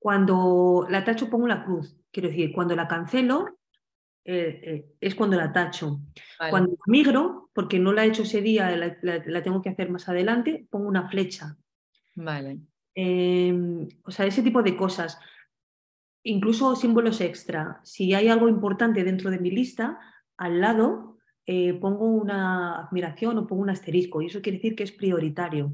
Cuando 0.00 0.88
la 0.90 1.04
tacho 1.04 1.30
pongo 1.30 1.46
la 1.46 1.64
cruz. 1.64 1.96
Quiero 2.10 2.30
decir, 2.30 2.50
cuando 2.52 2.74
la 2.74 2.88
cancelo, 2.88 3.57
eh, 4.24 4.60
eh, 4.62 4.94
es 5.00 5.14
cuando 5.14 5.36
la 5.36 5.52
tacho. 5.52 6.00
Cuando 6.50 6.76
migro, 6.86 7.50
porque 7.52 7.78
no 7.78 7.92
la 7.92 8.04
he 8.04 8.08
hecho 8.08 8.22
ese 8.22 8.42
día, 8.42 8.76
la, 8.76 9.42
tengo 9.42 9.62
que 9.62 9.70
hacer 9.70 9.90
más 9.90 10.08
adelante, 10.08 10.66
pongo 10.70 10.88
una 10.88 11.08
flecha. 11.08 11.56
Vale. 12.14 12.58
Em, 12.94 13.88
o 14.04 14.10
sea, 14.10 14.26
ese 14.26 14.42
tipo 14.42 14.62
de 14.62 14.76
cosas. 14.76 15.18
Incluso 16.24 16.76
símbolos 16.76 17.20
extra. 17.20 17.80
Si 17.84 18.12
hay 18.14 18.28
algo 18.28 18.48
importante 18.48 19.04
dentro 19.04 19.30
de 19.30 19.38
mi 19.38 19.50
lista, 19.50 19.98
al 20.36 20.60
lado 20.60 21.18
eh, 21.46 21.72
pongo 21.72 22.04
una 22.04 22.80
admiración 22.82 23.38
o 23.38 23.46
pongo 23.46 23.62
un 23.62 23.70
asterisco 23.70 24.20
y 24.20 24.26
eso 24.26 24.42
quiere 24.42 24.58
decir 24.58 24.76
que 24.76 24.82
es 24.82 24.92
prioritario 24.92 25.72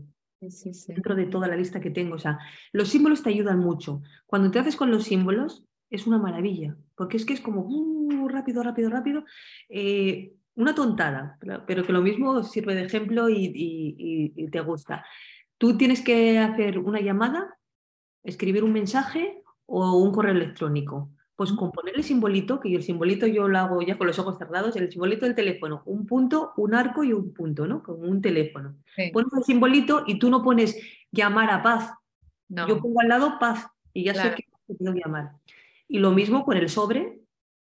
dentro 0.87 1.17
de 1.17 1.27
toda 1.27 1.49
la 1.49 1.57
lista 1.57 1.81
que 1.81 1.91
tengo. 1.91 2.15
O 2.15 2.19
sea, 2.19 2.39
los 2.73 2.89
símbolos 2.89 3.25
te 3.25 3.31
ayudan 3.31 3.59
mucho. 3.59 4.03
Cuando 4.27 4.51
te 4.51 4.61
haces 4.61 4.77
con 4.77 4.91
los 4.91 5.03
símbolos 5.03 5.65
es 5.95 6.07
una 6.07 6.19
maravilla, 6.19 6.77
porque 6.95 7.17
es 7.17 7.25
que 7.25 7.35
es 7.35 7.41
como 7.41 7.63
uh, 7.63 8.29
rápido, 8.29 8.63
rápido, 8.63 8.91
rápido. 8.91 9.25
Eh, 9.69 10.33
una 10.57 10.75
tontada, 10.75 11.39
pero 11.67 11.85
que 11.85 11.93
lo 11.93 12.01
mismo 12.01 12.43
sirve 12.45 12.75
de 12.75 12.85
ejemplo 12.85 13.29
y 13.29 14.49
te 14.53 14.61
gusta. 14.61 15.05
Tú 15.59 15.77
tienes 15.77 16.01
que 16.03 16.39
hacer 16.39 16.79
una 16.79 17.01
llamada, 17.01 17.59
escribir 18.23 18.63
un 18.63 18.73
mensaje 18.73 19.43
o 19.67 19.99
un 19.99 20.13
correo 20.13 20.33
electrónico. 20.33 21.11
Pues 21.37 21.51
con 21.53 21.73
poner 21.73 21.97
el 21.97 22.05
simbolito, 22.05 22.61
que 22.61 22.73
el 22.73 22.85
simbolito 22.85 23.27
yo 23.27 23.49
lo 23.49 23.59
hago 23.59 23.83
ya 23.83 23.99
con 23.99 24.07
los 24.07 24.19
ojos 24.21 24.39
cerrados, 24.39 24.77
el 24.77 24.91
simbolito 24.93 25.27
del 25.27 25.35
teléfono, 25.35 25.83
un 25.85 26.07
punto, 26.07 26.53
un 26.57 26.75
arco 26.75 27.03
y 27.03 27.13
un 27.13 27.35
punto, 27.35 27.67
¿no? 27.67 27.83
Como 27.83 28.09
un 28.09 28.23
teléfono. 28.23 28.77
Pones 29.13 29.33
el 29.37 29.43
simbolito 29.43 30.05
y 30.07 30.21
tú 30.21 30.31
no 30.31 30.45
pones 30.45 30.79
llamar 31.11 31.51
a 31.51 31.63
paz. 31.63 31.93
Yo 32.49 32.79
pongo 32.81 33.01
al 33.01 33.09
lado 33.09 33.39
paz 33.41 33.67
y 33.93 34.05
ya 34.05 34.15
sé 34.15 34.35
que 34.37 34.45
que 34.67 35.01
llamar. 35.05 35.33
Y 35.95 36.01
lo 36.01 36.11
mismo 36.11 36.45
con 36.45 36.57
el 36.57 36.69
sobre 36.69 37.21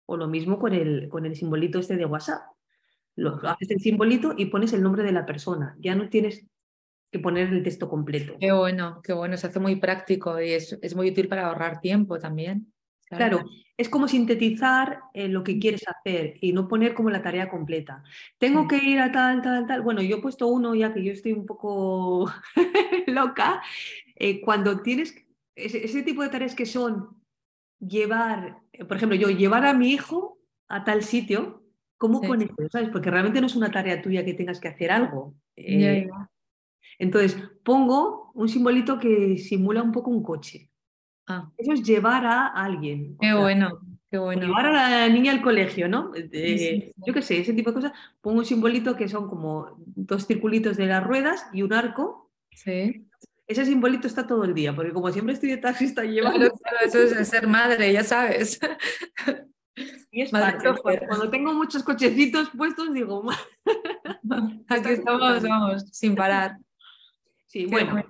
o 0.05 0.19
lo 0.19 0.29
mismo 0.29 0.59
con 0.59 0.75
el, 0.75 1.09
con 1.09 1.25
el 1.25 1.35
simbolito 1.35 1.79
este 1.79 1.97
de 1.97 2.05
WhatsApp. 2.05 2.43
Lo, 3.17 3.41
haces 3.49 3.71
el 3.71 3.81
simbolito 3.81 4.35
y 4.37 4.45
pones 4.45 4.75
el 4.75 4.83
nombre 4.83 5.03
de 5.03 5.13
la 5.13 5.25
persona. 5.25 5.75
Ya 5.81 5.95
no 5.95 6.11
tienes 6.11 6.47
que 7.11 7.21
poner 7.21 7.49
el 7.49 7.63
texto 7.63 7.89
completo. 7.89 8.37
Qué 8.39 8.53
bueno, 8.53 9.01
qué 9.03 9.15
bueno. 9.15 9.39
Se 9.39 9.47
hace 9.47 9.61
muy 9.61 9.77
práctico 9.77 10.39
y 10.43 10.53
es, 10.53 10.79
es 10.83 10.95
muy 10.95 11.09
útil 11.09 11.27
para 11.27 11.47
ahorrar 11.47 11.81
tiempo 11.81 12.19
también. 12.19 12.71
Claro, 13.07 13.47
es 13.79 13.89
como 13.89 14.07
sintetizar 14.07 15.01
eh, 15.15 15.29
lo 15.29 15.43
que 15.43 15.59
quieres 15.59 15.89
hacer 15.89 16.35
y 16.43 16.53
no 16.53 16.69
poner 16.69 16.93
como 16.93 17.09
la 17.09 17.23
tarea 17.23 17.49
completa. 17.49 18.03
Tengo 18.37 18.69
que 18.69 18.77
ir 18.77 19.01
a 19.01 19.11
tal, 19.11 19.41
tal, 19.41 19.67
tal. 19.67 19.81
Bueno, 19.81 20.03
yo 20.03 20.19
he 20.19 20.21
puesto 20.21 20.49
uno 20.49 20.75
ya 20.75 20.93
que 20.93 21.03
yo 21.03 21.13
estoy 21.13 21.33
un 21.33 21.47
poco 21.47 22.31
loca. 23.07 23.63
Eh, 24.17 24.43
cuando 24.43 24.83
tienes 24.83 25.15
ese, 25.59 26.03
tipo 26.03 26.23
de 26.23 26.29
tareas 26.29 26.55
que 26.55 26.67
son 26.67 27.18
llevar, 27.81 28.61
eh, 28.73 28.85
por 28.85 28.97
ejemplo, 28.97 29.17
yo 29.17 29.29
llevar 29.31 29.67
a 29.67 29.75
mi 29.75 29.91
hijo 29.91 30.39
a 30.69 30.85
tal 30.85 31.03
sitio, 31.03 31.63
¿cómo 31.97 32.21
con 32.21 32.43
eso? 32.43 32.55
¿Sabes? 32.71 32.91
Porque 32.91 33.11
realmente 33.11 33.41
no 33.41 33.47
es 33.47 33.57
una 33.57 33.71
tarea 33.71 34.03
tuya 34.03 34.25
que 34.25 34.35
tengas 34.35 34.61
que 34.61 34.69
hacer 34.69 34.91
algo. 34.91 35.35
Entonces, 36.99 37.37
pongo 37.63 38.33
un 38.35 38.49
simbolito 38.49 38.99
que 38.99 39.39
simula 39.39 39.83
un 39.83 39.93
poco 39.93 40.11
un 40.11 40.23
coche. 40.23 40.71
Ah. 41.27 41.51
Eso 41.57 41.73
es 41.73 41.83
llevar 41.83 42.25
a 42.27 42.47
alguien. 42.47 43.17
Qué 43.21 43.35
bueno, 43.35 43.81
qué 44.11 44.19
bueno. 44.19 44.47
Llevar 44.47 44.67
a 44.67 44.73
la 44.73 45.09
niña 45.09 45.33
al 45.33 45.43
colegio, 45.43 45.89
¿no? 45.89 46.13
Yo 46.15 47.13
qué 47.13 47.23
sé, 47.23 47.41
ese 47.41 47.53
tipo 47.53 47.71
de 47.71 47.75
cosas. 47.75 47.93
Pongo 48.21 48.39
un 48.39 48.45
simbolito 48.45 48.97
que 48.97 49.09
son 49.09 49.29
como 49.29 49.77
dos 49.85 50.27
circulitos 50.27 50.77
de 50.77 50.87
las 50.87 51.05
ruedas 51.05 51.47
y 51.53 51.63
un 51.63 51.73
arco. 51.73 52.31
Sí. 52.51 53.08
Ese 53.49 53.65
simbolito 53.65 54.07
está 54.07 54.27
todo 54.27 54.45
el 54.45 54.53
día, 54.53 54.77
porque 54.77 54.93
como 54.93 55.11
siempre 55.11 55.33
estoy 55.33 55.49
de 55.49 55.57
taxista 55.57 56.05
llevando... 56.05 56.53
eso 56.85 56.99
es 56.99 57.29
ser 57.29 57.47
madre, 57.47 57.93
ya 57.93 58.05
sabes. 58.05 58.61
Y 60.11 60.23
es 60.23 60.31
parte, 60.31 60.69
cuando 61.07 61.31
tengo 61.31 61.53
muchos 61.53 61.85
cochecitos 61.85 62.51
puestos, 62.51 62.93
digo, 62.93 63.23
aquí 64.69 64.89
estamos, 64.89 65.43
vamos, 65.43 65.85
sin 65.93 66.17
parar. 66.17 66.57
Sí, 67.47 67.67
bueno, 67.67 68.03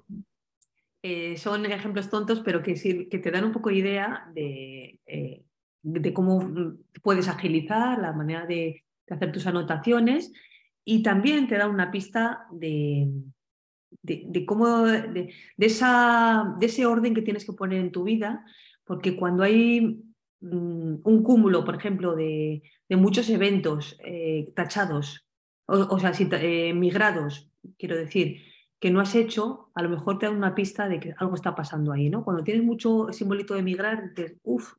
eh, 1.03 1.37
son 1.37 1.67
ejemplos 1.67 2.09
tontos, 2.09 2.41
pero 2.41 2.63
que, 2.63 2.75
que 3.11 3.19
te 3.19 3.31
dan 3.31 3.45
un 3.45 3.53
poco 3.53 3.71
idea 3.71 4.31
de, 4.33 4.99
eh, 5.07 5.43
de 5.83 6.13
cómo 6.15 6.41
mm, 6.41 6.79
puedes 7.03 7.29
agilizar 7.29 7.99
la 7.99 8.13
manera 8.13 8.47
de, 8.47 8.85
hacer 9.11 9.33
tus 9.33 9.47
anotaciones 9.47 10.33
y 10.85 11.03
también 11.03 11.49
te 11.49 11.57
da 11.57 11.67
una 11.67 11.91
pista 11.91 12.47
de, 12.51 13.09
de, 14.03 14.45
cómo, 14.47 14.85
de, 14.85 15.33
esa, 15.59 16.55
de 16.59 16.67
ese 16.67 16.87
orden 16.87 17.15
que 17.15 17.23
tienes 17.23 17.45
que 17.45 17.53
poner 17.53 17.81
en 17.81 17.93
tu 17.93 18.05
vida, 18.05 18.45
porque 18.85 19.17
cuando 19.17 19.43
hay 19.43 20.03
mm, 20.41 20.97
un 21.05 21.23
cúmulo, 21.23 21.65
por 21.65 21.77
ejemplo, 21.77 22.15
de, 22.17 22.63
muchos 22.91 23.29
eventos 23.29 23.99
eh, 24.05 24.53
tachados, 24.55 25.27
o, 25.67 25.99
sea, 25.99 26.13
migrados, 26.75 27.51
quiero 27.77 27.97
decir, 27.97 28.41
que 28.81 28.91
no 28.91 29.01
has 29.01 29.15
hecho, 29.15 29.71
a 29.75 29.83
lo 29.83 29.91
mejor 29.91 30.19
te 30.19 30.27
da 30.27 30.33
una 30.33 30.55
pista 30.55 30.89
de 30.89 31.01
que 31.01 31.15
algo 31.19 31.35
está 31.35 31.55
pasando 31.55 31.93
ahí, 31.93 32.09
¿no? 32.09 32.25
Cuando 32.25 32.45
tienes 32.45 32.65
mucho 32.65 33.09
simbolito 33.13 33.55
de 33.55 33.63
migrar, 33.63 34.15
dices, 34.15 34.37
uff. 34.43 34.75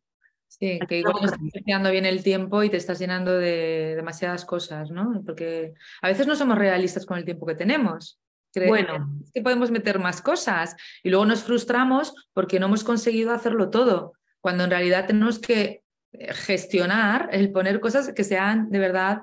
Sí, 0.47 0.79
que 0.87 0.99
igual 0.99 1.23
estás 1.23 1.39
llenando 1.53 1.91
bien 1.91 2.07
el 2.07 2.23
tiempo 2.23 2.63
y 2.63 2.71
te 2.71 2.77
estás 2.77 2.97
llenando 2.97 3.31
de 3.33 3.93
demasiadas 3.95 4.45
cosas, 4.45 4.89
¿no? 4.89 5.21
Porque 5.23 5.75
a 6.01 6.07
veces 6.07 6.25
no 6.25 6.35
somos 6.35 6.57
realistas 6.57 7.05
con 7.05 7.19
el 7.19 7.25
tiempo 7.25 7.45
que 7.45 7.53
tenemos. 7.53 8.19
Bueno, 8.67 9.09
es 9.23 9.31
que 9.31 9.41
podemos 9.41 9.71
meter 9.71 9.99
más 9.99 10.21
cosas 10.21 10.75
y 11.03 11.09
luego 11.09 11.25
nos 11.25 11.43
frustramos 11.43 12.13
porque 12.33 12.59
no 12.59 12.67
hemos 12.67 12.83
conseguido 12.83 13.31
hacerlo 13.31 13.69
todo, 13.69 14.13
cuando 14.41 14.63
en 14.63 14.71
realidad 14.71 15.05
tenemos 15.05 15.39
que 15.39 15.83
eh, 16.11 16.33
gestionar 16.33 17.29
el 17.31 17.51
poner 17.51 17.79
cosas 17.79 18.11
que 18.13 18.23
sean 18.23 18.69
de 18.71 18.79
verdad 18.79 19.21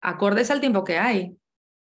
acordes 0.00 0.50
al 0.50 0.60
tiempo 0.60 0.84
que 0.84 0.98
hay. 0.98 1.36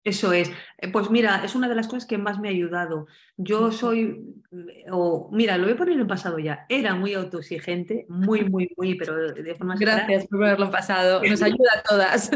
Eso 0.03 0.31
es. 0.31 0.49
Eh, 0.77 0.87
pues 0.91 1.09
mira, 1.09 1.43
es 1.43 1.55
una 1.55 1.67
de 1.67 1.75
las 1.75 1.87
cosas 1.87 2.05
que 2.05 2.17
más 2.17 2.39
me 2.39 2.47
ha 2.47 2.51
ayudado. 2.51 3.07
Yo 3.35 3.71
soy, 3.71 4.37
mm, 4.49 4.67
o 4.91 5.29
mira, 5.31 5.57
lo 5.57 5.65
voy 5.65 5.73
a 5.73 5.77
poner 5.77 5.99
en 5.99 6.07
pasado 6.07 6.39
ya. 6.39 6.65
Era 6.69 6.95
muy 6.95 7.13
autoexigente, 7.13 8.05
muy, 8.07 8.45
muy, 8.45 8.71
muy, 8.77 8.95
pero 8.95 9.33
de 9.33 9.55
forma. 9.55 9.75
Gracias 9.77 10.25
por 10.27 10.43
haberlo 10.43 10.71
pasado. 10.71 11.21
Nos 11.23 11.41
ayuda 11.41 11.69
a 11.77 11.83
todas. 11.83 12.31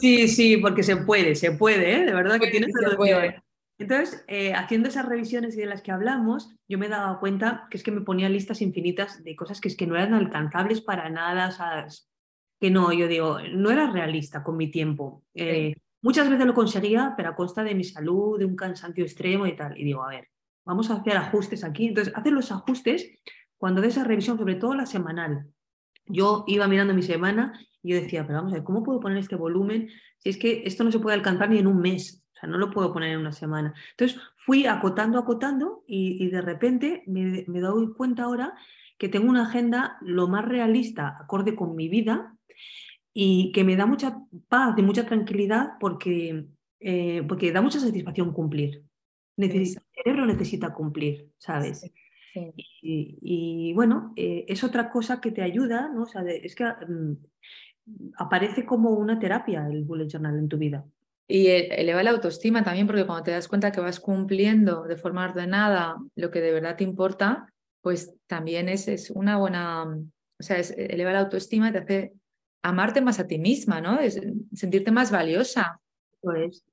Sí, 0.00 0.28
sí, 0.28 0.58
porque 0.58 0.82
se 0.82 0.96
puede, 0.98 1.34
se 1.34 1.52
puede, 1.52 1.94
¿eh? 1.94 2.04
de 2.04 2.12
verdad 2.12 2.38
que 2.38 2.48
tienes 2.48 2.72
se 2.72 2.96
puede. 2.96 3.42
Entonces, 3.78 4.24
eh, 4.26 4.54
haciendo 4.54 4.88
esas 4.88 5.06
revisiones 5.06 5.56
de 5.56 5.66
las 5.66 5.82
que 5.82 5.92
hablamos, 5.92 6.52
yo 6.68 6.78
me 6.78 6.88
dado 6.88 7.20
cuenta 7.20 7.68
que 7.70 7.76
es 7.76 7.84
que 7.84 7.92
me 7.92 8.00
ponía 8.00 8.28
listas 8.28 8.60
infinitas 8.60 9.22
de 9.22 9.36
cosas 9.36 9.60
que 9.60 9.68
es 9.68 9.76
que 9.76 9.86
no 9.86 9.94
eran 9.94 10.14
alcanzables 10.14 10.80
para 10.80 11.08
nada, 11.08 11.54
que 12.60 12.70
no, 12.70 12.92
yo 12.92 13.06
digo, 13.06 13.38
no 13.54 13.70
era 13.70 13.90
realista 13.90 14.42
con 14.42 14.56
mi 14.56 14.68
tiempo. 14.68 15.22
Eh, 15.32 15.76
muchas 16.02 16.28
veces 16.28 16.44
lo 16.44 16.54
conseguía, 16.54 17.14
pero 17.16 17.30
a 17.30 17.36
costa 17.36 17.62
de 17.62 17.76
mi 17.76 17.84
salud, 17.84 18.36
de 18.36 18.46
un 18.46 18.56
cansancio 18.56 19.04
extremo 19.04 19.46
y 19.46 19.54
tal. 19.54 19.78
Y 19.78 19.84
digo, 19.84 20.02
a 20.02 20.08
ver, 20.08 20.28
vamos 20.64 20.90
a 20.90 20.94
hacer 20.94 21.16
ajustes 21.16 21.62
aquí. 21.62 21.86
Entonces, 21.86 22.12
hacer 22.16 22.32
los 22.32 22.50
ajustes 22.50 23.08
cuando 23.58 23.80
de 23.80 23.88
esa 23.88 24.02
revisión, 24.02 24.38
sobre 24.38 24.56
todo 24.56 24.74
la 24.74 24.86
semanal. 24.86 25.46
Yo 26.04 26.44
iba 26.48 26.66
mirando 26.66 26.94
mi 26.94 27.02
semana 27.02 27.60
y 27.82 27.90
yo 27.90 28.00
decía, 28.00 28.26
pero 28.26 28.38
vamos 28.38 28.52
a 28.52 28.56
ver, 28.56 28.64
¿cómo 28.64 28.82
puedo 28.82 28.98
poner 28.98 29.18
este 29.18 29.36
volumen 29.36 29.88
si 30.18 30.30
es 30.30 30.36
que 30.36 30.62
esto 30.64 30.82
no 30.82 30.90
se 30.90 30.98
puede 30.98 31.14
alcanzar 31.14 31.50
ni 31.50 31.58
en 31.58 31.66
un 31.68 31.78
mes? 31.78 32.24
O 32.38 32.40
sea, 32.40 32.48
no 32.48 32.58
lo 32.58 32.70
puedo 32.70 32.92
poner 32.92 33.10
en 33.10 33.20
una 33.20 33.32
semana. 33.32 33.74
Entonces 33.90 34.20
fui 34.36 34.66
acotando, 34.66 35.18
acotando 35.18 35.82
y, 35.88 36.28
de 36.28 36.40
repente 36.40 37.02
me, 37.06 37.44
doy 37.60 37.92
cuenta 37.94 38.24
ahora 38.24 38.54
que 38.96 39.08
tengo 39.08 39.28
una 39.28 39.42
agenda 39.42 39.98
lo 40.02 40.28
más 40.28 40.44
realista, 40.44 41.16
acorde 41.20 41.56
con 41.56 41.74
mi 41.74 41.88
vida 41.88 42.36
y 43.12 43.50
que 43.52 43.64
me 43.64 43.74
da 43.74 43.86
mucha 43.86 44.20
paz 44.48 44.74
y 44.78 44.82
mucha 44.82 45.04
tranquilidad 45.04 45.72
porque, 45.80 46.46
eh, 46.78 47.24
porque 47.26 47.50
da 47.50 47.60
mucha 47.60 47.80
satisfacción 47.80 48.32
cumplir. 48.32 48.84
el 49.36 49.66
cerebro 49.66 50.24
necesita 50.24 50.72
cumplir, 50.72 51.32
¿sabes? 51.38 51.90
Y, 52.80 53.72
bueno, 53.74 54.12
eh, 54.14 54.44
es 54.46 54.62
otra 54.62 54.90
cosa 54.90 55.20
que 55.20 55.32
te 55.32 55.42
ayuda, 55.42 55.88
¿no? 55.88 56.02
O 56.02 56.06
sea, 56.06 56.22
es 56.22 56.54
que 56.54 56.64
mm, 56.64 57.16
aparece 58.16 58.64
como 58.64 58.90
una 58.90 59.18
terapia 59.18 59.66
el 59.66 59.82
bullet 59.82 60.06
journal 60.06 60.38
en 60.38 60.48
tu 60.48 60.56
vida. 60.56 60.84
Y 61.28 61.48
e, 61.48 61.66
eleva 61.80 62.02
la 62.02 62.10
autoestima 62.10 62.64
también, 62.64 62.86
porque 62.86 63.04
cuando 63.04 63.24
te 63.24 63.30
das 63.30 63.46
cuenta 63.46 63.70
que 63.70 63.80
vas 63.80 64.00
cumpliendo 64.00 64.84
de 64.84 64.96
forma 64.96 65.24
ordenada 65.24 65.96
lo 66.16 66.30
que 66.30 66.40
de 66.40 66.52
verdad 66.52 66.76
te 66.76 66.84
importa, 66.84 67.52
pues 67.82 68.14
también 68.26 68.68
es, 68.68 68.88
es 68.88 69.10
una 69.10 69.36
buena, 69.36 69.84
o 69.84 70.42
sea, 70.42 70.58
es, 70.58 70.70
eleva 70.76 71.12
la 71.12 71.20
autoestima 71.20 71.68
y 71.68 71.72
te 71.72 71.78
hace 71.78 72.12
amarte 72.62 73.00
más 73.02 73.20
a 73.20 73.26
ti 73.26 73.38
misma, 73.38 73.80
¿no? 73.80 74.00
Es, 74.00 74.20
sentirte 74.54 74.90
más 74.90 75.10
valiosa. 75.10 75.78
Pues, 76.20 76.64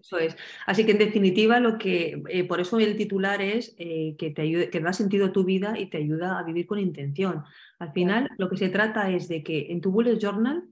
eso 0.00 0.18
es. 0.18 0.34
Así 0.66 0.86
que 0.86 0.92
en 0.92 0.98
definitiva, 0.98 1.60
lo 1.60 1.76
que 1.76 2.22
eh, 2.28 2.44
por 2.44 2.60
eso 2.60 2.78
el 2.78 2.96
titular 2.96 3.42
es 3.42 3.74
eh, 3.76 4.16
que 4.16 4.30
te 4.30 4.42
ayude, 4.42 4.70
que 4.70 4.80
da 4.80 4.94
sentido 4.94 5.26
a 5.26 5.32
tu 5.32 5.44
vida 5.44 5.78
y 5.78 5.90
te 5.90 5.98
ayuda 5.98 6.38
a 6.38 6.42
vivir 6.42 6.66
con 6.66 6.78
intención. 6.78 7.44
Al 7.78 7.92
final, 7.92 8.30
lo 8.38 8.48
que 8.48 8.56
se 8.56 8.70
trata 8.70 9.10
es 9.10 9.28
de 9.28 9.42
que 9.42 9.70
en 9.70 9.80
tu 9.82 9.90
bullet 9.90 10.18
journal 10.18 10.64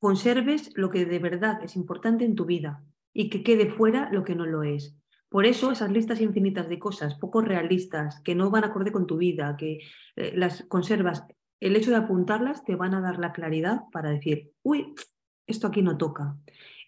conserves 0.00 0.70
lo 0.74 0.90
que 0.90 1.04
de 1.04 1.18
verdad 1.18 1.62
es 1.62 1.76
importante 1.76 2.24
en 2.24 2.34
tu 2.34 2.46
vida 2.46 2.82
y 3.12 3.28
que 3.28 3.42
quede 3.42 3.70
fuera 3.70 4.10
lo 4.10 4.24
que 4.24 4.34
no 4.34 4.46
lo 4.46 4.62
es. 4.62 4.96
Por 5.28 5.46
eso 5.46 5.70
esas 5.70 5.92
listas 5.92 6.20
infinitas 6.20 6.68
de 6.68 6.80
cosas 6.80 7.14
poco 7.14 7.40
realistas, 7.40 8.20
que 8.22 8.34
no 8.34 8.50
van 8.50 8.64
acorde 8.64 8.90
con 8.90 9.06
tu 9.06 9.16
vida, 9.16 9.56
que 9.56 9.78
eh, 10.16 10.32
las 10.34 10.64
conservas, 10.64 11.24
el 11.60 11.76
hecho 11.76 11.90
de 11.90 11.98
apuntarlas 11.98 12.64
te 12.64 12.74
van 12.74 12.94
a 12.94 13.00
dar 13.00 13.18
la 13.18 13.32
claridad 13.32 13.82
para 13.92 14.10
decir, 14.10 14.50
uy, 14.62 14.92
esto 15.46 15.68
aquí 15.68 15.82
no 15.82 15.96
toca. 15.96 16.36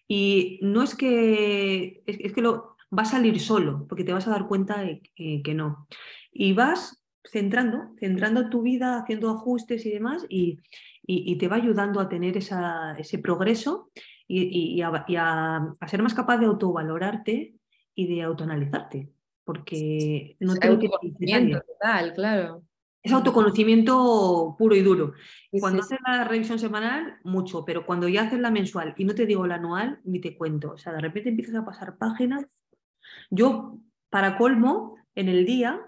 Y 0.07 0.59
no 0.61 0.83
es 0.83 0.95
que, 0.95 2.03
es, 2.05 2.33
que 2.33 2.41
lo, 2.41 2.75
va 2.97 3.03
a 3.03 3.05
salir 3.05 3.39
solo, 3.39 3.85
porque 3.87 4.03
te 4.03 4.11
vas 4.11 4.27
a 4.27 4.31
dar 4.31 4.47
cuenta 4.47 4.81
de 4.81 5.01
que, 5.15 5.53
no. 5.53 5.87
Y 6.31 6.53
vas 6.53 7.01
centrando, 7.23 7.93
centrando 7.97 8.49
tu 8.49 8.61
vida, 8.61 8.97
haciendo 8.97 9.29
ajustes 9.29 9.85
y 9.85 9.91
demás, 9.91 10.25
y, 10.27 10.59
y, 11.05 11.37
te 11.37 11.47
va 11.47 11.57
ayudando 11.57 11.99
a 11.99 12.07
tener 12.07 12.37
esa, 12.37 12.95
ese 12.97 13.19
progreso 13.19 13.91
y, 14.27 14.81
a, 14.81 15.73
ser 15.87 16.01
más 16.01 16.13
capaz 16.13 16.37
de 16.37 16.45
autovalorarte 16.45 17.55
y 17.93 18.07
de 18.07 18.23
autoanalizarte, 18.23 19.11
porque 19.43 20.37
no 20.39 20.55
tengo 20.55 20.79
que 20.79 20.89
total, 20.89 22.13
claro. 22.13 22.63
Es 23.01 23.11
autoconocimiento 23.11 24.55
puro 24.57 24.75
y 24.77 24.81
duro. 24.81 25.11
Cuando 25.59 25.81
haces 25.81 25.99
la 26.07 26.23
revisión 26.23 26.57
semanal, 26.57 27.17
mucho, 27.25 27.65
pero 27.65 27.85
cuando 27.85 28.07
ya 28.07 28.23
haces 28.23 28.39
la 28.39 28.49
mensual 28.49 28.93
y 28.97 29.03
no 29.03 29.13
te 29.13 29.25
digo 29.25 29.45
la 29.45 29.55
anual, 29.55 29.99
ni 30.05 30.21
te 30.21 30.37
cuento. 30.37 30.71
O 30.71 30.77
sea, 30.77 30.93
de 30.93 31.01
repente 31.01 31.27
empiezas 31.27 31.55
a 31.55 31.65
pasar 31.65 31.97
páginas. 31.97 32.45
Yo, 33.29 33.77
para 34.09 34.37
colmo, 34.37 34.95
en 35.15 35.27
el 35.27 35.45
día, 35.45 35.81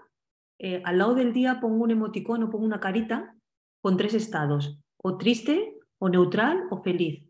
eh, 0.58 0.82
al 0.84 0.98
lado 0.98 1.14
del 1.14 1.32
día 1.32 1.58
pongo 1.58 1.84
un 1.84 1.90
emoticono, 1.90 2.50
pongo 2.50 2.66
una 2.66 2.80
carita 2.80 3.34
con 3.80 3.96
tres 3.96 4.12
estados 4.12 4.78
o 5.06 5.16
triste, 5.16 5.78
o 5.98 6.08
neutral, 6.08 6.64
o 6.70 6.82
feliz. 6.82 7.22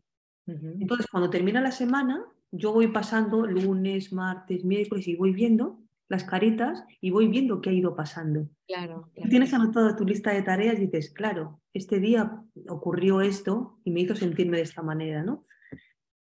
Entonces, 0.46 1.06
cuando 1.10 1.28
termina 1.28 1.60
la 1.60 1.72
semana, 1.72 2.24
yo 2.50 2.72
voy 2.72 2.88
pasando 2.88 3.46
lunes, 3.46 4.12
martes, 4.12 4.64
miércoles 4.64 5.06
y 5.08 5.14
voy 5.16 5.32
viendo 5.32 5.80
las 6.08 6.24
caritas 6.24 6.84
y 7.00 7.10
voy 7.10 7.28
viendo 7.28 7.60
qué 7.60 7.70
ha 7.70 7.72
ido 7.74 7.94
pasando. 7.94 8.48
Claro, 8.66 9.10
Tienes 9.28 9.52
anotada 9.52 9.94
tu 9.96 10.06
lista 10.06 10.32
de 10.32 10.42
tareas 10.42 10.78
y 10.78 10.86
dices, 10.86 11.12
claro, 11.12 11.60
este 11.74 12.00
día 12.00 12.42
ocurrió 12.68 13.20
esto 13.20 13.78
y 13.84 13.90
me 13.90 14.00
hizo 14.00 14.14
sentirme 14.14 14.56
de 14.56 14.62
esta 14.62 14.82
manera, 14.82 15.22
¿no? 15.22 15.44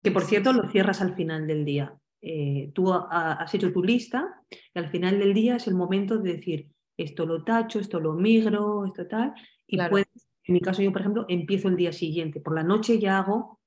Que 0.02 0.12
por 0.12 0.24
cierto 0.24 0.54
lo 0.54 0.70
cierras 0.70 1.02
al 1.02 1.16
final 1.16 1.46
del 1.46 1.66
día. 1.66 1.94
Eh, 2.22 2.72
tú 2.74 2.92
has 2.94 3.54
hecho 3.54 3.72
tu 3.72 3.84
lista 3.84 4.42
y 4.50 4.80
al 4.80 4.90
final 4.90 5.20
del 5.20 5.34
día 5.34 5.58
es 5.58 5.68
el 5.68 5.76
momento 5.76 6.18
de 6.18 6.34
decir, 6.34 6.70
esto 6.98 7.26
lo 7.26 7.44
tacho, 7.44 7.80
esto 7.80 8.00
lo 8.00 8.14
migro, 8.14 8.86
esto 8.86 9.06
tal, 9.08 9.34
y 9.68 9.78
puedes 9.90 10.23
en 10.46 10.54
mi 10.54 10.62
caso, 10.62 10.82
yo, 10.82 10.92
por 10.92 11.02
ejemplo, 11.02 11.26
empiezo 11.30 11.70
el 11.70 11.78
día 11.78 11.94
siguiente. 11.94 12.40
Por 12.40 12.56
la 12.56 12.64
noche 12.64 13.00
ya 13.00 13.20
hago, 13.20 13.60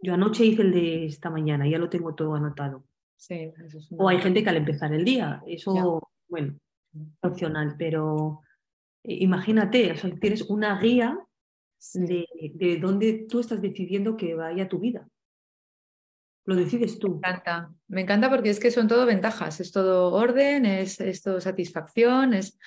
yo 0.00 0.14
anoche 0.14 0.44
hice 0.44 0.62
el 0.62 0.72
de 0.72 1.06
esta 1.06 1.30
mañana, 1.30 1.66
ya 1.68 1.78
lo 1.78 1.88
tengo 1.88 2.14
todo 2.14 2.34
anotado. 2.34 2.84
Sí, 3.16 3.52
o 3.96 4.08
hay 4.08 4.18
gente 4.18 4.44
que 4.44 4.50
al 4.50 4.58
empezar 4.58 4.92
el 4.92 5.04
día, 5.04 5.42
eso, 5.46 6.00
bueno, 6.28 6.56
opcional, 7.20 7.74
pero 7.76 8.42
eh, 9.02 9.18
imagínate, 9.20 9.92
tienes 10.20 10.42
una 10.42 10.78
guía 10.80 11.18
de, 11.94 12.26
de 12.54 12.78
dónde 12.78 13.26
tú 13.28 13.40
estás 13.40 13.60
decidiendo 13.60 14.16
que 14.16 14.34
vaya 14.34 14.68
tu 14.68 14.78
vida. 14.78 15.08
Lo 16.44 16.54
decides 16.54 16.98
tú. 16.98 17.08
Me 17.08 17.16
encanta, 17.16 17.74
me 17.88 18.00
encanta 18.02 18.30
porque 18.30 18.50
es 18.50 18.60
que 18.60 18.70
son 18.70 18.86
todo 18.86 19.04
ventajas, 19.04 19.60
es 19.60 19.72
todo 19.72 20.12
orden, 20.12 20.64
es, 20.64 21.00
es 21.00 21.20
todo 21.22 21.40
satisfacción, 21.40 22.34
es 22.34 22.58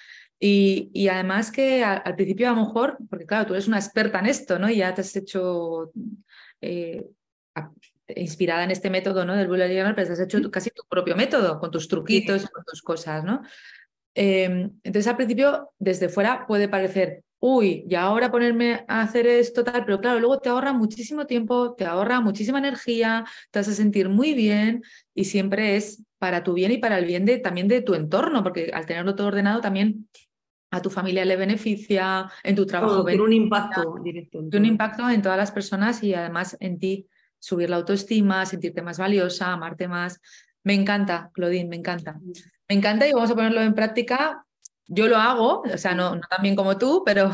y, 0.43 1.07
además 1.07 1.51
que 1.51 1.83
al, 1.83 2.15
principio 2.15 2.49
a 2.49 2.53
lo 2.53 2.65
mejor, 2.65 2.97
porque 3.11 3.27
claro, 3.27 3.45
tú 3.45 3.53
eres 3.53 3.67
una 3.67 3.77
experta 3.77 4.17
en 4.17 4.25
esto, 4.25 4.57
¿no? 4.57 4.71
Y 4.71 4.77
ya 4.77 4.91
te 4.91 5.01
has 5.01 5.15
hecho 5.15 5.91
eh, 6.61 7.05
inspirada 8.15 8.63
en 8.63 8.71
este 8.71 8.89
método, 8.89 9.23
¿no? 9.23 9.35
Del 9.35 9.47
bullet 9.47 9.71
journal, 9.71 9.93
pero 9.93 10.07
te 10.07 10.13
has 10.13 10.19
hecho 10.19 10.49
casi 10.49 10.71
tu 10.71 10.81
propio 10.89 11.15
método, 11.15 11.59
con 11.59 11.69
tus 11.69 11.87
truquitos, 11.87 12.49
con 12.49 12.63
tus 12.65 12.81
cosas, 12.81 13.23
¿no? 13.23 13.43
Em, 14.15 14.71
entonces 14.83 15.07
al 15.07 15.15
principio, 15.15 15.73
desde 15.77 16.09
fuera 16.09 16.47
puede 16.47 16.67
parecer, 16.67 17.23
uy, 17.39 17.85
y 17.87 17.93
ahora 17.93 18.31
ponerme 18.31 18.83
a 18.87 19.01
hacer 19.01 19.27
esto 19.27 19.63
tal, 19.63 19.85
pero 19.85 20.01
claro, 20.01 20.19
luego 20.19 20.39
te 20.39 20.49
ahorra 20.49 20.73
muchísimo 20.73 21.27
tiempo, 21.27 21.75
te 21.75 21.85
ahorra 21.85 22.19
muchísima 22.19 22.57
energía, 22.57 23.25
te 23.51 23.59
vas 23.59 23.67
a 23.67 23.73
sentir 23.73 24.09
muy 24.09 24.33
bien 24.33 24.81
y 25.13 25.25
siempre 25.25 25.75
es 25.75 26.03
para 26.17 26.43
tu 26.43 26.53
bien 26.53 26.71
y 26.71 26.79
para 26.79 26.97
el 26.97 27.05
bien 27.05 27.25
de, 27.25 27.37
también 27.37 27.67
de 27.67 27.81
tu 27.81 27.93
entorno, 27.93 28.41
porque 28.41 28.71
al 28.73 28.87
tenerlo 28.87 29.13
todo 29.15 29.27
ordenado 29.27 29.61
también 29.61 30.07
a 30.72 30.82
tu 30.82 30.89
familia 30.89 31.26
le 31.26 31.36
beneficia, 31.36 32.32
en 32.43 32.55
tu 32.55 32.65
trabajo. 32.65 33.05
tiene 33.05 33.22
un 33.22 33.34
impacto 33.34 33.95
directo. 34.01 34.39
Tiene 34.49 34.67
un 34.67 34.72
impacto 34.72 35.09
en 35.09 35.22
todas 35.22 35.38
las 35.38 35.51
personas 35.51 36.01
y 36.01 36.13
además 36.13 36.55
en 36.61 36.80
ti 36.80 37.07
subir 37.39 37.69
la 37.69 37.76
autoestima, 37.76 38.45
sentirte 38.45 38.82
más 38.82 38.97
valiosa, 38.97 39.51
amarte 39.51 39.89
más. 39.89 40.22
Me 40.63 40.74
encanta, 40.74 41.30
Claudine, 41.34 41.67
me 41.67 41.76
encanta. 41.76 42.19
Me 42.69 42.76
encanta 42.76 43.05
y 43.05 43.11
vamos 43.11 43.32
a 43.32 43.36
ponerlo 43.36 43.61
en 43.61 43.74
práctica. 43.74 44.45
Yo 44.88 45.07
lo 45.07 45.17
hago, 45.17 45.61
o 45.61 45.78
sea, 45.78 45.93
no, 45.93 46.15
no 46.15 46.22
tan 46.30 46.41
bien 46.41 46.55
como 46.55 46.78
tú, 46.78 47.03
pero, 47.05 47.32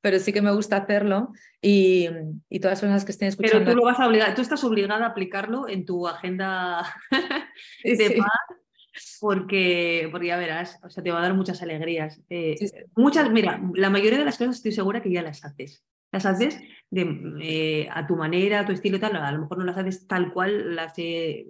pero 0.00 0.20
sí 0.20 0.32
que 0.32 0.42
me 0.42 0.52
gusta 0.52 0.76
hacerlo. 0.76 1.32
Y, 1.60 2.08
y 2.48 2.60
todas 2.60 2.74
las 2.74 2.80
personas 2.80 3.04
que 3.04 3.12
estén 3.12 3.28
escuchando. 3.28 3.58
Pero 3.64 3.72
tú 3.72 3.76
lo 3.76 3.84
vas 3.84 3.98
a 3.98 4.06
obligar, 4.06 4.36
tú 4.36 4.42
estás 4.42 4.62
obligada 4.62 5.04
a 5.04 5.08
aplicarlo 5.08 5.68
en 5.68 5.84
tu 5.84 6.06
agenda 6.06 6.94
de 7.82 8.16
paz 8.18 8.57
porque, 9.20 10.08
porque 10.10 10.28
ya 10.28 10.36
verás, 10.36 10.78
o 10.82 10.90
sea, 10.90 11.02
te 11.02 11.10
va 11.10 11.18
a 11.18 11.22
dar 11.22 11.34
muchas 11.34 11.62
alegrías. 11.62 12.20
Eh, 12.30 12.56
muchas, 12.96 13.30
mira, 13.30 13.60
la 13.74 13.90
mayoría 13.90 14.18
de 14.18 14.24
las 14.24 14.38
cosas 14.38 14.56
estoy 14.56 14.72
segura 14.72 15.02
que 15.02 15.10
ya 15.10 15.22
las 15.22 15.44
haces. 15.44 15.84
Las 16.10 16.24
haces 16.24 16.58
de, 16.90 17.36
eh, 17.42 17.88
a 17.92 18.06
tu 18.06 18.16
manera, 18.16 18.60
a 18.60 18.66
tu 18.66 18.72
estilo 18.72 18.96
y 18.96 19.00
tal. 19.00 19.16
A 19.16 19.32
lo 19.32 19.40
mejor 19.40 19.58
no 19.58 19.64
las 19.64 19.76
haces 19.76 20.06
tal 20.06 20.32
cual 20.32 20.74
las 20.74 20.94
he 20.96 21.46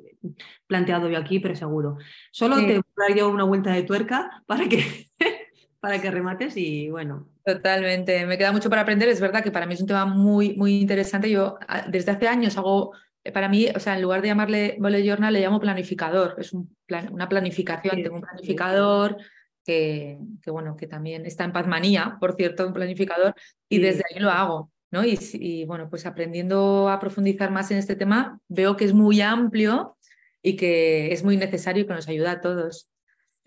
planteado 0.67 1.09
yo 1.09 1.19
aquí, 1.19 1.39
pero 1.39 1.55
seguro. 1.55 1.99
Solo 2.33 2.57
te 2.57 2.75
voy 2.75 3.13
a 3.13 3.15
dar 3.15 3.25
una 3.25 3.45
vuelta 3.45 3.73
de 3.73 3.85
tuerca 3.85 4.43
para 4.47 4.69
que, 4.69 4.83
para 5.81 6.01
que 6.01 6.11
remates 6.11 6.57
y 6.57 6.91
bueno. 6.91 7.29
Totalmente, 7.45 8.27
me 8.27 8.37
queda 8.37 8.53
mucho 8.53 8.69
para 8.69 8.83
aprender. 8.83 9.09
Es 9.09 9.21
verdad 9.21 9.43
que 9.43 9.53
para 9.53 9.67
mí 9.67 9.75
es 9.75 9.81
un 9.81 9.87
tema 9.87 10.07
muy, 10.07 10.55
muy 10.57 10.81
interesante. 10.81 11.31
Yo 11.31 11.57
ah, 11.69 11.87
desde 11.89 12.11
hace 12.11 12.27
años 12.27 12.59
hago 12.59 12.93
para 13.33 13.49
mí, 13.49 13.67
o 13.75 13.81
sea, 13.81 13.95
en 13.95 14.03
lugar 14.03 14.23
de 14.23 14.29
llamarle 14.29 14.77
bullet 14.79 15.05
journal, 15.05 15.33
le 15.33 15.41
llamo 15.41 15.61
planificador. 15.61 16.37
Es 16.39 16.53
un 16.53 16.77
una 17.11 17.29
planificación. 17.29 18.03
Tengo 18.03 18.17
un 18.17 18.23
planificador 18.23 19.17
que, 19.65 20.19
que, 20.43 20.51
bueno, 20.51 20.77
que 20.77 20.87
también 20.87 21.27
está 21.27 21.45
en 21.45 21.53
Pazmanía, 21.53 22.17
por 22.21 22.35
cierto, 22.35 22.67
un 22.67 22.73
planificador, 22.73 23.35
y 23.69 23.79
desde 23.79 24.03
ahí 24.11 24.21
lo 24.21 24.31
hago. 24.31 24.71
¿no? 24.91 25.03
Y, 25.05 25.65
bueno, 25.67 25.89
pues 25.91 26.07
aprendiendo 26.07 26.89
a 26.89 26.99
profundizar 26.99 27.51
más 27.51 27.71
en 27.71 27.79
este 27.79 27.97
tema, 27.97 28.41
veo 28.49 28.77
que 28.77 28.85
es 28.85 28.95
muy 28.95 29.21
amplio 29.21 29.97
y 30.43 30.57
que 30.57 31.13
es 31.13 31.23
muy 31.25 31.37
necesario 31.37 31.83
y 31.83 31.87
que 31.87 31.95
nos 31.95 32.09
ayuda 32.09 32.33
a 32.33 32.41
todos. 32.41 32.89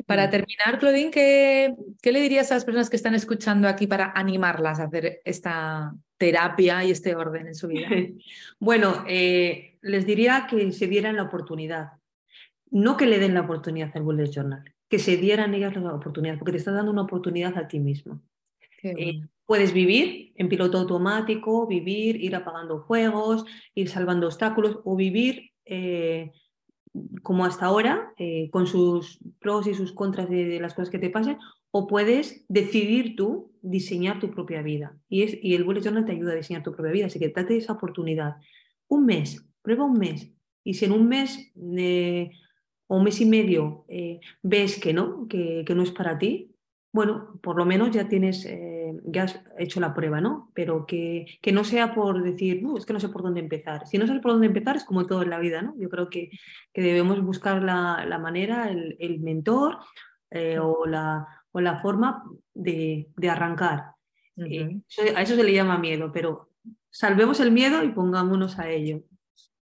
Para 0.06 0.30
terminar, 0.30 0.80
Claudine, 0.80 1.12
¿qué, 1.12 1.76
¿qué, 2.02 2.12
le 2.12 2.22
dirías 2.22 2.52
a 2.52 2.56
las 2.56 2.66
personas 2.66 2.90
que 2.90 2.96
están 2.96 3.14
escuchando 3.14 3.68
aquí 3.68 3.88
para 3.88 4.12
animarlas 4.16 4.80
a 4.80 4.86
hacer 4.86 5.22
esta 5.26 5.94
terapia 6.22 6.86
y 6.86 6.92
este 6.92 7.16
orden 7.16 7.48
en 7.48 7.56
su 7.56 7.68
vida? 7.68 7.90
bueno, 8.60 9.04
eh, 9.08 9.78
les 9.82 10.06
diría 10.06 10.46
que 10.48 10.72
se 10.72 10.88
dieran 10.88 11.16
la 11.16 11.24
oportunidad. 11.24 11.94
No 12.70 12.96
que 12.96 13.08
le 13.08 13.18
den 13.18 13.34
la 13.34 13.42
oportunidad 13.42 13.92
al 13.96 14.04
Bullet 14.04 14.30
Journal, 14.30 14.64
que 14.88 15.00
se 15.00 15.18
dieran 15.18 15.56
ellas 15.56 15.76
la 15.76 15.96
oportunidad, 15.96 16.38
porque 16.38 16.52
te 16.52 16.60
estás 16.60 16.76
dando 16.76 16.92
una 16.92 17.02
oportunidad 17.02 17.58
a 17.58 17.68
ti 17.68 17.80
mismo. 17.80 18.22
Eh, 18.84 19.22
puedes 19.46 19.74
vivir 19.74 20.32
en 20.36 20.48
piloto 20.48 20.78
automático, 20.78 21.68
vivir, 21.68 22.24
ir 22.24 22.36
apagando 22.36 22.80
juegos, 22.80 23.46
ir 23.76 23.90
salvando 23.90 24.28
obstáculos 24.28 24.80
o 24.86 24.96
vivir 24.96 25.52
eh, 25.66 26.32
como 27.24 27.46
hasta 27.46 27.66
ahora, 27.66 28.14
eh, 28.18 28.50
con 28.52 28.68
sus 28.68 29.20
pros 29.40 29.68
y 29.68 29.74
sus 29.74 29.94
contras 29.94 30.30
de, 30.30 30.60
las 30.60 30.74
cosas 30.74 30.90
que 30.90 31.00
te 31.00 31.10
pasen, 31.10 31.38
o 31.72 31.88
puedes 31.88 32.46
decidir 32.48 33.16
tú 33.16 33.51
diseñar 33.62 34.20
tu 34.20 34.32
propia 34.32 34.62
vida. 34.62 34.98
Y, 35.10 35.24
es, 35.24 35.38
y 35.42 35.56
el 35.56 35.64
bullet 35.64 35.82
journal 35.82 36.06
te 36.06 36.12
ayuda 36.14 36.34
a 36.34 36.36
diseñar 36.36 36.64
tu 36.64 36.74
propia 36.74 36.92
vida, 36.92 37.06
así 37.08 37.20
que 37.20 37.30
date 37.30 37.58
esa 37.58 37.74
oportunidad. 37.74 38.38
Un 38.88 39.06
mes, 39.06 39.46
prueba 39.62 39.86
un 39.86 39.98
mes. 39.98 40.32
Y 40.64 40.76
si 40.76 40.86
en 40.86 40.92
un 40.92 41.08
mes 41.08 41.52
o 42.88 42.98
un 42.98 43.04
mes 43.04 43.22
y 43.22 43.26
medio 43.26 43.86
ves 44.44 44.80
que 44.80 44.94
no, 44.94 45.28
que, 45.28 45.64
que, 45.66 45.76
no 45.76 45.84
es 45.84 45.92
para 45.92 46.18
ti, 46.18 46.52
bueno, 46.94 47.40
por 47.42 47.58
lo 47.58 47.66
menos 47.66 47.92
ya 47.92 48.10
tienes, 48.10 48.46
eh, 48.46 48.94
ya 49.06 49.24
has 49.24 49.42
hecho 49.58 49.80
la 49.80 49.94
prueba, 49.94 50.20
¿no? 50.20 50.52
Pero 50.54 50.86
que, 50.86 51.26
que 51.42 51.54
no 51.54 51.64
sea 51.64 51.94
por 51.94 52.22
decir, 52.22 52.64
es 52.78 52.86
que 52.86 52.94
no 52.94 53.00
sé 53.00 53.08
por 53.08 53.24
dónde 53.24 53.40
empezar. 53.40 53.88
Si 53.88 53.98
no 53.98 54.06
sabes 54.08 54.22
por 54.22 54.34
dónde 54.34 54.48
empezar, 54.48 54.76
es 54.76 54.84
como 54.84 55.08
todo 55.08 55.22
en 55.24 55.30
la 55.30 55.40
vida, 55.40 55.62
¿no? 55.62 55.74
Yo 55.78 55.90
creo 55.90 56.10
que, 56.10 56.32
que 56.74 56.82
debemos 56.82 57.22
buscar 57.24 57.64
la, 57.64 58.06
la 58.06 58.20
manera, 58.20 58.70
el, 58.70 58.98
el 59.00 59.22
mentor 59.22 59.78
eh, 60.32 60.60
o, 60.60 60.86
la, 60.86 61.26
o 61.52 61.62
la 61.62 61.80
forma 61.80 62.24
de, 62.54 63.08
de 63.16 63.30
arrancar. 63.30 63.94
Eh, 64.38 64.80
a 65.16 65.22
eso 65.22 65.36
se 65.36 65.44
le 65.44 65.54
llama 65.54 65.78
miedo, 65.78 66.12
pero 66.12 66.50
salvemos 66.90 67.40
el 67.40 67.52
miedo 67.52 67.84
y 67.84 67.90
pongámonos 67.90 68.60
a 68.60 68.70
ello. 68.70 69.04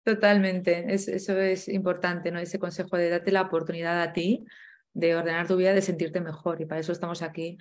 Totalmente, 0.03 0.86
eso 0.93 1.39
es 1.39 1.67
importante, 1.67 2.32
¿no? 2.32 2.39
Ese 2.39 2.57
consejo 2.57 2.97
de 2.97 3.09
date 3.09 3.32
la 3.32 3.43
oportunidad 3.43 4.01
a 4.01 4.13
ti 4.13 4.45
de 4.93 5.15
ordenar 5.15 5.47
tu 5.47 5.55
vida, 5.57 5.73
de 5.73 5.82
sentirte 5.82 6.21
mejor. 6.21 6.61
Y 6.61 6.65
para 6.65 6.82
eso 6.82 6.91
estamos 6.91 7.21
aquí. 7.21 7.57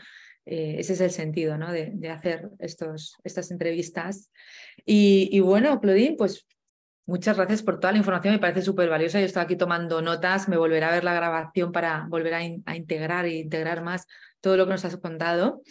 Eh, 0.47 0.77
ese 0.79 0.95
es 0.95 1.01
el 1.01 1.11
sentido 1.11 1.59
¿no? 1.59 1.71
de, 1.71 2.09
hacer 2.09 2.51
estos, 2.59 3.17
estas 3.25 3.51
entrevistas. 3.51 4.31
Y, 4.85 5.39
bueno, 5.41 5.81
Claudine, 5.81 6.17
pues 6.17 6.47
muchas 7.11 7.37
gracias 7.37 7.63
por 7.63 7.81
toda 7.81 7.93
la 7.93 7.99
información. 7.99 8.35
Me 8.35 8.39
parece 8.39 8.63
súper 8.63 8.89
valiosa. 8.89 9.21
Yo 9.21 9.27
estoy 9.27 9.43
aquí 9.43 9.57
tomando 9.57 10.01
notas. 10.01 10.49
Me 10.49 10.57
volveré 10.57 10.87
a 10.87 10.93
ver 10.93 11.05
la 11.05 11.13
grabación 11.13 11.73
para 11.73 12.07
volver 12.09 12.35
a, 12.35 12.77
integrar 12.77 13.27
e 13.27 13.39
integrar 13.39 13.83
más 13.83 14.07
todo 14.41 14.57
lo 14.57 14.65
que 14.65 14.73
nos 14.73 14.85
has 14.85 14.97
contado. 14.97 15.63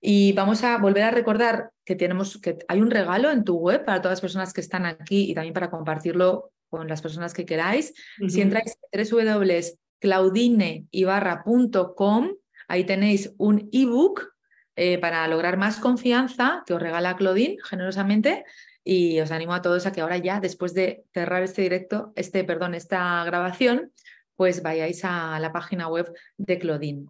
Y 0.00 0.32
vamos 0.32 0.62
a 0.64 0.78
volver 0.78 1.04
a 1.04 1.10
recordar 1.10 1.70
que 1.84 1.96
tenemos 1.96 2.40
que 2.40 2.58
hay 2.68 2.80
un 2.80 2.90
regalo 2.90 3.30
en 3.30 3.44
tu 3.44 3.56
web 3.56 3.84
para 3.84 4.00
todas 4.00 4.16
las 4.16 4.20
personas 4.20 4.52
que 4.52 4.60
están 4.60 4.84
aquí 4.84 5.30
y 5.30 5.34
también 5.34 5.54
para 5.54 5.70
compartirlo 5.70 6.52
con 6.68 6.88
las 6.88 7.02
personas 7.02 7.34
que 7.34 7.46
queráis. 7.46 7.94
Si 8.28 8.40
entráis 8.40 8.76
en 8.90 9.08
www 9.08 9.82
claudineibarra.com. 10.02 12.28
Ahí 12.68 12.84
tenéis 12.84 13.32
un 13.38 13.70
ebook 13.72 14.34
eh, 14.74 14.98
para 14.98 15.26
lograr 15.28 15.56
más 15.56 15.78
confianza 15.78 16.64
que 16.66 16.74
os 16.74 16.82
regala 16.82 17.16
Claudine 17.16 17.56
generosamente. 17.62 18.44
Y 18.84 19.20
os 19.20 19.30
animo 19.30 19.54
a 19.54 19.62
todos 19.62 19.86
a 19.86 19.92
que 19.92 20.00
ahora 20.00 20.18
ya, 20.18 20.40
después 20.40 20.74
de 20.74 21.04
cerrar 21.12 21.42
este 21.42 21.62
directo, 21.62 22.12
este, 22.16 22.44
perdón, 22.44 22.74
esta 22.74 23.24
grabación, 23.24 23.92
pues 24.34 24.62
vayáis 24.62 25.04
a 25.04 25.38
la 25.40 25.52
página 25.52 25.88
web 25.88 26.12
de 26.36 26.58
Claudine. 26.58 27.06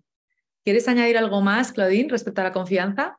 ¿Quieres 0.64 0.87
añadir 0.89 1.16
algo 1.16 1.41
más, 1.41 1.73
Claudine, 1.73 2.11
respecto 2.11 2.41
a 2.41 2.45
la 2.45 2.53
confianza? 2.53 3.18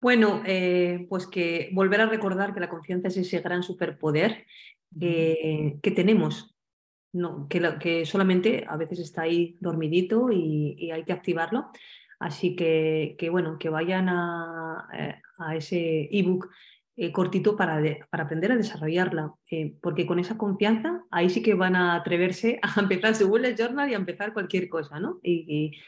Bueno, 0.00 0.42
eh, 0.46 1.06
pues 1.08 1.26
que 1.26 1.70
volver 1.72 2.00
a 2.02 2.06
recordar 2.06 2.54
que 2.54 2.60
la 2.60 2.68
confianza 2.68 3.08
es 3.08 3.16
ese 3.16 3.40
gran 3.40 3.62
superpoder 3.62 4.46
que 5.00 5.92
tenemos 5.94 6.54
no, 7.12 7.48
que, 7.48 7.78
que, 7.80 8.06
solamente 8.06 8.64
a 8.68 8.76
veces 8.76 8.98
está 9.00 9.22
ahí 9.22 9.56
dormidito 9.60 10.30
y, 10.30 10.90
hay 10.90 11.04
que 11.04 11.12
activarlo. 11.12 11.70
Así 12.18 12.56
que, 12.56 13.16
que, 13.18 13.30
bueno, 13.30 13.58
que 13.58 13.68
vayan 13.68 14.08
a, 14.08 14.88
eh, 14.92 15.20
a 15.38 15.56
ese 15.56 16.08
ebook 16.10 16.48
eh, 17.00 17.12
cortito 17.12 17.56
para, 17.56 17.80
para, 18.10 18.24
aprender 18.24 18.50
a 18.50 18.56
desarrollarla, 18.56 19.32
eh, 19.52 19.72
porque 19.80 20.04
con 20.04 20.18
esa 20.18 20.36
confianza 20.36 21.04
ahí 21.12 21.30
sí 21.30 21.44
que 21.44 21.54
van 21.54 21.76
a 21.76 21.94
atreverse 21.94 22.58
a 22.62 22.80
empezar 22.80 23.14
su 23.14 23.28
bullet 23.28 23.54
journal 23.56 23.88
y 23.88 23.94
a 23.94 23.98
empezar 23.98 24.32
cualquier 24.32 24.68
cosa, 24.68 24.98
¿no? 24.98 25.20
Y, 25.22 25.78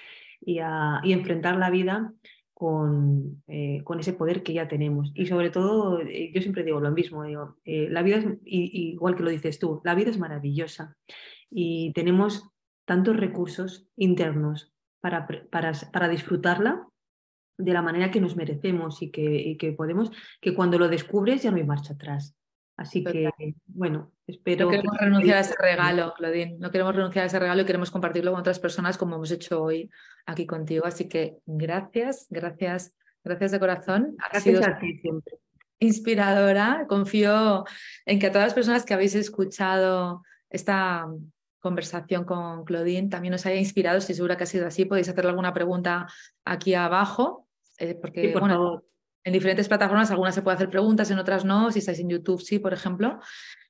y, 0.40 0.58
a, 0.61 1.00
y 1.02 1.12
enfrentar 1.12 1.56
la 1.56 1.68
vida 1.68 2.12
con, 2.54 3.42
eh, 3.48 3.80
con, 3.82 3.98
ese 3.98 4.12
poder 4.12 4.44
que 4.44 4.52
ya 4.52 4.68
tenemos. 4.68 5.11
Y 5.16 5.26
sobre 5.26 5.50
todo, 5.50 6.00
yo 6.00 6.42
siempre 6.42 6.62
digo 6.62 6.78
lo 6.78 6.92
mismo, 6.92 7.24
digo, 7.24 7.56
la 7.64 8.02
vida 8.02 8.18
es, 8.18 8.26
igual 8.44 9.16
que 9.16 9.24
lo 9.24 9.30
dices 9.30 9.58
tú, 9.58 9.80
la 9.82 9.96
vida 9.96 10.11
es 10.11 10.18
maravillosa 10.18 10.96
y 11.50 11.92
tenemos 11.92 12.48
tantos 12.84 13.16
recursos 13.16 13.88
internos 13.96 14.72
para, 15.00 15.26
para, 15.26 15.72
para 15.92 16.08
disfrutarla 16.08 16.86
de 17.61 17.72
la 17.72 17.82
manera 17.82 18.11
que 18.11 18.20
nos 18.20 18.36
merecemos 18.36 19.02
y 19.02 19.11
que, 19.11 19.22
y 19.22 19.56
que 19.56 19.72
podemos, 19.72 20.11
que 20.40 20.54
cuando 20.54 20.78
lo 20.78 20.88
descubres 20.88 21.42
ya 21.42 21.50
no 21.50 21.58
hay 21.58 21.64
marcha 21.64 21.94
atrás. 21.94 22.34
Así 22.80 23.04
que, 23.04 23.28
bueno, 23.66 24.11
espero. 24.26 24.64
No 24.64 24.70
queremos 24.70 24.96
renunciar 24.98 25.36
a 25.36 25.40
ese 25.40 25.54
regalo, 25.61 26.14
Claudine. 26.16 26.56
No 26.58 26.70
queremos 26.70 26.96
renunciar 26.96 27.24
a 27.24 27.26
ese 27.26 27.38
regalo 27.38 27.61
y 27.61 27.66
queremos 27.66 27.90
compartirlo 27.90 28.30
con 28.30 28.40
otras 28.40 28.58
personas 28.58 28.96
como 28.96 29.16
hemos 29.16 29.30
hecho 29.30 29.62
hoy 29.62 29.90
aquí 30.24 30.46
contigo. 30.46 30.86
Así 30.86 31.06
que 31.06 31.36
gracias, 31.44 32.26
gracias, 32.30 32.94
gracias 33.22 33.50
de 33.50 33.61
corazón. 33.61 34.16
Gracias 34.32 34.66
a 34.66 34.78
ti 34.78 34.96
siempre. 34.96 35.34
Inspiradora. 35.78 36.86
Confío 36.88 37.66
en 38.06 38.18
que 38.18 38.28
a 38.28 38.32
todas 38.32 38.46
las 38.46 38.54
personas 38.54 38.86
que 38.86 38.94
habéis 38.94 39.14
escuchado 39.14 40.22
esta 40.48 41.06
conversación 41.58 42.24
con 42.24 42.64
Claudine 42.64 43.11
también 43.11 43.34
os 43.34 43.44
haya 43.44 43.56
inspirado. 43.56 43.98
Estoy 43.98 44.14
segura 44.14 44.38
que 44.38 44.44
ha 44.44 44.46
sido 44.46 44.66
así. 44.66 44.86
Podéis 44.86 45.11
hacerle 45.11 45.28
alguna 45.28 45.52
pregunta 45.52 46.06
aquí 46.46 46.72
abajo. 46.72 47.46
Eh, 47.80 47.98
porque, 48.00 48.32
bueno, 48.38 48.84
en 49.24 49.32
diferentes 49.32 49.68
plataformas, 49.68 50.10
algunas 50.10 50.34
se 50.34 50.42
puede 50.42 50.56
hacer 50.56 50.70
preguntas, 50.70 51.10
en 51.10 51.18
otras 51.18 51.44
no. 51.44 51.72
Si 51.72 51.80
estáis 51.80 51.98
en 51.98 52.10
YouTube, 52.10 52.40
sí, 52.40 52.58
por 52.58 52.72
ejemplo. 52.72 53.18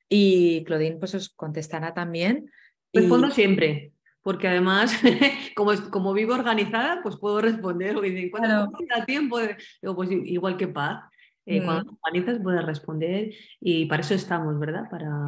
Y 0.08 0.64
Claudine 0.64 0.96
pues 0.96 1.14
os 1.14 1.30
contestará 1.30 1.94
también. 1.94 2.50
Respondo 2.92 3.30
siempre, 3.30 3.92
porque 4.22 4.48
además, 4.48 4.92
como, 5.56 5.72
como 5.90 6.12
vivo 6.12 6.34
organizada, 6.34 7.00
pues 7.02 7.16
puedo 7.16 7.40
responder. 7.40 8.00
Dicen, 8.00 8.30
¿cuándo 8.30 8.72
da 8.88 9.06
tiempo? 9.06 9.38
Digo, 9.38 9.94
pues 9.94 10.11
igual 10.11 10.56
que 10.56 10.68
Paz. 10.68 11.04
Eh, 11.46 11.62
cuando 11.64 11.92
mm. 11.92 11.96
organizas 12.02 12.40
puedes 12.42 12.64
responder 12.64 13.32
y 13.61 13.86
para 13.86 14.02
eso 14.02 14.14
estamos, 14.14 14.58
¿verdad? 14.58 14.84
Para... 14.90 15.24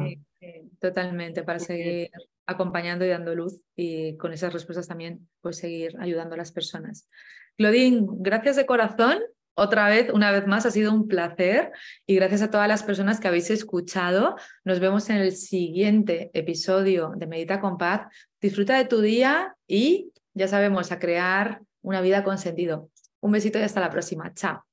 totalmente, 0.79 1.43
para 1.43 1.59
seguir 1.59 2.11
acompañando 2.45 3.05
y 3.05 3.09
dando 3.09 3.33
luz 3.33 3.61
y 3.75 4.15
con 4.17 4.33
esas 4.33 4.53
respuestas 4.53 4.87
también 4.87 5.27
pues 5.41 5.57
seguir 5.57 5.95
ayudando 5.99 6.35
a 6.35 6.37
las 6.37 6.51
personas. 6.51 7.09
Claudine, 7.57 8.05
gracias 8.09 8.55
de 8.55 8.65
corazón 8.65 9.19
otra 9.55 9.87
vez, 9.87 10.11
una 10.11 10.31
vez 10.31 10.47
más, 10.47 10.65
ha 10.65 10.71
sido 10.71 10.91
un 10.91 11.07
placer 11.07 11.71
y 12.07 12.15
gracias 12.15 12.41
a 12.41 12.49
todas 12.49 12.67
las 12.67 12.81
personas 12.81 13.19
que 13.19 13.27
habéis 13.27 13.51
escuchado. 13.51 14.35
Nos 14.63 14.79
vemos 14.79 15.09
en 15.09 15.17
el 15.17 15.31
siguiente 15.33 16.31
episodio 16.33 17.13
de 17.15 17.27
Medita 17.27 17.61
con 17.61 17.77
Paz. 17.77 18.07
Disfruta 18.41 18.77
de 18.77 18.85
tu 18.85 19.01
día 19.01 19.55
y 19.67 20.11
ya 20.33 20.47
sabemos, 20.47 20.91
a 20.91 20.97
crear 20.97 21.61
una 21.83 22.01
vida 22.01 22.23
con 22.23 22.39
sentido. 22.39 22.89
Un 23.19 23.31
besito 23.31 23.59
y 23.59 23.61
hasta 23.61 23.79
la 23.79 23.91
próxima. 23.91 24.33
Chao. 24.33 24.72